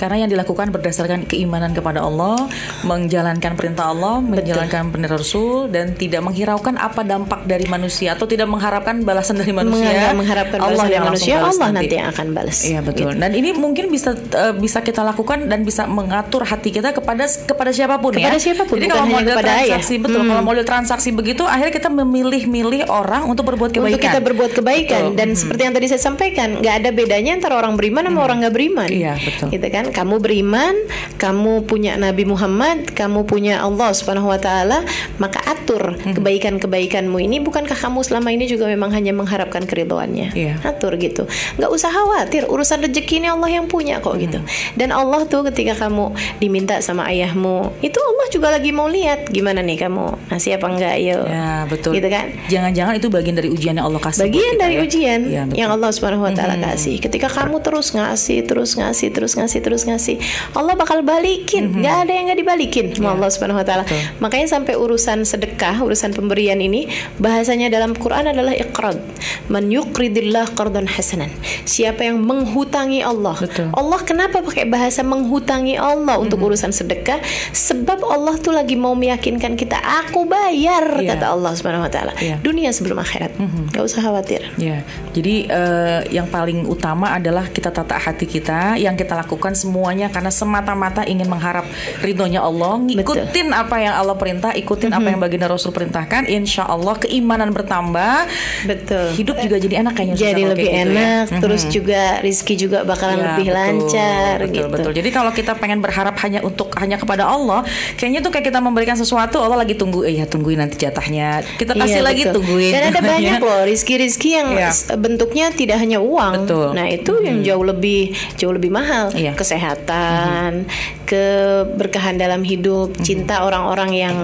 Karena 0.00 0.24
yang 0.24 0.32
dilakukan 0.32 0.72
berdasarkan 0.72 1.28
keimanan 1.28 1.76
kepada 1.76 2.00
Allah, 2.00 2.48
menjalankan 2.88 3.52
perintah 3.52 3.92
Allah, 3.92 4.09
menjalankan 4.18 4.90
perintah 4.90 5.14
Rasul, 5.14 5.70
dan 5.70 5.94
tidak 5.94 6.26
menghiraukan 6.26 6.74
apa 6.74 7.06
dampak 7.06 7.46
dari 7.46 7.70
manusia 7.70 8.18
atau 8.18 8.26
tidak 8.26 8.50
mengharapkan 8.50 9.06
balasan 9.06 9.38
dari 9.38 9.54
manusia. 9.54 9.86
Menganggap 9.86 10.16
mengharapkan 10.18 10.58
Allah 10.58 10.86
yang 10.90 11.04
manusia, 11.06 11.34
balas 11.38 11.54
Allah 11.54 11.68
nanti 11.70 11.94
yang 11.94 12.08
akan 12.10 12.26
balas. 12.34 12.58
Iya 12.66 12.80
betul. 12.82 13.14
Gitu. 13.14 13.22
Dan 13.22 13.30
ini 13.38 13.50
mungkin 13.54 13.86
bisa 13.94 14.10
eh, 14.18 14.54
bisa 14.58 14.82
kita 14.82 15.06
lakukan 15.06 15.46
dan 15.46 15.62
bisa 15.62 15.86
mengatur 15.86 16.42
hati 16.42 16.74
kita 16.74 16.90
kepada 16.90 17.30
kepada 17.30 17.70
siapa 17.70 18.02
pun 18.02 18.18
ya. 18.18 18.26
Kepada 18.26 18.40
siapa 18.42 18.62
pun, 18.66 18.76
Jadi 18.82 18.90
kalau 18.90 19.06
model 19.06 19.34
kepada 19.38 19.50
ayah. 19.54 19.78
transaksi 19.78 19.94
betul. 20.02 20.20
Hmm. 20.26 20.28
Kalau 20.34 20.42
model 20.42 20.64
transaksi 20.66 21.08
begitu, 21.14 21.42
akhirnya 21.46 21.74
kita 21.76 21.88
memilih-milih 21.92 22.90
orang 22.90 23.28
untuk 23.28 23.46
berbuat 23.46 23.70
kebaikan. 23.70 23.94
Untuk 23.94 24.06
kita 24.08 24.20
berbuat 24.24 24.50
kebaikan 24.56 25.02
Betul. 25.12 25.18
dan 25.18 25.28
seperti 25.36 25.60
yang 25.68 25.74
tadi 25.76 25.86
saya 25.92 26.02
sampaikan, 26.02 26.48
nggak 26.58 26.74
ada 26.80 26.90
bedanya 26.90 27.32
antara 27.36 27.54
orang 27.60 27.74
beriman 27.76 28.08
sama 28.08 28.20
orang 28.24 28.36
nggak 28.42 28.54
beriman. 28.54 28.88
Iya, 28.88 29.12
betul. 29.20 29.46
Gitu 29.52 29.66
kan? 29.68 29.84
Kamu 29.92 30.14
beriman, 30.22 30.74
kamu 31.20 31.52
punya 31.68 31.92
Nabi 32.00 32.24
Muhammad, 32.24 32.90
kamu 32.96 33.26
punya 33.28 33.60
Allah 33.60 33.92
Subhanahu 34.00 34.32
Wa 34.32 34.40
Taala, 34.40 34.80
maka 35.20 35.44
atur 35.44 36.00
kebaikan-kebaikanmu 36.00 37.20
ini. 37.20 37.44
Bukankah 37.44 37.76
kamu 37.76 38.00
selama 38.00 38.32
ini 38.32 38.48
juga 38.48 38.64
memang 38.64 38.88
hanya 38.96 39.12
mengharapkan 39.12 39.68
keridhoannya? 39.68 40.32
Iya. 40.32 40.54
Atur 40.64 40.96
gitu. 40.96 41.28
Nggak 41.60 41.70
usah 41.70 41.92
khawatir, 41.92 42.48
urusan 42.48 42.80
rezeki 42.88 43.20
ini 43.20 43.28
Allah 43.28 43.50
yang 43.60 43.68
punya 43.68 44.00
kok 44.00 44.16
gitu. 44.16 44.40
Dan 44.74 44.96
Allah 44.96 45.28
tuh 45.28 45.44
ketika 45.52 45.76
kamu 45.76 46.16
diminta 46.40 46.80
sama 46.80 47.04
ayahmu, 47.12 47.76
itu 47.84 48.00
Allah 48.00 48.26
juga 48.32 48.48
lagi 48.56 48.72
mau 48.72 48.88
lihat 48.88 49.28
gimana 49.28 49.60
nih 49.60 49.76
kamu 49.84 50.32
ngasih 50.32 50.56
apa 50.56 50.66
enggak, 50.72 50.96
yuk. 51.02 51.24
Ya 51.28 51.68
betul. 51.68 51.92
Gitu 51.98 52.08
kan? 52.08 52.26
Jangan-jangan 52.48 52.94
itu 52.96 53.08
bagian 53.12 53.36
dari 53.36 53.48
ujian 53.52 53.74
yang 53.76 53.86
Allah 53.86 54.00
kasih. 54.00 54.24
bagian 54.24 54.54
dari 54.56 54.76
ya. 54.78 54.86
ujian 54.86 55.20
betul. 55.26 55.56
yang 55.58 55.70
Allah 55.74 55.90
Subhanahu 55.92 56.24
wa 56.24 56.32
taala 56.32 56.56
kasih. 56.56 56.96
Ketika 57.02 57.28
kamu 57.28 57.60
terus 57.60 57.92
ngasih, 57.92 58.38
terus 58.46 58.70
ngasih, 58.78 59.08
terus 59.12 59.32
ngasih, 59.36 59.60
terus 59.60 59.82
ngasih, 59.84 60.16
Allah 60.54 60.74
bakal 60.78 61.02
balikin. 61.04 61.74
nggak 61.74 61.96
ada 62.06 62.12
yang 62.12 62.24
nggak 62.30 62.40
dibalikin 62.40 62.86
sama 62.94 63.18
Allah 63.18 63.30
Subhanahu 63.30 63.60
wa 63.60 63.66
taala. 63.66 63.84
Betul. 63.90 64.22
Makanya 64.22 64.46
sampai 64.46 64.78
urusan 64.78 65.26
sedekah, 65.26 65.82
urusan 65.82 66.14
pemberian 66.14 66.62
ini 66.62 66.86
bahasanya 67.18 67.66
dalam 67.66 67.98
Quran 67.98 68.30
adalah 68.30 68.54
iqrad. 68.54 69.02
Man 69.50 69.66
yuqridillah 69.66 70.54
qardan 70.54 70.86
hasanan. 70.86 71.34
Siapa 71.66 72.06
yang 72.06 72.22
menghutangi 72.22 73.02
Allah. 73.02 73.34
Betul. 73.34 73.74
Allah 73.74 74.00
kenapa 74.06 74.46
pakai 74.46 74.70
bahasa 74.70 75.02
menghutangi 75.02 75.74
Allah 75.74 76.22
untuk 76.22 76.38
urusan 76.38 76.70
sedekah? 76.70 77.18
Sebab 77.50 78.06
Allah 78.06 78.38
tuh 78.38 78.54
lagi 78.54 78.78
mau 78.78 78.94
meyakinkan 78.94 79.58
kita, 79.58 79.74
aku 79.76 80.22
bayar 80.22 81.02
Iya. 81.02 81.18
kata 81.18 81.34
Allah 81.34 81.50
Subhanahu 81.58 81.82
wa 81.82 81.90
taala. 81.90 82.12
Iya. 82.22 82.38
Dunia 82.38 82.70
sebelum 82.70 83.02
akhirat. 83.02 83.34
nggak 83.40 83.82
usah 83.82 84.00
khawatir. 84.04 84.46
Ya, 84.54 84.84
jadi 85.10 85.48
eh, 85.48 86.00
yang 86.12 86.28
paling 86.28 86.68
utama 86.68 87.10
adalah 87.10 87.48
kita 87.48 87.72
tata 87.72 87.96
hati 87.96 88.28
kita, 88.28 88.76
yang 88.76 88.94
kita 88.94 89.16
lakukan 89.16 89.56
semuanya 89.56 90.12
karena 90.12 90.28
semata-mata 90.30 91.02
ingin 91.08 91.26
mengharap 91.26 91.64
ridhonya 92.04 92.44
Allah, 92.44 92.76
ngikutin 92.78 93.48
apa 93.50 93.79
yang 93.80 93.94
Allah 93.94 94.14
perintah, 94.14 94.52
ikutin 94.52 94.90
apa 94.90 95.06
yang 95.06 95.18
baginda 95.18 95.46
Rasul 95.46 95.70
perintahkan, 95.70 96.24
insya 96.26 96.64
Allah 96.64 96.96
keimanan 96.96 97.50
bertambah, 97.50 98.28
Betul. 98.64 99.16
hidup 99.16 99.36
juga 99.38 99.56
jadi 99.56 99.74
enak 99.80 99.92
kayaknya. 99.92 100.16
Jadi 100.16 100.42
lebih 100.44 100.66
kayak 100.66 100.76
gitu 100.76 100.92
ya. 100.92 101.00
enak, 101.00 101.24
Mhm. 101.26 101.40
terus 101.40 101.62
juga 101.66 102.02
rizki 102.20 102.54
juga 102.54 102.78
bakalan 102.82 103.16
Ya, 103.16 103.24
lebih 103.26 103.46
betul, 103.46 103.58
lancar 103.58 104.34
betul, 104.38 104.52
gitu. 104.52 104.68
Betul. 104.70 104.92
Jadi 104.94 105.08
kalau 105.10 105.30
kita 105.30 105.52
pengen 105.54 105.80
berharap 105.80 106.14
hanya 106.20 106.40
untuk 106.40 106.68
hanya 106.76 106.96
kepada 106.96 107.24
Allah, 107.24 107.64
kayaknya 107.94 108.20
tuh 108.20 108.30
kayak 108.30 108.46
kita 108.46 108.60
memberikan 108.60 108.94
sesuatu, 108.94 109.38
Allah 109.38 109.58
lagi 109.58 109.74
tunggu, 109.74 110.02
eh 110.02 110.14
ya 110.14 110.24
tungguin 110.24 110.58
nanti 110.58 110.76
jatahnya. 110.76 111.40
Kita 111.56 111.72
kasih 111.72 112.00
Iya, 112.00 112.04
lagi 112.04 112.22
betul. 112.22 112.34
tungguin. 112.40 112.72
Dan 112.72 112.82
ada 112.88 113.00
banyak 113.00 113.40
loh 113.46 113.60
rizki-rizki 113.64 114.28
yang 114.32 114.48
Iya. 114.52 114.68
s- 114.68 114.88
bentuknya 114.92 115.48
tidak 115.50 115.78
hanya 115.78 115.98
uang. 115.98 116.44
Betul. 116.44 116.66
Nah 116.72 116.86
itu 116.86 117.12
yang 117.20 117.40
jauh 117.40 117.64
lebih 117.64 118.10
jauh 118.36 118.52
lebih 118.52 118.68
mahal. 118.68 119.10
Iya. 119.12 119.32
Kesehatan, 119.32 120.66
keberkahan 121.04 122.16
dalam 122.16 122.42
hidup, 122.42 122.94
cinta 123.00 123.42
orang-orang 123.70 123.90
yang 123.94 124.16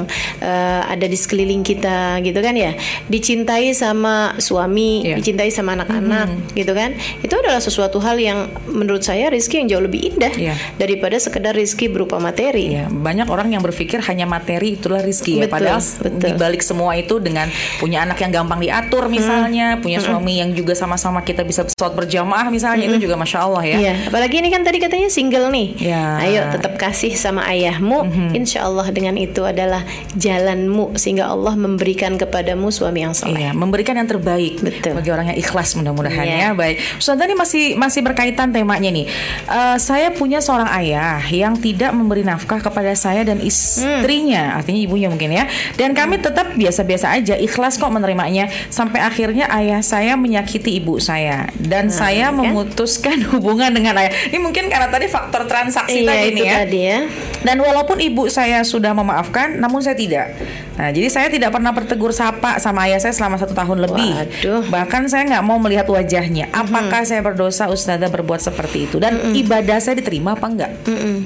eh, 0.43 0.83
ada 0.83 1.07
di 1.07 1.15
sekeliling 1.15 1.63
kita, 1.63 2.19
gitu 2.21 2.43
kan 2.43 2.59
ya. 2.59 2.75
Dicintai 3.07 3.71
sama 3.73 4.35
suami, 4.43 5.07
Iya. 5.07 5.23
dicintai 5.23 5.55
sama 5.55 5.79
anak-anak, 5.79 6.53
gitu 6.59 6.75
kan. 6.75 6.99
Itu 7.23 7.39
adalah 7.39 7.63
sesuatu 7.63 8.03
hal 8.03 8.19
yang 8.19 8.51
menurut 8.67 9.07
saya 9.07 9.31
rizki 9.31 9.63
yang 9.63 9.71
jauh 9.71 9.85
lebih 9.87 10.13
indah 10.13 10.35
Iya. 10.35 10.55
daripada 10.77 11.15
sekedar 11.17 11.55
rizki 11.55 11.87
berupa 11.87 12.19
materi. 12.19 12.75
Ya, 12.75 12.91
banyak 12.91 13.31
orang 13.31 13.55
yang 13.55 13.63
berpikir 13.63 14.03
hanya 14.03 14.27
materi 14.27 14.75
itulah 14.75 14.99
rizki 15.01 15.39
ya. 15.39 15.47
Betul, 15.47 15.55
Padahal 15.63 15.81
betul. 15.81 16.19
di 16.27 16.33
balik 16.35 16.63
semua 16.67 16.93
itu 16.99 17.23
dengan 17.23 17.47
punya 17.79 18.03
anak 18.03 18.19
yang 18.19 18.35
gampang 18.35 18.59
diatur 18.59 19.07
misalnya, 19.07 19.79
punya 19.79 20.03
suami 20.03 20.43
yang 20.43 20.51
juga 20.53 20.75
sama-sama 20.75 21.23
kita 21.23 21.47
bisa 21.47 21.63
sholat 21.71 21.95
berjamaah 21.95 22.51
misalnya 22.51 22.91
itu 22.91 23.07
juga 23.07 23.15
masya 23.15 23.39
Allah 23.47 23.63
ya. 23.63 23.77
Iya, 23.79 23.95
apalagi 24.11 24.43
ini 24.43 24.49
kan 24.51 24.67
tadi 24.67 24.83
katanya 24.83 25.07
single 25.09 25.49
nih. 25.55 25.69
Ya. 25.79 26.19
Ayo 26.19 26.41
tetap 26.51 26.75
kasih 26.77 27.15
sama 27.15 27.47
ayahmu. 27.47 28.35
Insya 28.35 28.67
Allah 28.67 28.89
dengan 28.91 29.15
itu 29.17 29.36
adalah 29.43 29.82
jalanmu 30.12 30.95
sehingga 31.01 31.26
Allah 31.32 31.57
memberikan 31.57 32.20
kepadamu 32.20 32.68
suami 32.68 33.03
yang 33.03 33.16
soleh. 33.16 33.49
Iya, 33.49 33.51
memberikan 33.57 33.97
yang 33.97 34.05
terbaik 34.05 34.61
Betul. 34.61 35.01
bagi 35.01 35.11
orang 35.11 35.32
yang 35.32 35.39
ikhlas 35.41 35.72
mudah-mudahan 35.74 36.26
Iya. 36.28 36.37
ya. 36.37 36.49
Baik, 36.53 36.76
Ustaz 37.01 37.16
ini 37.16 37.32
masih 37.32 37.64
masih 37.80 38.01
berkaitan 38.05 38.53
temanya 38.53 38.93
nih. 38.93 39.09
Eh, 39.49 39.76
saya 39.80 40.12
punya 40.12 40.45
seorang 40.45 40.68
ayah 40.84 41.18
yang 41.32 41.57
tidak 41.57 41.97
memberi 41.97 42.20
nafkah 42.20 42.61
kepada 42.61 42.93
saya 42.93 43.24
dan 43.24 43.41
istrinya, 43.41 44.61
artinya 44.61 44.80
ibunya 44.80 45.09
mungkin 45.09 45.32
ya. 45.32 45.49
Dan 45.80 45.97
kami 45.97 46.20
tetap 46.20 46.53
biasa-biasa 46.53 47.16
aja, 47.16 47.34
ikhlas 47.41 47.80
kok 47.80 47.89
menerimanya. 47.89 48.53
Sampai 48.68 49.01
akhirnya 49.01 49.49
ayah 49.57 49.80
saya 49.80 50.14
menyakiti 50.20 50.76
ibu 50.76 51.01
saya 51.01 51.49
dan 51.57 51.89
saya 51.89 52.28
kan? 52.28 52.37
memutuskan 52.37 53.24
hubungan 53.32 53.72
dengan 53.72 53.97
ayah. 53.97 54.12
Ini 54.28 54.39
mungkin 54.39 54.68
karena 54.68 54.93
tadi 54.93 55.07
tadi 55.07 55.14
faktor 55.14 55.43
transaksi 55.47 56.03
Iya, 56.03 56.11
tadi 56.11 56.26
itu 56.26 56.37
nih 56.37 56.47
ya. 56.47 56.55
tadi 56.59 56.80
ya. 56.82 56.99
Dan 57.47 57.57
walaupun 57.62 58.03
ibu 58.03 58.26
saya 58.26 58.66
sudah 58.66 58.91
memaafkan, 58.91 59.26
namun 59.61 59.81
saya 59.83 59.97
tidak. 59.99 60.37
Nah, 60.77 60.93
jadi 60.93 61.09
saya 61.09 61.29
tidak 61.33 61.57
pernah 61.57 61.72
bertegur 61.72 62.12
sapa 62.12 62.61
sama 62.61 62.85
ayah 62.85 63.01
saya 63.01 63.16
selama 63.16 63.41
satu 63.41 63.57
tahun 63.57 63.89
lebih. 63.89 64.12
Waduh. 64.12 64.62
Bahkan 64.68 65.09
saya 65.09 65.24
nggak 65.24 65.45
mau 65.45 65.57
melihat 65.57 65.89
wajahnya. 65.89 66.53
Apakah 66.53 67.03
saya 67.09 67.24
berdosa, 67.24 67.68
Ustazah 67.72 68.12
berbuat 68.12 68.45
seperti 68.45 68.85
itu? 68.91 69.01
Dan 69.01 69.33
ibadah 69.33 69.81
saya 69.81 69.97
diterima 69.97 70.37
apa 70.37 70.47
enggak? 70.49 70.70
Mm-mm. 70.85 71.24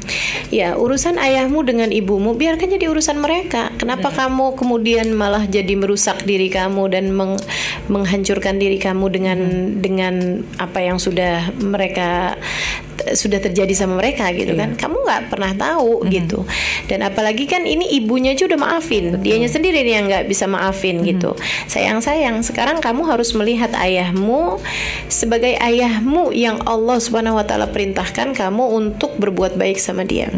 Ya 0.54 0.78
urusan 0.78 1.18
ayahmu 1.18 1.66
dengan 1.66 1.90
ibumu 1.90 2.34
biarkan 2.38 2.70
jadi 2.70 2.86
urusan 2.90 3.18
mereka. 3.18 3.74
Kenapa 3.78 4.10
kamu 4.14 4.54
kemudian 4.54 5.10
malah 5.14 5.46
jadi 5.46 5.74
merusak 5.74 6.22
diri 6.26 6.50
kamu 6.50 6.90
dan 6.90 7.10
meng- 7.10 7.42
menghancurkan 7.90 8.58
diri 8.58 8.78
kamu 8.78 9.06
dengan 9.10 9.38
dengan 9.82 10.44
apa 10.58 10.78
yang 10.82 10.98
sudah 10.98 11.54
mereka 11.58 12.38
sudah 13.00 13.40
terjadi 13.40 13.72
sama 13.72 13.96
mereka 13.96 14.28
gitu 14.36 14.52
kan? 14.52 14.76
Kamu 14.76 15.00
nggak 15.08 15.32
pernah 15.32 15.56
tahu 15.56 16.04
gitu. 16.12 16.44
Dan 16.84 17.00
apalagi 17.00 17.48
kan 17.48 17.64
ini 17.64 17.79
ibunya 17.88 18.36
aja 18.36 18.44
udah 18.44 18.60
maafin, 18.60 19.16
dianya 19.22 19.48
sendiri 19.48 19.80
nih 19.86 19.94
yang 19.96 20.04
nggak 20.10 20.24
bisa 20.28 20.44
maafin 20.44 21.00
gitu. 21.06 21.32
Sayang 21.70 22.04
sayang. 22.04 22.42
Sekarang 22.44 22.82
kamu 22.82 23.06
harus 23.08 23.32
melihat 23.32 23.72
ayahmu 23.72 24.60
sebagai 25.08 25.56
ayahmu 25.56 26.34
yang 26.36 26.60
Allah 26.68 27.00
Subhanahu 27.00 27.40
Wa 27.40 27.44
Taala 27.46 27.70
perintahkan 27.70 28.36
kamu 28.36 28.64
untuk 28.76 29.16
berbuat 29.16 29.56
baik 29.56 29.80
sama 29.80 30.04
dia. 30.04 30.28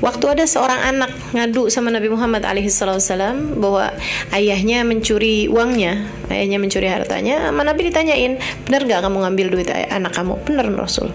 Waktu 0.00 0.38
ada 0.38 0.44
seorang 0.48 0.80
anak 0.80 1.10
ngadu 1.36 1.68
sama 1.68 1.92
Nabi 1.92 2.08
Muhammad 2.08 2.46
alaihissalam 2.46 3.60
bahwa 3.60 3.92
ayahnya 4.32 4.86
mencuri 4.86 5.50
uangnya, 5.50 6.08
ayahnya 6.32 6.58
mencuri 6.62 6.88
hartanya, 6.88 7.50
sama 7.50 7.66
Nabi 7.66 7.90
ditanyain, 7.90 8.38
benar 8.64 8.86
nggak 8.86 9.00
kamu 9.04 9.16
ngambil 9.26 9.46
duit 9.50 9.68
anak 9.70 10.12
kamu? 10.14 10.38
Benar 10.46 10.66
Rasul. 10.74 11.10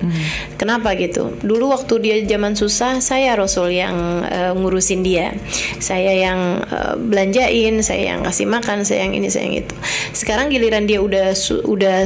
Kenapa 0.59 0.93
gitu? 0.99 1.33
Dulu 1.41 1.71
waktu 1.71 1.93
dia 2.03 2.15
zaman 2.25 2.53
susah, 2.53 2.99
saya 2.99 3.33
Rasul 3.33 3.73
yang 3.73 4.25
eh, 4.27 4.51
ngurusin 4.53 5.01
dia, 5.01 5.33
saya 5.79 6.13
yang 6.15 6.61
eh, 6.65 6.95
belanjain, 6.99 7.79
saya 7.81 8.15
yang 8.15 8.21
kasih 8.25 8.47
makan, 8.49 8.83
saya 8.83 9.07
yang 9.07 9.13
ini, 9.15 9.27
saya 9.31 9.47
yang 9.47 9.65
itu. 9.65 9.75
Sekarang 10.11 10.51
giliran 10.51 10.85
dia 10.89 10.99
udah 10.99 11.31
udah 11.65 12.03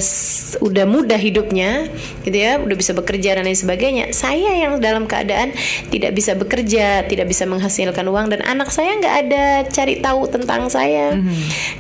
udah 0.64 0.86
mudah 0.86 1.20
hidupnya, 1.20 1.90
gitu 2.24 2.38
ya, 2.38 2.62
udah 2.62 2.76
bisa 2.78 2.92
bekerja 2.94 3.40
dan 3.40 3.48
lain 3.48 3.58
sebagainya. 3.58 4.12
Saya 4.14 4.56
yang 4.56 4.78
dalam 4.84 5.10
keadaan 5.10 5.56
tidak 5.90 6.14
bisa 6.14 6.36
bekerja, 6.38 7.08
tidak 7.08 7.26
bisa 7.28 7.50
menghasilkan 7.50 8.06
uang 8.08 8.32
dan 8.34 8.46
anak 8.46 8.70
saya 8.70 8.96
nggak 9.00 9.16
ada 9.28 9.44
cari 9.70 10.00
tahu 10.00 10.30
tentang 10.30 10.70
saya, 10.70 11.18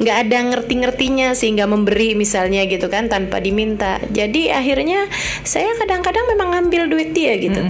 nggak 0.02 0.18
ada 0.28 0.38
ngerti-ngertinya 0.56 1.38
sehingga 1.38 1.70
memberi 1.70 2.18
misalnya 2.18 2.66
gitu 2.66 2.90
kan 2.90 3.12
tanpa 3.12 3.38
diminta. 3.44 4.02
Jadi 4.10 4.50
akhirnya 4.50 5.06
saya 5.46 5.72
kadang-kadang 5.78 6.26
memang 6.34 6.48
ngambil 6.58 6.90
duit 6.90 7.10
dia 7.14 7.38
gitu. 7.38 7.62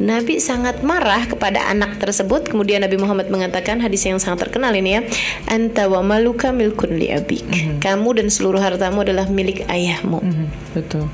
Nabi 0.00 0.38
sangat 0.38 0.82
marah 0.84 1.26
kepada 1.26 1.66
anak 1.68 1.98
tersebut. 1.98 2.46
Kemudian 2.50 2.84
Nabi 2.84 2.96
Muhammad 2.96 3.26
mengatakan 3.26 3.39
hadis 3.80 4.04
yang 4.04 4.20
sangat 4.20 4.48
terkenal 4.48 4.76
ini 4.76 4.98
ya, 4.98 5.00
anta 5.48 5.88
wa 5.88 6.04
maluka 6.04 6.52
milkun 6.52 7.00
li 7.00 7.08
abik. 7.08 7.46
Kamu 7.80 8.20
dan 8.20 8.28
seluruh 8.28 8.60
hartamu 8.60 9.00
adalah 9.00 9.24
milik 9.32 9.64
ayahmu. 9.70 10.20
Betul. 10.70 11.10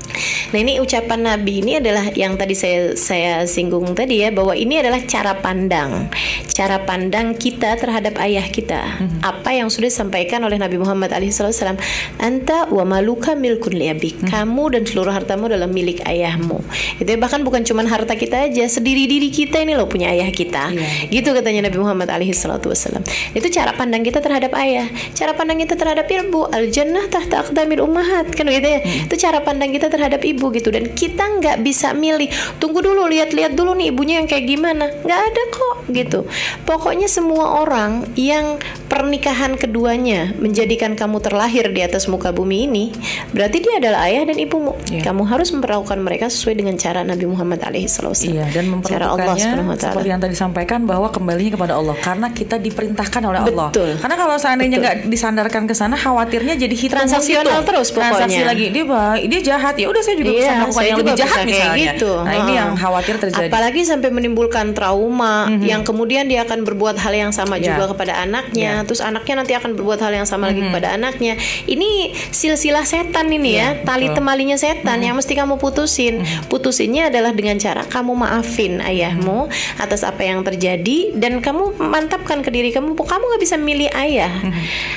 Nah 0.53 0.59
ini 0.63 0.79
ucapan 0.79 1.27
Nabi 1.27 1.59
ini 1.59 1.81
adalah 1.81 2.07
yang 2.13 2.37
tadi 2.39 2.55
saya 2.55 2.93
saya 2.95 3.43
singgung 3.49 3.91
tadi 3.97 4.23
ya 4.23 4.29
bahwa 4.31 4.55
ini 4.55 4.79
adalah 4.79 5.01
cara 5.03 5.35
pandang, 5.43 6.07
cara 6.53 6.85
pandang 6.87 7.35
kita 7.35 7.75
terhadap 7.75 8.15
ayah 8.21 8.45
kita. 8.47 8.79
Apa 9.25 9.57
yang 9.57 9.67
sudah 9.67 9.91
disampaikan 9.91 10.45
oleh 10.45 10.55
Nabi 10.55 10.79
Muhammad 10.79 11.11
SAW, 11.33 11.75
anta 12.21 12.69
wa 12.69 12.83
maluka 12.85 13.33
milkun 13.33 13.75
liabik. 13.75 14.29
Kamu 14.29 14.77
dan 14.77 14.85
seluruh 14.85 15.11
hartamu 15.11 15.49
adalah 15.49 15.67
milik 15.67 16.05
ayahmu. 16.05 16.61
Itu 17.01 17.09
ya, 17.09 17.17
bahkan 17.19 17.41
bukan 17.41 17.65
cuma 17.67 17.83
harta 17.83 18.15
kita 18.15 18.47
aja, 18.47 18.69
sediri 18.69 19.09
diri 19.09 19.27
kita 19.33 19.59
ini 19.59 19.73
loh 19.73 19.89
punya 19.89 20.13
ayah 20.13 20.29
kita. 20.31 20.71
Gitu 21.09 21.27
katanya 21.33 21.67
Nabi 21.67 21.77
Muhammad 21.81 22.07
SAW. 22.13 23.03
Itu 23.35 23.47
cara 23.51 23.73
pandang 23.75 24.05
kita 24.05 24.23
terhadap 24.23 24.53
ayah, 24.55 24.87
cara 25.11 25.33
pandang 25.33 25.59
kita 25.59 25.75
terhadap 25.75 26.07
ibu. 26.07 26.47
Al 26.47 26.69
jannah 26.71 27.09
tahta 27.11 27.43
aqdamil 27.43 27.83
ummahat 27.83 28.31
kan 28.31 28.47
gitu 28.47 28.67
ya. 28.67 28.79
Itu 29.03 29.15
cara 29.19 29.43
pandang 29.47 29.71
kita 29.71 29.87
terhadap 29.87 30.19
ibu 30.27 30.51
gitu 30.51 30.67
dan 30.67 30.91
kita 30.91 31.23
nggak 31.39 31.63
bisa 31.63 31.95
milih 31.95 32.27
tunggu 32.59 32.83
dulu 32.83 33.07
lihat-lihat 33.07 33.55
dulu 33.55 33.71
nih 33.79 33.95
ibunya 33.95 34.19
yang 34.19 34.27
kayak 34.27 34.43
gimana 34.43 34.91
nggak 35.07 35.21
ada 35.31 35.43
kok 35.55 35.77
gitu 35.95 36.19
pokoknya 36.67 37.07
semua 37.07 37.63
orang 37.63 38.03
yang 38.19 38.59
pernikahan 38.91 39.55
keduanya 39.55 40.35
menjadikan 40.35 40.99
kamu 40.99 41.23
terlahir 41.23 41.71
di 41.71 41.79
atas 41.79 42.11
muka 42.11 42.35
bumi 42.35 42.67
ini 42.67 42.85
berarti 43.31 43.63
dia 43.63 43.79
adalah 43.79 44.11
ayah 44.11 44.27
dan 44.27 44.35
ibumu 44.35 44.75
Iya. 44.87 45.03
kamu 45.07 45.23
harus 45.27 45.51
memperlakukan 45.55 45.99
mereka 45.99 46.27
sesuai 46.27 46.59
dengan 46.59 46.75
cara 46.75 47.07
Nabi 47.07 47.23
Muhammad 47.27 47.63
alaihissalam 47.63 48.07
Iya, 48.17 48.45
dan 48.51 48.65
cara 48.83 49.13
Allah 49.13 49.35
seperti 49.77 50.07
yang 50.09 50.19
tadi 50.19 50.33
disampaikan 50.33 50.83
bahwa 50.87 51.11
kembalinya 51.13 51.59
kepada 51.59 51.73
Allah 51.77 51.95
karena 51.99 52.27
kita 52.33 52.57
diperintahkan 52.57 53.21
oleh 53.21 53.39
Allah. 53.43 53.67
Betul. 53.69 53.99
Karena 54.01 54.15
kalau 54.17 54.35
seandainya 54.39 54.77
nggak 54.81 54.95
disandarkan 55.11 55.63
ke 55.69 55.73
sana, 55.77 55.95
khawatirnya 55.95 56.57
jadi 56.57 56.75
hitung 56.75 56.97
Transaksional 56.97 57.61
terus 57.67 57.93
pokoknya. 57.93 58.25
Transaksi 58.25 58.41
lagi 58.47 58.65
dia 58.73 58.83
dia 59.27 59.36
jahat 59.41 59.75
ya 59.75 59.87
udah 59.87 59.99
saya 59.99 60.15
juga 60.15 60.29
Iya, 60.29 60.37
bisa 60.37 60.51
melakukan 60.53 60.73
saya 60.75 60.87
yang 60.87 60.99
lebih 60.99 61.15
jahat 61.15 61.43
misalnya. 61.43 61.85
gitu. 61.93 62.11
Nah 62.17 62.33
ini 62.37 62.51
yang 62.53 62.69
khawatir 62.73 63.15
terjadi. 63.17 63.49
Apalagi 63.49 63.81
sampai 63.83 64.09
menimbulkan 64.09 64.71
trauma 64.71 65.35
yang 65.59 65.81
kemudian 65.81 66.25
dia 66.25 66.43
akan 66.43 66.63
berbuat 66.63 66.95
hal 66.95 67.13
yang 67.13 67.31
sama 67.31 67.57
Ya. 67.57 67.73
juga 67.73 67.91
kepada 67.91 68.13
anaknya, 68.17 68.83
terus 68.83 68.99
anaknya 68.99 69.33
nanti 69.37 69.53
akan 69.53 69.73
berbuat 69.73 69.99
hal 69.99 70.13
yang 70.13 70.25
sama 70.25 70.47
lagi 70.47 70.61
kepada 70.61 70.93
anaknya. 70.93 71.35
Ini 71.63 71.89
silsilah 72.29 72.83
setan 72.83 73.27
ini 73.27 73.55
ya, 73.55 73.81
tali 73.81 74.07
betul. 74.07 74.21
temalinya 74.21 74.55
setan 74.55 74.99
yang 74.99 75.15
mesti 75.15 75.33
kamu 75.33 75.57
putusin. 75.57 76.21
Putusinnya 76.47 77.09
adalah 77.09 77.31
dengan 77.31 77.57
cara 77.57 77.81
kamu 77.83 78.13
maafin 78.13 78.79
ayahmu 78.79 79.49
atas 79.77 80.03
apa 80.03 80.21
yang 80.21 80.41
terjadi 80.41 81.13
dan 81.13 81.41
kamu 81.41 81.75
mantapkan 81.77 82.39
ke 82.41 82.49
diri 82.49 82.69
kamu, 82.69 82.93
kamu 82.93 83.23
nggak 83.25 83.41
bisa 83.41 83.55
milih 83.57 83.89
ayah, 83.93 84.31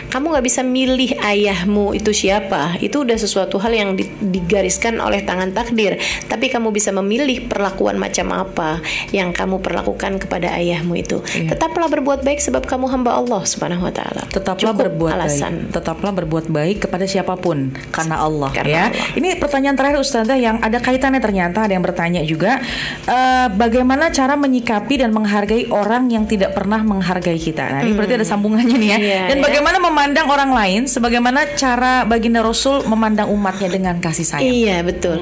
kamu 0.09 0.27
nggak 0.31 0.45
bisa 0.45 0.61
milih 0.61 1.17
ayahmu 1.17 1.95
itu 1.95 2.11
siapa. 2.11 2.77
Itu 2.79 3.03
udah 3.03 3.17
sesuatu 3.17 3.57
hal 3.57 3.73
yang 3.73 3.91
di- 3.95 4.09
digariskan 4.31 4.99
oleh 5.03 5.23
tangan 5.27 5.51
takdir. 5.53 5.99
Tapi 6.27 6.49
kamu 6.49 6.71
bisa 6.71 6.95
memilih 6.95 7.51
perlakuan 7.51 7.99
macam 7.99 8.31
apa 8.33 8.81
yang 9.11 9.35
kamu 9.35 9.59
perlakukan 9.61 10.23
kepada 10.23 10.55
ayahmu 10.57 10.97
itu. 10.97 11.21
Iya. 11.35 11.55
Tetaplah 11.55 11.91
berbuat 11.91 12.23
baik 12.23 12.41
sebab 12.41 12.65
kamu 12.65 12.87
hamba 12.91 13.19
Allah 13.19 13.43
Subhanahu 13.45 13.87
wa 13.87 13.93
taala. 13.93 14.25
Tetaplah 14.31 14.73
Cukup 14.73 14.83
berbuat 14.87 15.13
alasan. 15.19 15.69
baik. 15.69 15.75
Tetaplah 15.77 16.13
berbuat 16.15 16.47
baik 16.49 16.77
kepada 16.89 17.05
siapa 17.05 17.35
pun 17.37 17.75
karena 17.91 18.23
Allah 18.23 18.51
Karena 18.55 18.71
ya. 18.71 18.85
Allah. 18.89 19.19
Ini 19.19 19.29
pertanyaan 19.43 19.77
terakhir 19.77 19.99
Ustazah 20.01 20.39
yang 20.39 20.63
ada 20.63 20.79
kaitannya 20.79 21.19
ternyata 21.19 21.67
ada 21.67 21.73
yang 21.75 21.85
bertanya 21.85 22.23
juga 22.23 22.63
eh, 23.05 23.47
bagaimana 23.51 24.09
cara 24.15 24.39
menyikapi 24.39 25.03
dan 25.03 25.11
menghargai 25.11 25.69
orang 25.73 26.09
yang 26.13 26.25
tidak 26.25 26.55
pernah 26.55 26.81
menghargai 26.81 27.37
kita. 27.41 27.65
Nah, 27.67 27.81
ini 27.83 27.93
berarti 27.97 28.15
ada 28.21 28.27
sambungannya 28.27 28.77
nih 28.77 28.91
ya. 28.91 28.99
Iya, 29.01 29.21
dan 29.35 29.37
ya. 29.41 29.43
bagaimana 29.45 29.77
memandang 29.81 30.27
orang 30.29 30.51
lain 30.53 30.81
sebagaimana 30.87 31.57
cara 31.57 32.05
baginda 32.05 32.45
Rasul 32.45 32.85
memandang 32.87 33.33
umatnya 33.33 33.69
dengan 33.73 33.97
kasih 33.99 34.20
sayang. 34.23 34.47
Iya 34.47 34.77
betul. 34.81 35.17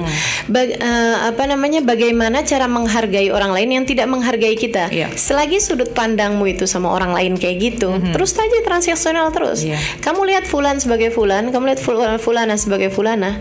Bag- 0.45 0.75
eh, 0.75 1.15
apa 1.25 1.43
namanya? 1.45 1.79
Bagaimana 1.81 2.41
cara 2.41 2.65
menghargai 2.65 3.29
orang 3.29 3.51
lain 3.51 3.69
yang 3.71 3.85
tidak 3.85 4.05
menghargai 4.05 4.53
kita? 4.53 4.89
Iya. 4.89 5.09
Selagi 5.11 5.57
sudut 5.57 5.91
pandangmu 5.91 6.45
itu 6.47 6.63
sama 6.63 6.89
orang 6.89 7.11
lain 7.11 7.33
kayak 7.35 7.57
gitu, 7.59 7.89
terus 8.09 8.33
aja 8.33 8.59
transaksional 8.61 9.29
terus. 9.29 9.61
Iya. 9.61 9.77
Kamu 9.99 10.23
lihat 10.23 10.43
fulan 10.43 10.77
sebagai 10.77 11.09
fulan, 11.09 11.49
kamu 11.49 11.63
lihat 11.67 11.79
ful- 11.79 12.17
fulana 12.17 12.55
sebagai 12.55 12.89
fulana, 12.89 13.37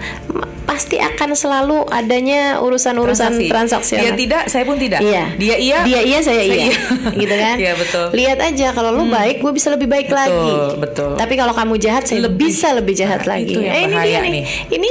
pasti 0.65 0.97
akan 0.97 1.33
selalu 1.33 1.89
adanya 1.89 2.61
urusan-urusan 2.61 3.33
Transaksi. 3.35 3.49
transaksional. 3.49 4.05
Dia 4.05 4.13
tidak, 4.15 4.43
saya 4.47 4.65
pun 4.65 4.77
tidak. 4.77 5.01
Iya. 5.01 5.25
Dia 5.35 5.57
iya. 5.57 5.79
Dia 5.83 6.01
iya, 6.03 6.19
saya, 6.21 6.39
saya 6.39 6.45
iya. 6.45 6.65
iya. 6.67 6.77
gitu 7.25 7.35
kan? 7.35 7.57
Iya, 7.57 7.73
betul. 7.75 8.05
Hmm. 8.05 8.15
Lihat 8.15 8.39
aja 8.45 8.67
kalau 8.71 8.91
lu 8.93 9.05
baik, 9.09 9.41
gue 9.41 9.51
bisa 9.51 9.69
lebih 9.69 9.87
baik 9.87 10.07
Betul, 10.07 10.19
lagi. 10.21 10.53
betul. 10.79 11.11
Tapi 11.17 11.35
kalau 11.35 11.53
kamu 11.53 11.75
jahat, 11.77 12.05
saya 12.05 12.21
Lebih. 12.23 12.39
bisa 12.45 12.69
lebih 12.71 12.95
jahat 12.95 13.21
Nah, 13.21 13.33
lagi. 13.35 13.49
itu 13.49 13.61
yang 13.61 13.75
Eh, 13.75 13.83
ini 13.83 13.93
bahaya 13.93 14.09
dia 14.09 14.21
nih. 14.21 14.31
nih. 14.31 14.45
Ini 14.71 14.91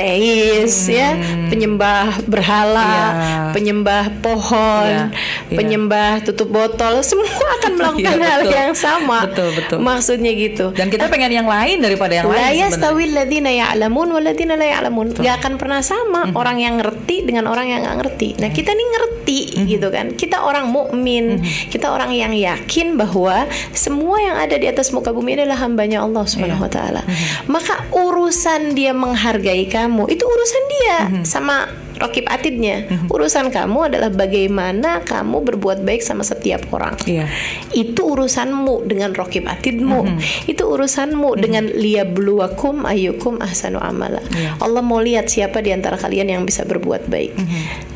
ateis 0.00 0.88
ya, 0.88 1.12
penyembah 1.48 2.24
berhala, 2.24 2.88
Iya. 2.90 3.38
penyembah 3.52 4.04
pohon, 4.20 4.88
Iya, 4.88 5.04
iya. 5.12 5.56
penyembah 5.56 6.10
tutup 6.24 6.48
botol, 6.48 7.04
semua 7.04 7.28
akan 7.60 7.72
melakukan 7.78 8.16
Iya, 8.16 8.24
hal 8.26 8.40
betul. 8.42 8.56
yang 8.56 8.72
sama. 8.72 9.18
Betul, 9.28 9.48
betul. 9.54 9.78
Maksudnya 9.80 10.32
gitu. 10.32 10.66
Dan 10.72 10.88
kita 10.88 11.06
pengen 11.06 11.32
yang 11.34 11.46
lain 11.46 11.78
daripada 11.78 12.12
yang 12.14 12.26
La 12.26 12.32
lain 12.32 12.40
sebenarnya. 12.56 12.66
yastawi 12.72 13.02
alladziina 13.06 13.50
ya'lamun 13.52 14.08
walladzina 14.10 14.54
la 14.54 14.66
ya'lamun. 14.68 15.06
Gak 15.14 15.34
akan 15.38 15.52
pernah 15.56 15.80
sama 15.80 16.20
Mhm. 16.26 16.34
orang 16.34 16.56
yang 16.58 16.74
ngerti 16.78 17.16
dengan 17.22 17.44
orang 17.46 17.66
yang 17.68 17.80
nggak 17.82 17.96
ngerti. 17.98 18.28
Nah, 18.38 18.48
kita 18.48 18.70
nih 18.70 18.88
ngerti 18.88 19.40
Mhm. 19.60 19.66
gitu 19.68 19.88
kan. 19.90 20.06
Kita 20.14 20.36
orang 20.40 20.66
mukmin, 20.66 21.40
kita 21.68 21.90
orang 21.90 22.10
yang 22.10 22.32
yakin 22.32 22.96
bahwa 22.96 23.44
semua 23.72 24.16
yang 24.16 24.36
ada 24.38 24.54
di 24.54 24.64
atas 24.64 24.90
muka 24.90 25.10
bumi 25.10 25.34
adalah 25.34 25.58
hambanya 25.58 26.00
Allah 26.00 26.24
Subhanahu 26.24 26.62
wa 26.62 26.70
taala. 26.70 27.02
Maka 27.46 27.90
urusan 27.90 28.72
dia 28.72 28.94
menghargai 28.94 29.66
kamu 29.66 29.89
itu 30.06 30.22
urusan 30.22 30.64
dia 30.68 30.96
Mhm. 31.10 31.24
sama 31.26 31.66
rokib 32.00 32.24
atidnya. 32.26 32.88
Urusan 33.12 33.52
kamu 33.52 33.92
adalah 33.92 34.08
bagaimana 34.08 35.04
kamu 35.04 35.44
berbuat 35.44 35.84
baik 35.84 36.00
sama 36.00 36.24
setiap 36.24 36.64
orang. 36.72 36.96
Iya. 37.04 37.28
Itu 37.76 38.16
urusanmu 38.16 38.88
dengan 38.88 39.12
rokib 39.12 39.44
atidmu. 39.44 40.16
Itu 40.48 40.72
urusanmu 40.72 41.36
dengan 41.36 41.68
liyabluwakum 41.68 42.88
ayyukum 42.88 43.44
ahsanu 43.44 43.76
amala. 43.78 44.24
Iya. 44.32 44.56
Allah 44.64 44.80
mau 44.80 44.98
lihat 45.04 45.28
siapa 45.28 45.60
di 45.60 45.76
antara 45.76 46.00
kalian 46.00 46.32
yang 46.32 46.42
bisa 46.48 46.64
berbuat 46.64 47.12
baik. 47.12 47.36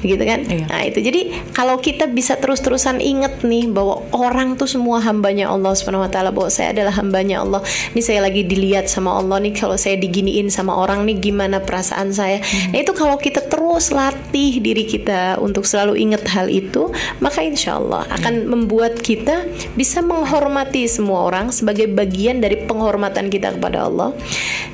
Gitu 0.05 0.21
kan? 0.21 0.45
Iya. 0.45 0.69
Nah, 0.69 0.83
itu. 0.85 1.01
Jadi 1.01 1.33
kalau 1.57 1.81
kita 1.81 2.05
bisa 2.13 2.37
terus-terusan 2.37 3.01
inget 3.01 3.41
nih 3.41 3.73
bahwa 3.73 4.05
orang 4.13 4.61
tuh 4.61 4.69
semua 4.69 5.01
hambanya 5.01 5.49
Allah 5.49 5.73
Subhanahu 5.73 6.05
wa 6.05 6.13
taala 6.13 6.29
bahwa 6.29 6.53
saya 6.53 6.77
adalah 6.77 6.93
hambanya 7.01 7.41
Allah. 7.41 7.65
Ini 7.97 8.03
saya 8.05 8.21
lagi 8.21 8.45
dilihat 8.45 8.93
sama 8.93 9.17
Allah 9.17 9.41
nih 9.41 9.57
kalau 9.57 9.81
saya 9.81 9.97
diginiin 9.97 10.53
sama 10.53 10.77
orang 10.77 11.09
nih 11.09 11.17
gimana 11.17 11.65
perasaan 11.65 12.13
saya. 12.13 12.45
Nah, 12.71 12.79
itu 12.85 12.93
kalau 12.93 13.17
kita 13.17 13.41
terus 13.49 13.94
latih 13.95 14.59
diri 14.59 14.85
kita 14.85 15.39
untuk 15.39 15.63
selalu 15.63 15.95
ingat 15.97 16.27
hal 16.29 16.51
itu, 16.51 16.91
maka 17.19 17.41
insya 17.41 17.79
Allah 17.79 18.03
akan 18.11 18.51
membuat 18.51 18.99
kita 18.99 19.47
bisa 19.73 20.03
menghormati 20.03 20.85
semua 20.85 21.31
orang 21.31 21.49
sebagai 21.49 21.87
bagian 21.87 22.43
dari 22.43 22.67
penghormatan 22.67 23.31
kita 23.31 23.55
kepada 23.55 23.87
Allah. 23.87 24.11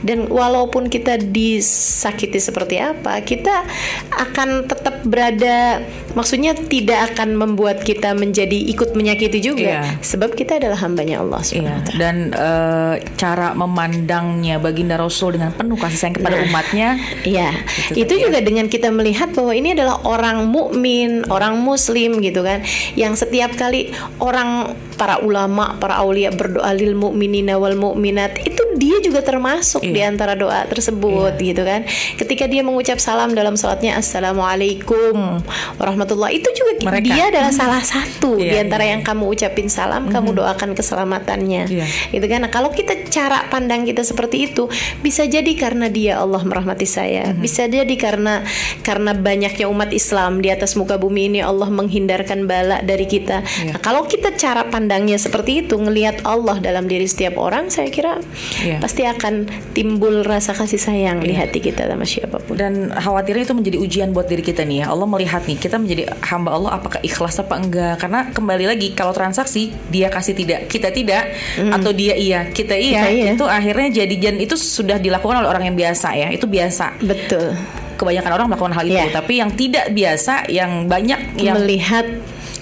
Dan 0.01 0.27
walaupun 0.27 0.89
kita 0.89 1.21
disakiti 1.21 2.41
seperti 2.41 2.81
apa, 2.81 3.21
kita 3.21 3.69
akan 4.11 4.65
tetap 4.65 5.05
berada 5.05 5.85
maksudnya 6.13 6.57
tidak 6.57 7.13
akan 7.13 7.37
membuat 7.37 7.85
kita 7.85 8.13
menjadi 8.13 8.57
ikut 8.73 8.95
menyakiti 8.95 9.39
juga 9.39 9.59
Iya. 9.61 9.83
sebab 10.01 10.33
kita 10.33 10.57
adalah 10.57 10.81
hambanya 10.81 11.21
Allah 11.21 11.39
Iya, 11.43 11.49
Subhanahu 11.53 11.77
wa 11.77 11.85
taala. 11.85 11.99
dan 12.01 12.17
eh, 12.33 12.95
cara 13.15 13.49
memandangnya 13.53 14.57
baginda 14.57 14.97
Rasul 14.97 15.37
dengan 15.37 15.53
penuh 15.53 15.77
kasih 15.77 15.99
sayang 15.99 16.17
kepada 16.17 16.37
Nah. 16.39 16.47
umatnya. 16.47 16.89
Iya, 17.23 17.51
itu 17.93 18.09
tadi 18.09 18.17
ya. 18.17 18.25
juga 18.27 18.39
dengan 18.41 18.67
kita 18.67 18.89
melihat 18.89 19.10
bahwa 19.13 19.53
ini 19.53 19.73
adalah 19.73 20.03
orang 20.03 20.47
mukmin, 20.47 21.23
orang 21.29 21.59
muslim 21.59 22.19
gitu 22.19 22.43
kan, 22.43 22.63
yang 22.95 23.15
setiap 23.15 23.55
kali 23.55 23.91
orang 24.19 24.73
para 24.95 25.17
ulama, 25.19 25.81
para 25.81 25.97
aulia 25.97 26.29
berdoa 26.29 26.71
lil 26.73 26.93
mukminina 26.93 27.57
wal 27.57 27.73
mukminat 27.73 28.37
itu 28.43 28.61
dia 28.77 29.01
juga 29.01 29.21
termasuk 29.21 29.81
Iya. 29.81 29.93
di 29.93 30.01
antara 30.05 30.33
doa 30.35 30.65
tersebut 30.65 31.37
gitu 31.37 31.65
kan. 31.65 31.85
Ketika 32.17 32.45
dia 32.45 32.61
mengucap 32.61 33.01
salam 33.01 33.33
dalam 33.33 33.57
salatnya 33.57 33.97
assalamualaikum 33.97 35.41
warahmatullah 35.77 36.29
itu 36.31 36.49
juga 36.53 36.73
Mereka. 36.85 37.05
dia 37.07 37.23
adalah 37.29 37.51
salah 37.51 37.81
satu 37.81 38.37
di 38.37 38.49
Iya, 38.51 38.65
antara 38.65 38.85
iya. 38.85 38.93
yang 38.97 39.03
kamu 39.03 39.25
ucapin 39.27 39.69
salam, 39.69 40.09
kamu 40.09 40.33
doakan 40.35 40.73
keselamatannya. 40.73 41.63
Iya. 41.69 41.87
Gitu 42.11 42.27
kan. 42.27 42.45
Nah, 42.45 42.51
kalau 42.51 42.69
kita 42.69 43.09
cara 43.09 43.49
pandang 43.49 43.85
kita 43.85 44.01
seperti 44.03 44.53
itu, 44.53 44.69
bisa 45.01 45.25
jadi 45.25 45.49
karena 45.55 45.89
dia 45.89 46.19
Allah 46.19 46.41
merahmati 46.41 46.85
saya, 46.85 47.33
Mhm. 47.33 47.41
bisa 47.41 47.65
jadi 47.67 47.95
karena 47.97 48.45
karena 48.91 49.15
banyaknya 49.15 49.71
umat 49.71 49.95
Islam 49.95 50.43
di 50.43 50.51
atas 50.51 50.75
muka 50.75 50.99
bumi 50.99 51.31
ini 51.31 51.39
Allah 51.39 51.71
menghindarkan 51.71 52.51
bala 52.51 52.83
dari 52.83 53.07
kita. 53.07 53.47
Iya. 53.47 53.79
Nah, 53.79 53.79
kalau 53.79 54.03
kita 54.11 54.35
cara 54.35 54.67
pandangnya 54.67 55.15
seperti 55.15 55.63
itu, 55.63 55.79
ngelihat 55.79 56.27
Allah 56.27 56.59
dalam 56.59 56.91
diri 56.91 57.07
setiap 57.07 57.39
orang, 57.39 57.71
saya 57.71 57.87
kira 57.87 58.19
Iya. 58.67 58.83
pasti 58.83 59.07
akan 59.07 59.47
timbul 59.71 60.27
rasa 60.27 60.51
kasih 60.59 60.83
sayang 60.83 61.23
di 61.23 61.39
Iya. 61.39 61.47
hati 61.47 61.63
kita 61.63 61.87
sama 61.87 62.03
siapa 62.03 62.43
pun. 62.43 62.59
Dan 62.59 62.91
khawatirnya 62.91 63.47
itu 63.47 63.55
menjadi 63.55 63.79
ujian 63.79 64.09
buat 64.11 64.27
diri 64.27 64.43
kita 64.43 64.67
nih 64.67 64.83
ya. 64.83 64.87
Allah 64.91 65.07
melihat 65.07 65.47
nih 65.47 65.55
kita 65.55 65.79
menjadi 65.79 66.11
hamba 66.27 66.51
Allah 66.51 66.71
apakah 66.83 66.99
ikhlas 67.07 67.39
apa 67.39 67.55
enggak? 67.63 67.95
Karena 68.03 68.27
kembali 68.35 68.65
lagi 68.67 68.91
kalau 68.99 69.15
transaksi 69.15 69.71
dia 69.87 70.11
kasih 70.11 70.35
tidak, 70.35 70.67
kita 70.67 70.91
tidak 70.91 71.31
atau 71.71 71.95
dia 71.95 72.19
iya, 72.19 72.51
kita 72.51 72.75
iya, 72.75 73.07
Kita 73.07 73.11
iya. 73.15 73.27
itu 73.39 73.47
akhirnya 73.47 74.03
jadi 74.03 74.15
dan 74.19 74.35
itu 74.43 74.59
sudah 74.59 74.99
dilakukan 74.99 75.47
oleh 75.47 75.49
orang 75.49 75.71
yang 75.71 75.77
biasa 75.79 76.09
ya. 76.19 76.29
Itu 76.35 76.51
biasa. 76.51 76.99
Betul. 77.07 77.55
Kebanyakan 78.01 78.33
orang 78.33 78.47
melakukan 78.49 78.73
hal 78.73 78.85
itu, 78.89 78.97
Iya. 78.97 79.13
tapi 79.13 79.45
yang 79.45 79.53
tidak 79.53 79.93
biasa, 79.93 80.49
yang 80.49 80.89
banyak 80.89 81.37
yang 81.37 81.61
melihat 81.61 82.09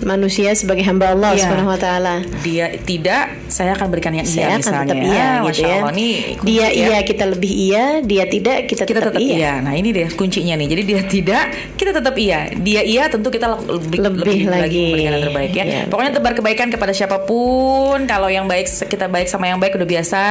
manusia 0.01 0.51
sebagai 0.53 0.83
hamba 0.83 1.11
Allah 1.11 1.31
Iya. 1.31 1.43
Subhanahu 1.45 1.69
wa 1.69 1.77
taala. 1.77 2.15
dia 2.41 2.67
tidak, 2.79 3.23
saya 3.47 3.73
akan 3.73 3.87
berikan 3.89 4.13
yang 4.13 4.25
saya 4.25 4.37
iya 4.39 4.49
akan 4.49 4.61
misalnya. 4.61 4.87
tetap 4.87 4.99
iya 5.03 5.19
Ah, 5.19 5.35
gitu 5.39 5.47
Masya 5.49 5.65
ya. 5.65 5.77
Allah 5.79 5.93
nih 5.93 6.15
dia 6.41 6.59
ya. 6.59 6.67
iya 6.71 6.99
kita 7.01 7.25
lebih 7.27 7.53
iya, 7.53 7.85
dia 8.01 8.25
tidak 8.25 8.59
kita, 8.65 8.83
kita 8.83 8.99
tetap, 9.01 9.13
tetap 9.13 9.21
iya. 9.21 9.35
iya. 9.35 9.53
Nah 9.59 9.73
ini 9.73 9.89
deh 9.91 10.09
kuncinya 10.11 10.55
nih. 10.55 10.67
Jadi 10.69 10.83
dia 10.85 11.01
tidak, 11.05 11.45
kita 11.75 11.91
tetap 11.93 12.15
iya. 12.17 12.41
Dia 12.55 12.81
iya, 12.83 13.03
tentu 13.07 13.29
kita 13.29 13.47
lebih, 13.49 13.99
Lebih 14.01 14.41
lagi. 14.45 14.79
memberikan 14.85 15.13
yang 15.13 15.25
terbaik 15.25 15.53
ya. 15.53 15.65
Iya. 15.65 15.83
Pokoknya 15.87 16.13
tebar 16.13 16.33
kebaikan 16.35 16.69
kepada 16.69 16.93
siapa 16.93 17.17
pun. 17.21 18.05
Kalau 18.05 18.29
yang 18.29 18.45
baik 18.45 18.67
kita 18.85 19.07
baik 19.07 19.27
sama 19.27 19.47
yang 19.47 19.59
baik 19.59 19.75
udah 19.75 19.89
biasa. 19.89 20.23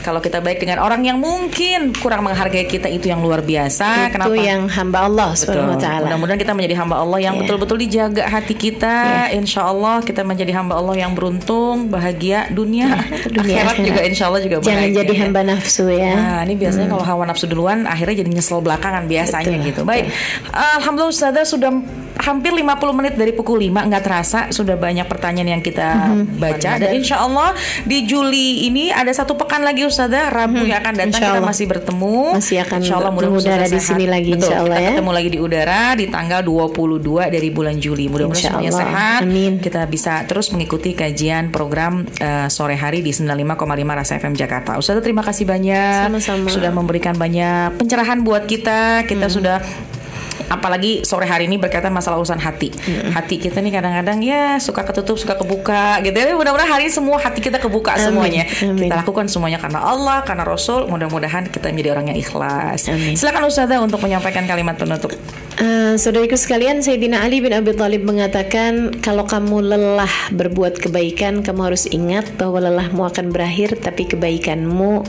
Kalau 0.00 0.18
kita 0.18 0.38
baik 0.38 0.58
dengan 0.58 0.78
orang 0.78 1.02
yang 1.02 1.18
mungkin 1.18 1.92
kurang 1.94 2.22
menghargai 2.22 2.64
kita 2.64 2.86
itu 2.86 3.06
yang 3.06 3.20
luar 3.20 3.40
biasa. 3.40 4.08
Itu 4.08 4.14
Kenapa? 4.14 4.34
yang 4.36 4.60
hamba 4.68 4.98
Allah. 5.02 5.30
Subhanahu 5.34 5.74
wa 5.74 5.78
taala. 5.78 6.06
Mudah-mudahan 6.06 6.38
kita 6.38 6.52
menjadi 6.52 6.76
hamba 6.78 6.96
Allah 6.98 7.18
yang 7.20 7.34
Iya. 7.34 7.40
betul-betul 7.40 7.78
dijaga 7.78 8.22
hati 8.24 8.54
kita. 8.54 8.83
Insya 9.32 9.64
Allah 9.64 10.04
kita 10.04 10.20
menjadi 10.22 10.52
hamba 10.56 10.76
Allah 10.76 10.94
yang 11.00 11.12
beruntung, 11.16 11.88
bahagia 11.88 12.50
dunia, 12.52 13.04
dunia 13.32 13.64
akhirat 13.64 13.76
juga 13.80 14.00
Insya 14.04 14.24
Allah 14.28 14.40
juga 14.44 14.56
Jangan 14.60 14.90
bahagia, 14.90 14.98
jadi 15.00 15.12
ya. 15.12 15.20
hamba 15.24 15.40
nafsu 15.46 15.84
ya. 15.88 16.12
Nah, 16.14 16.40
ini 16.44 16.54
biasanya 16.58 16.88
kalau 16.92 17.04
hawa 17.04 17.24
nafsu 17.28 17.46
duluan 17.48 17.88
akhirnya 17.88 18.20
jadi 18.20 18.30
nyesel 18.30 18.60
belakangan 18.60 19.08
biasanya 19.08 19.56
Betul, 19.56 19.68
gitu. 19.72 19.80
Baik. 19.88 20.12
Alhamdulillah 20.52 21.14
Ustazah 21.14 21.44
sudah 21.48 21.72
hampir 22.16 22.52
50 22.52 22.64
menit 22.92 23.14
dari 23.14 23.30
pukul 23.30 23.58
5 23.60 23.74
nggak 23.84 24.02
terasa 24.02 24.40
sudah 24.48 24.74
banyak 24.74 25.02
pertanyaan 25.04 25.50
yang 25.50 25.62
kita 25.62 25.88
Mhm. 26.06 26.36
baca 26.36 26.70
dan 26.76 26.90
insya 26.92 27.18
Allah 27.18 27.50
di 27.82 28.04
Juli 28.04 28.64
ini 28.64 28.88
ada 28.88 29.10
satu 29.10 29.34
pekan 29.34 29.60
lagi 29.60 29.82
Ustazah 29.82 30.28
Rabu 30.28 30.62
yang 30.62 30.78
akan 30.78 30.94
datang 30.96 31.20
kita 31.20 31.40
masih 31.40 31.66
bertemu 31.66 32.16
Masih 32.34 32.58
akan 32.60 32.78
Insya 32.80 32.94
Allah 32.96 33.10
mudah-mudahan 33.10 33.64
di 33.64 33.76
sehat. 33.76 33.88
sini 33.90 34.06
lagi, 34.06 34.30
Betul, 34.30 34.40
insya 34.40 34.56
Allah 34.58 34.70
kita 34.72 34.80
ya. 34.80 34.90
ketemu 34.92 35.10
lagi 35.12 35.28
di 35.28 35.38
udara 35.38 35.80
di 35.92 36.06
tanggal 36.06 36.40
22 36.40 37.00
dari 37.26 37.48
bulan 37.48 37.76
Juli 37.76 38.04
mudah-mudahan 38.06 38.46
semuanya 38.52 38.70
Allah. 38.70 38.82
sehat 38.84 39.20
Amin. 39.22 39.52
kita 39.58 39.82
bisa 39.84 40.12
terus 40.24 40.48
mengikuti 40.48 40.92
kajian 40.92 41.50
program 41.50 41.92
eh, 42.16 42.46
sore 42.48 42.74
hari 42.74 43.00
di 43.00 43.10
95,5 43.10 43.58
Rasa 43.92 44.16
FM 44.16 44.34
Jakarta 44.34 44.76
Ustazah 44.76 45.00
terima 45.00 45.20
kasih 45.20 45.44
banyak 45.44 46.14
Sama-sama. 46.14 46.46
sudah 46.48 46.70
memberikan 46.70 47.14
banyak 47.14 47.74
pencerahan 47.74 48.20
buat 48.20 48.44
kita. 48.44 49.02
Kita 49.04 49.26
sudah 49.26 49.58
apalagi 50.48 51.02
sore 51.06 51.24
hari 51.24 51.46
ini 51.46 51.56
berkaitan 51.56 51.92
masalah 51.92 52.20
urusan 52.20 52.38
hati. 52.40 52.70
Hati 53.12 53.40
kita 53.40 53.60
nih 53.60 53.72
kadang-kadang 53.80 54.18
ya 54.20 54.58
suka 54.58 54.84
ketutup, 54.86 55.16
suka 55.16 55.34
kebuka 55.38 56.00
gitu. 56.04 56.14
ya. 56.14 56.34
Mudah-mudahan 56.34 56.70
hari 56.78 56.82
ini 56.88 56.92
semua 56.92 57.16
hati 57.20 57.40
kita 57.40 57.58
kebuka 57.58 57.96
Amin. 57.96 58.04
semuanya. 58.04 58.44
Amin. 58.62 58.88
Kita 58.88 58.94
lakukan 59.04 59.26
semuanya 59.30 59.58
karena 59.60 59.80
Allah, 59.82 60.22
karena 60.26 60.44
Rasul. 60.44 60.86
Mudah-mudahan 60.90 61.48
kita 61.48 61.70
menjadi 61.70 61.96
orang 61.96 62.14
yang 62.14 62.18
ikhlas. 62.18 62.88
Amin. 62.90 63.14
Silakan 63.16 63.48
Ustazah 63.48 63.78
untuk 63.80 64.00
menyampaikan 64.02 64.44
kalimat 64.44 64.76
penutup. 64.78 65.12
Eh, 65.54 65.94
saudariku 65.94 66.34
sekalian, 66.34 66.82
Sayyidina 66.82 67.22
Ali 67.22 67.38
bin 67.38 67.54
Abi 67.54 67.70
Thalib 67.78 68.02
mengatakan, 68.02 68.90
kalau 68.98 69.22
kamu 69.22 69.62
lelah 69.62 70.10
berbuat 70.34 70.82
kebaikan, 70.82 71.46
kamu 71.46 71.70
harus 71.70 71.86
ingat 71.94 72.26
bahwa 72.34 72.58
lelahmu 72.58 73.06
akan 73.06 73.30
berakhir, 73.30 73.78
tapi 73.78 74.02
kebaikanmu 74.02 75.06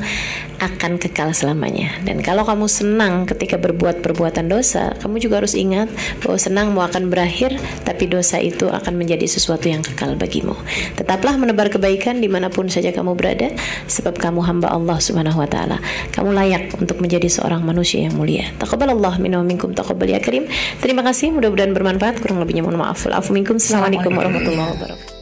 akan 0.61 1.01
kekal 1.01 1.33
selamanya. 1.33 1.89
Dan 2.05 2.21
kalau 2.21 2.45
kamu 2.45 2.69
senang 2.69 3.25
ketika 3.25 3.57
berbuat 3.57 4.05
perbuatan 4.05 4.45
dosa, 4.45 4.93
kamu 5.01 5.17
juga 5.17 5.41
harus 5.41 5.57
ingat 5.57 5.89
bahwa 6.21 6.37
senangmu 6.37 6.79
akan 6.93 7.09
berakhir, 7.09 7.57
tapi 7.81 8.05
dosa 8.05 8.37
itu 8.37 8.69
akan 8.69 9.01
menjadi 9.01 9.25
sesuatu 9.25 9.65
yang 9.65 9.81
kekal 9.81 10.13
bagimu. 10.13 10.53
Tetaplah 10.93 11.41
menebar 11.41 11.73
kebaikan 11.73 12.21
di 12.21 12.29
mana 12.29 12.53
pun 12.53 12.69
saja 12.69 12.93
kamu 12.93 13.17
berada, 13.17 13.49
sebab 13.89 14.21
kamu 14.21 14.45
hamba 14.45 14.69
Allah 14.69 15.01
Subhanahu 15.01 15.41
Wa 15.41 15.49
Taala. 15.49 15.77
Kamu 16.13 16.37
layak 16.37 16.77
untuk 16.77 17.01
menjadi 17.01 17.27
seorang 17.33 17.65
manusia 17.65 18.05
yang 18.05 18.13
mulia. 18.13 18.45
Taqabbalallah 18.61 19.17
minna 19.17 19.41
wa 19.41 19.47
minkum 19.49 19.73
taqabbal 19.73 20.13
ya 20.13 20.21
Terima 20.83 21.01
kasih, 21.07 21.31
mudah-mudahan 21.31 21.71
bermanfaat. 21.71 22.19
Kurang 22.19 22.43
lebihnya 22.43 22.67
mohon 22.67 22.81
maaf. 22.81 23.07
Assalamualaikum 23.07 24.11
warahmatullahi 24.11 24.71
wabarakatuh. 24.75 25.14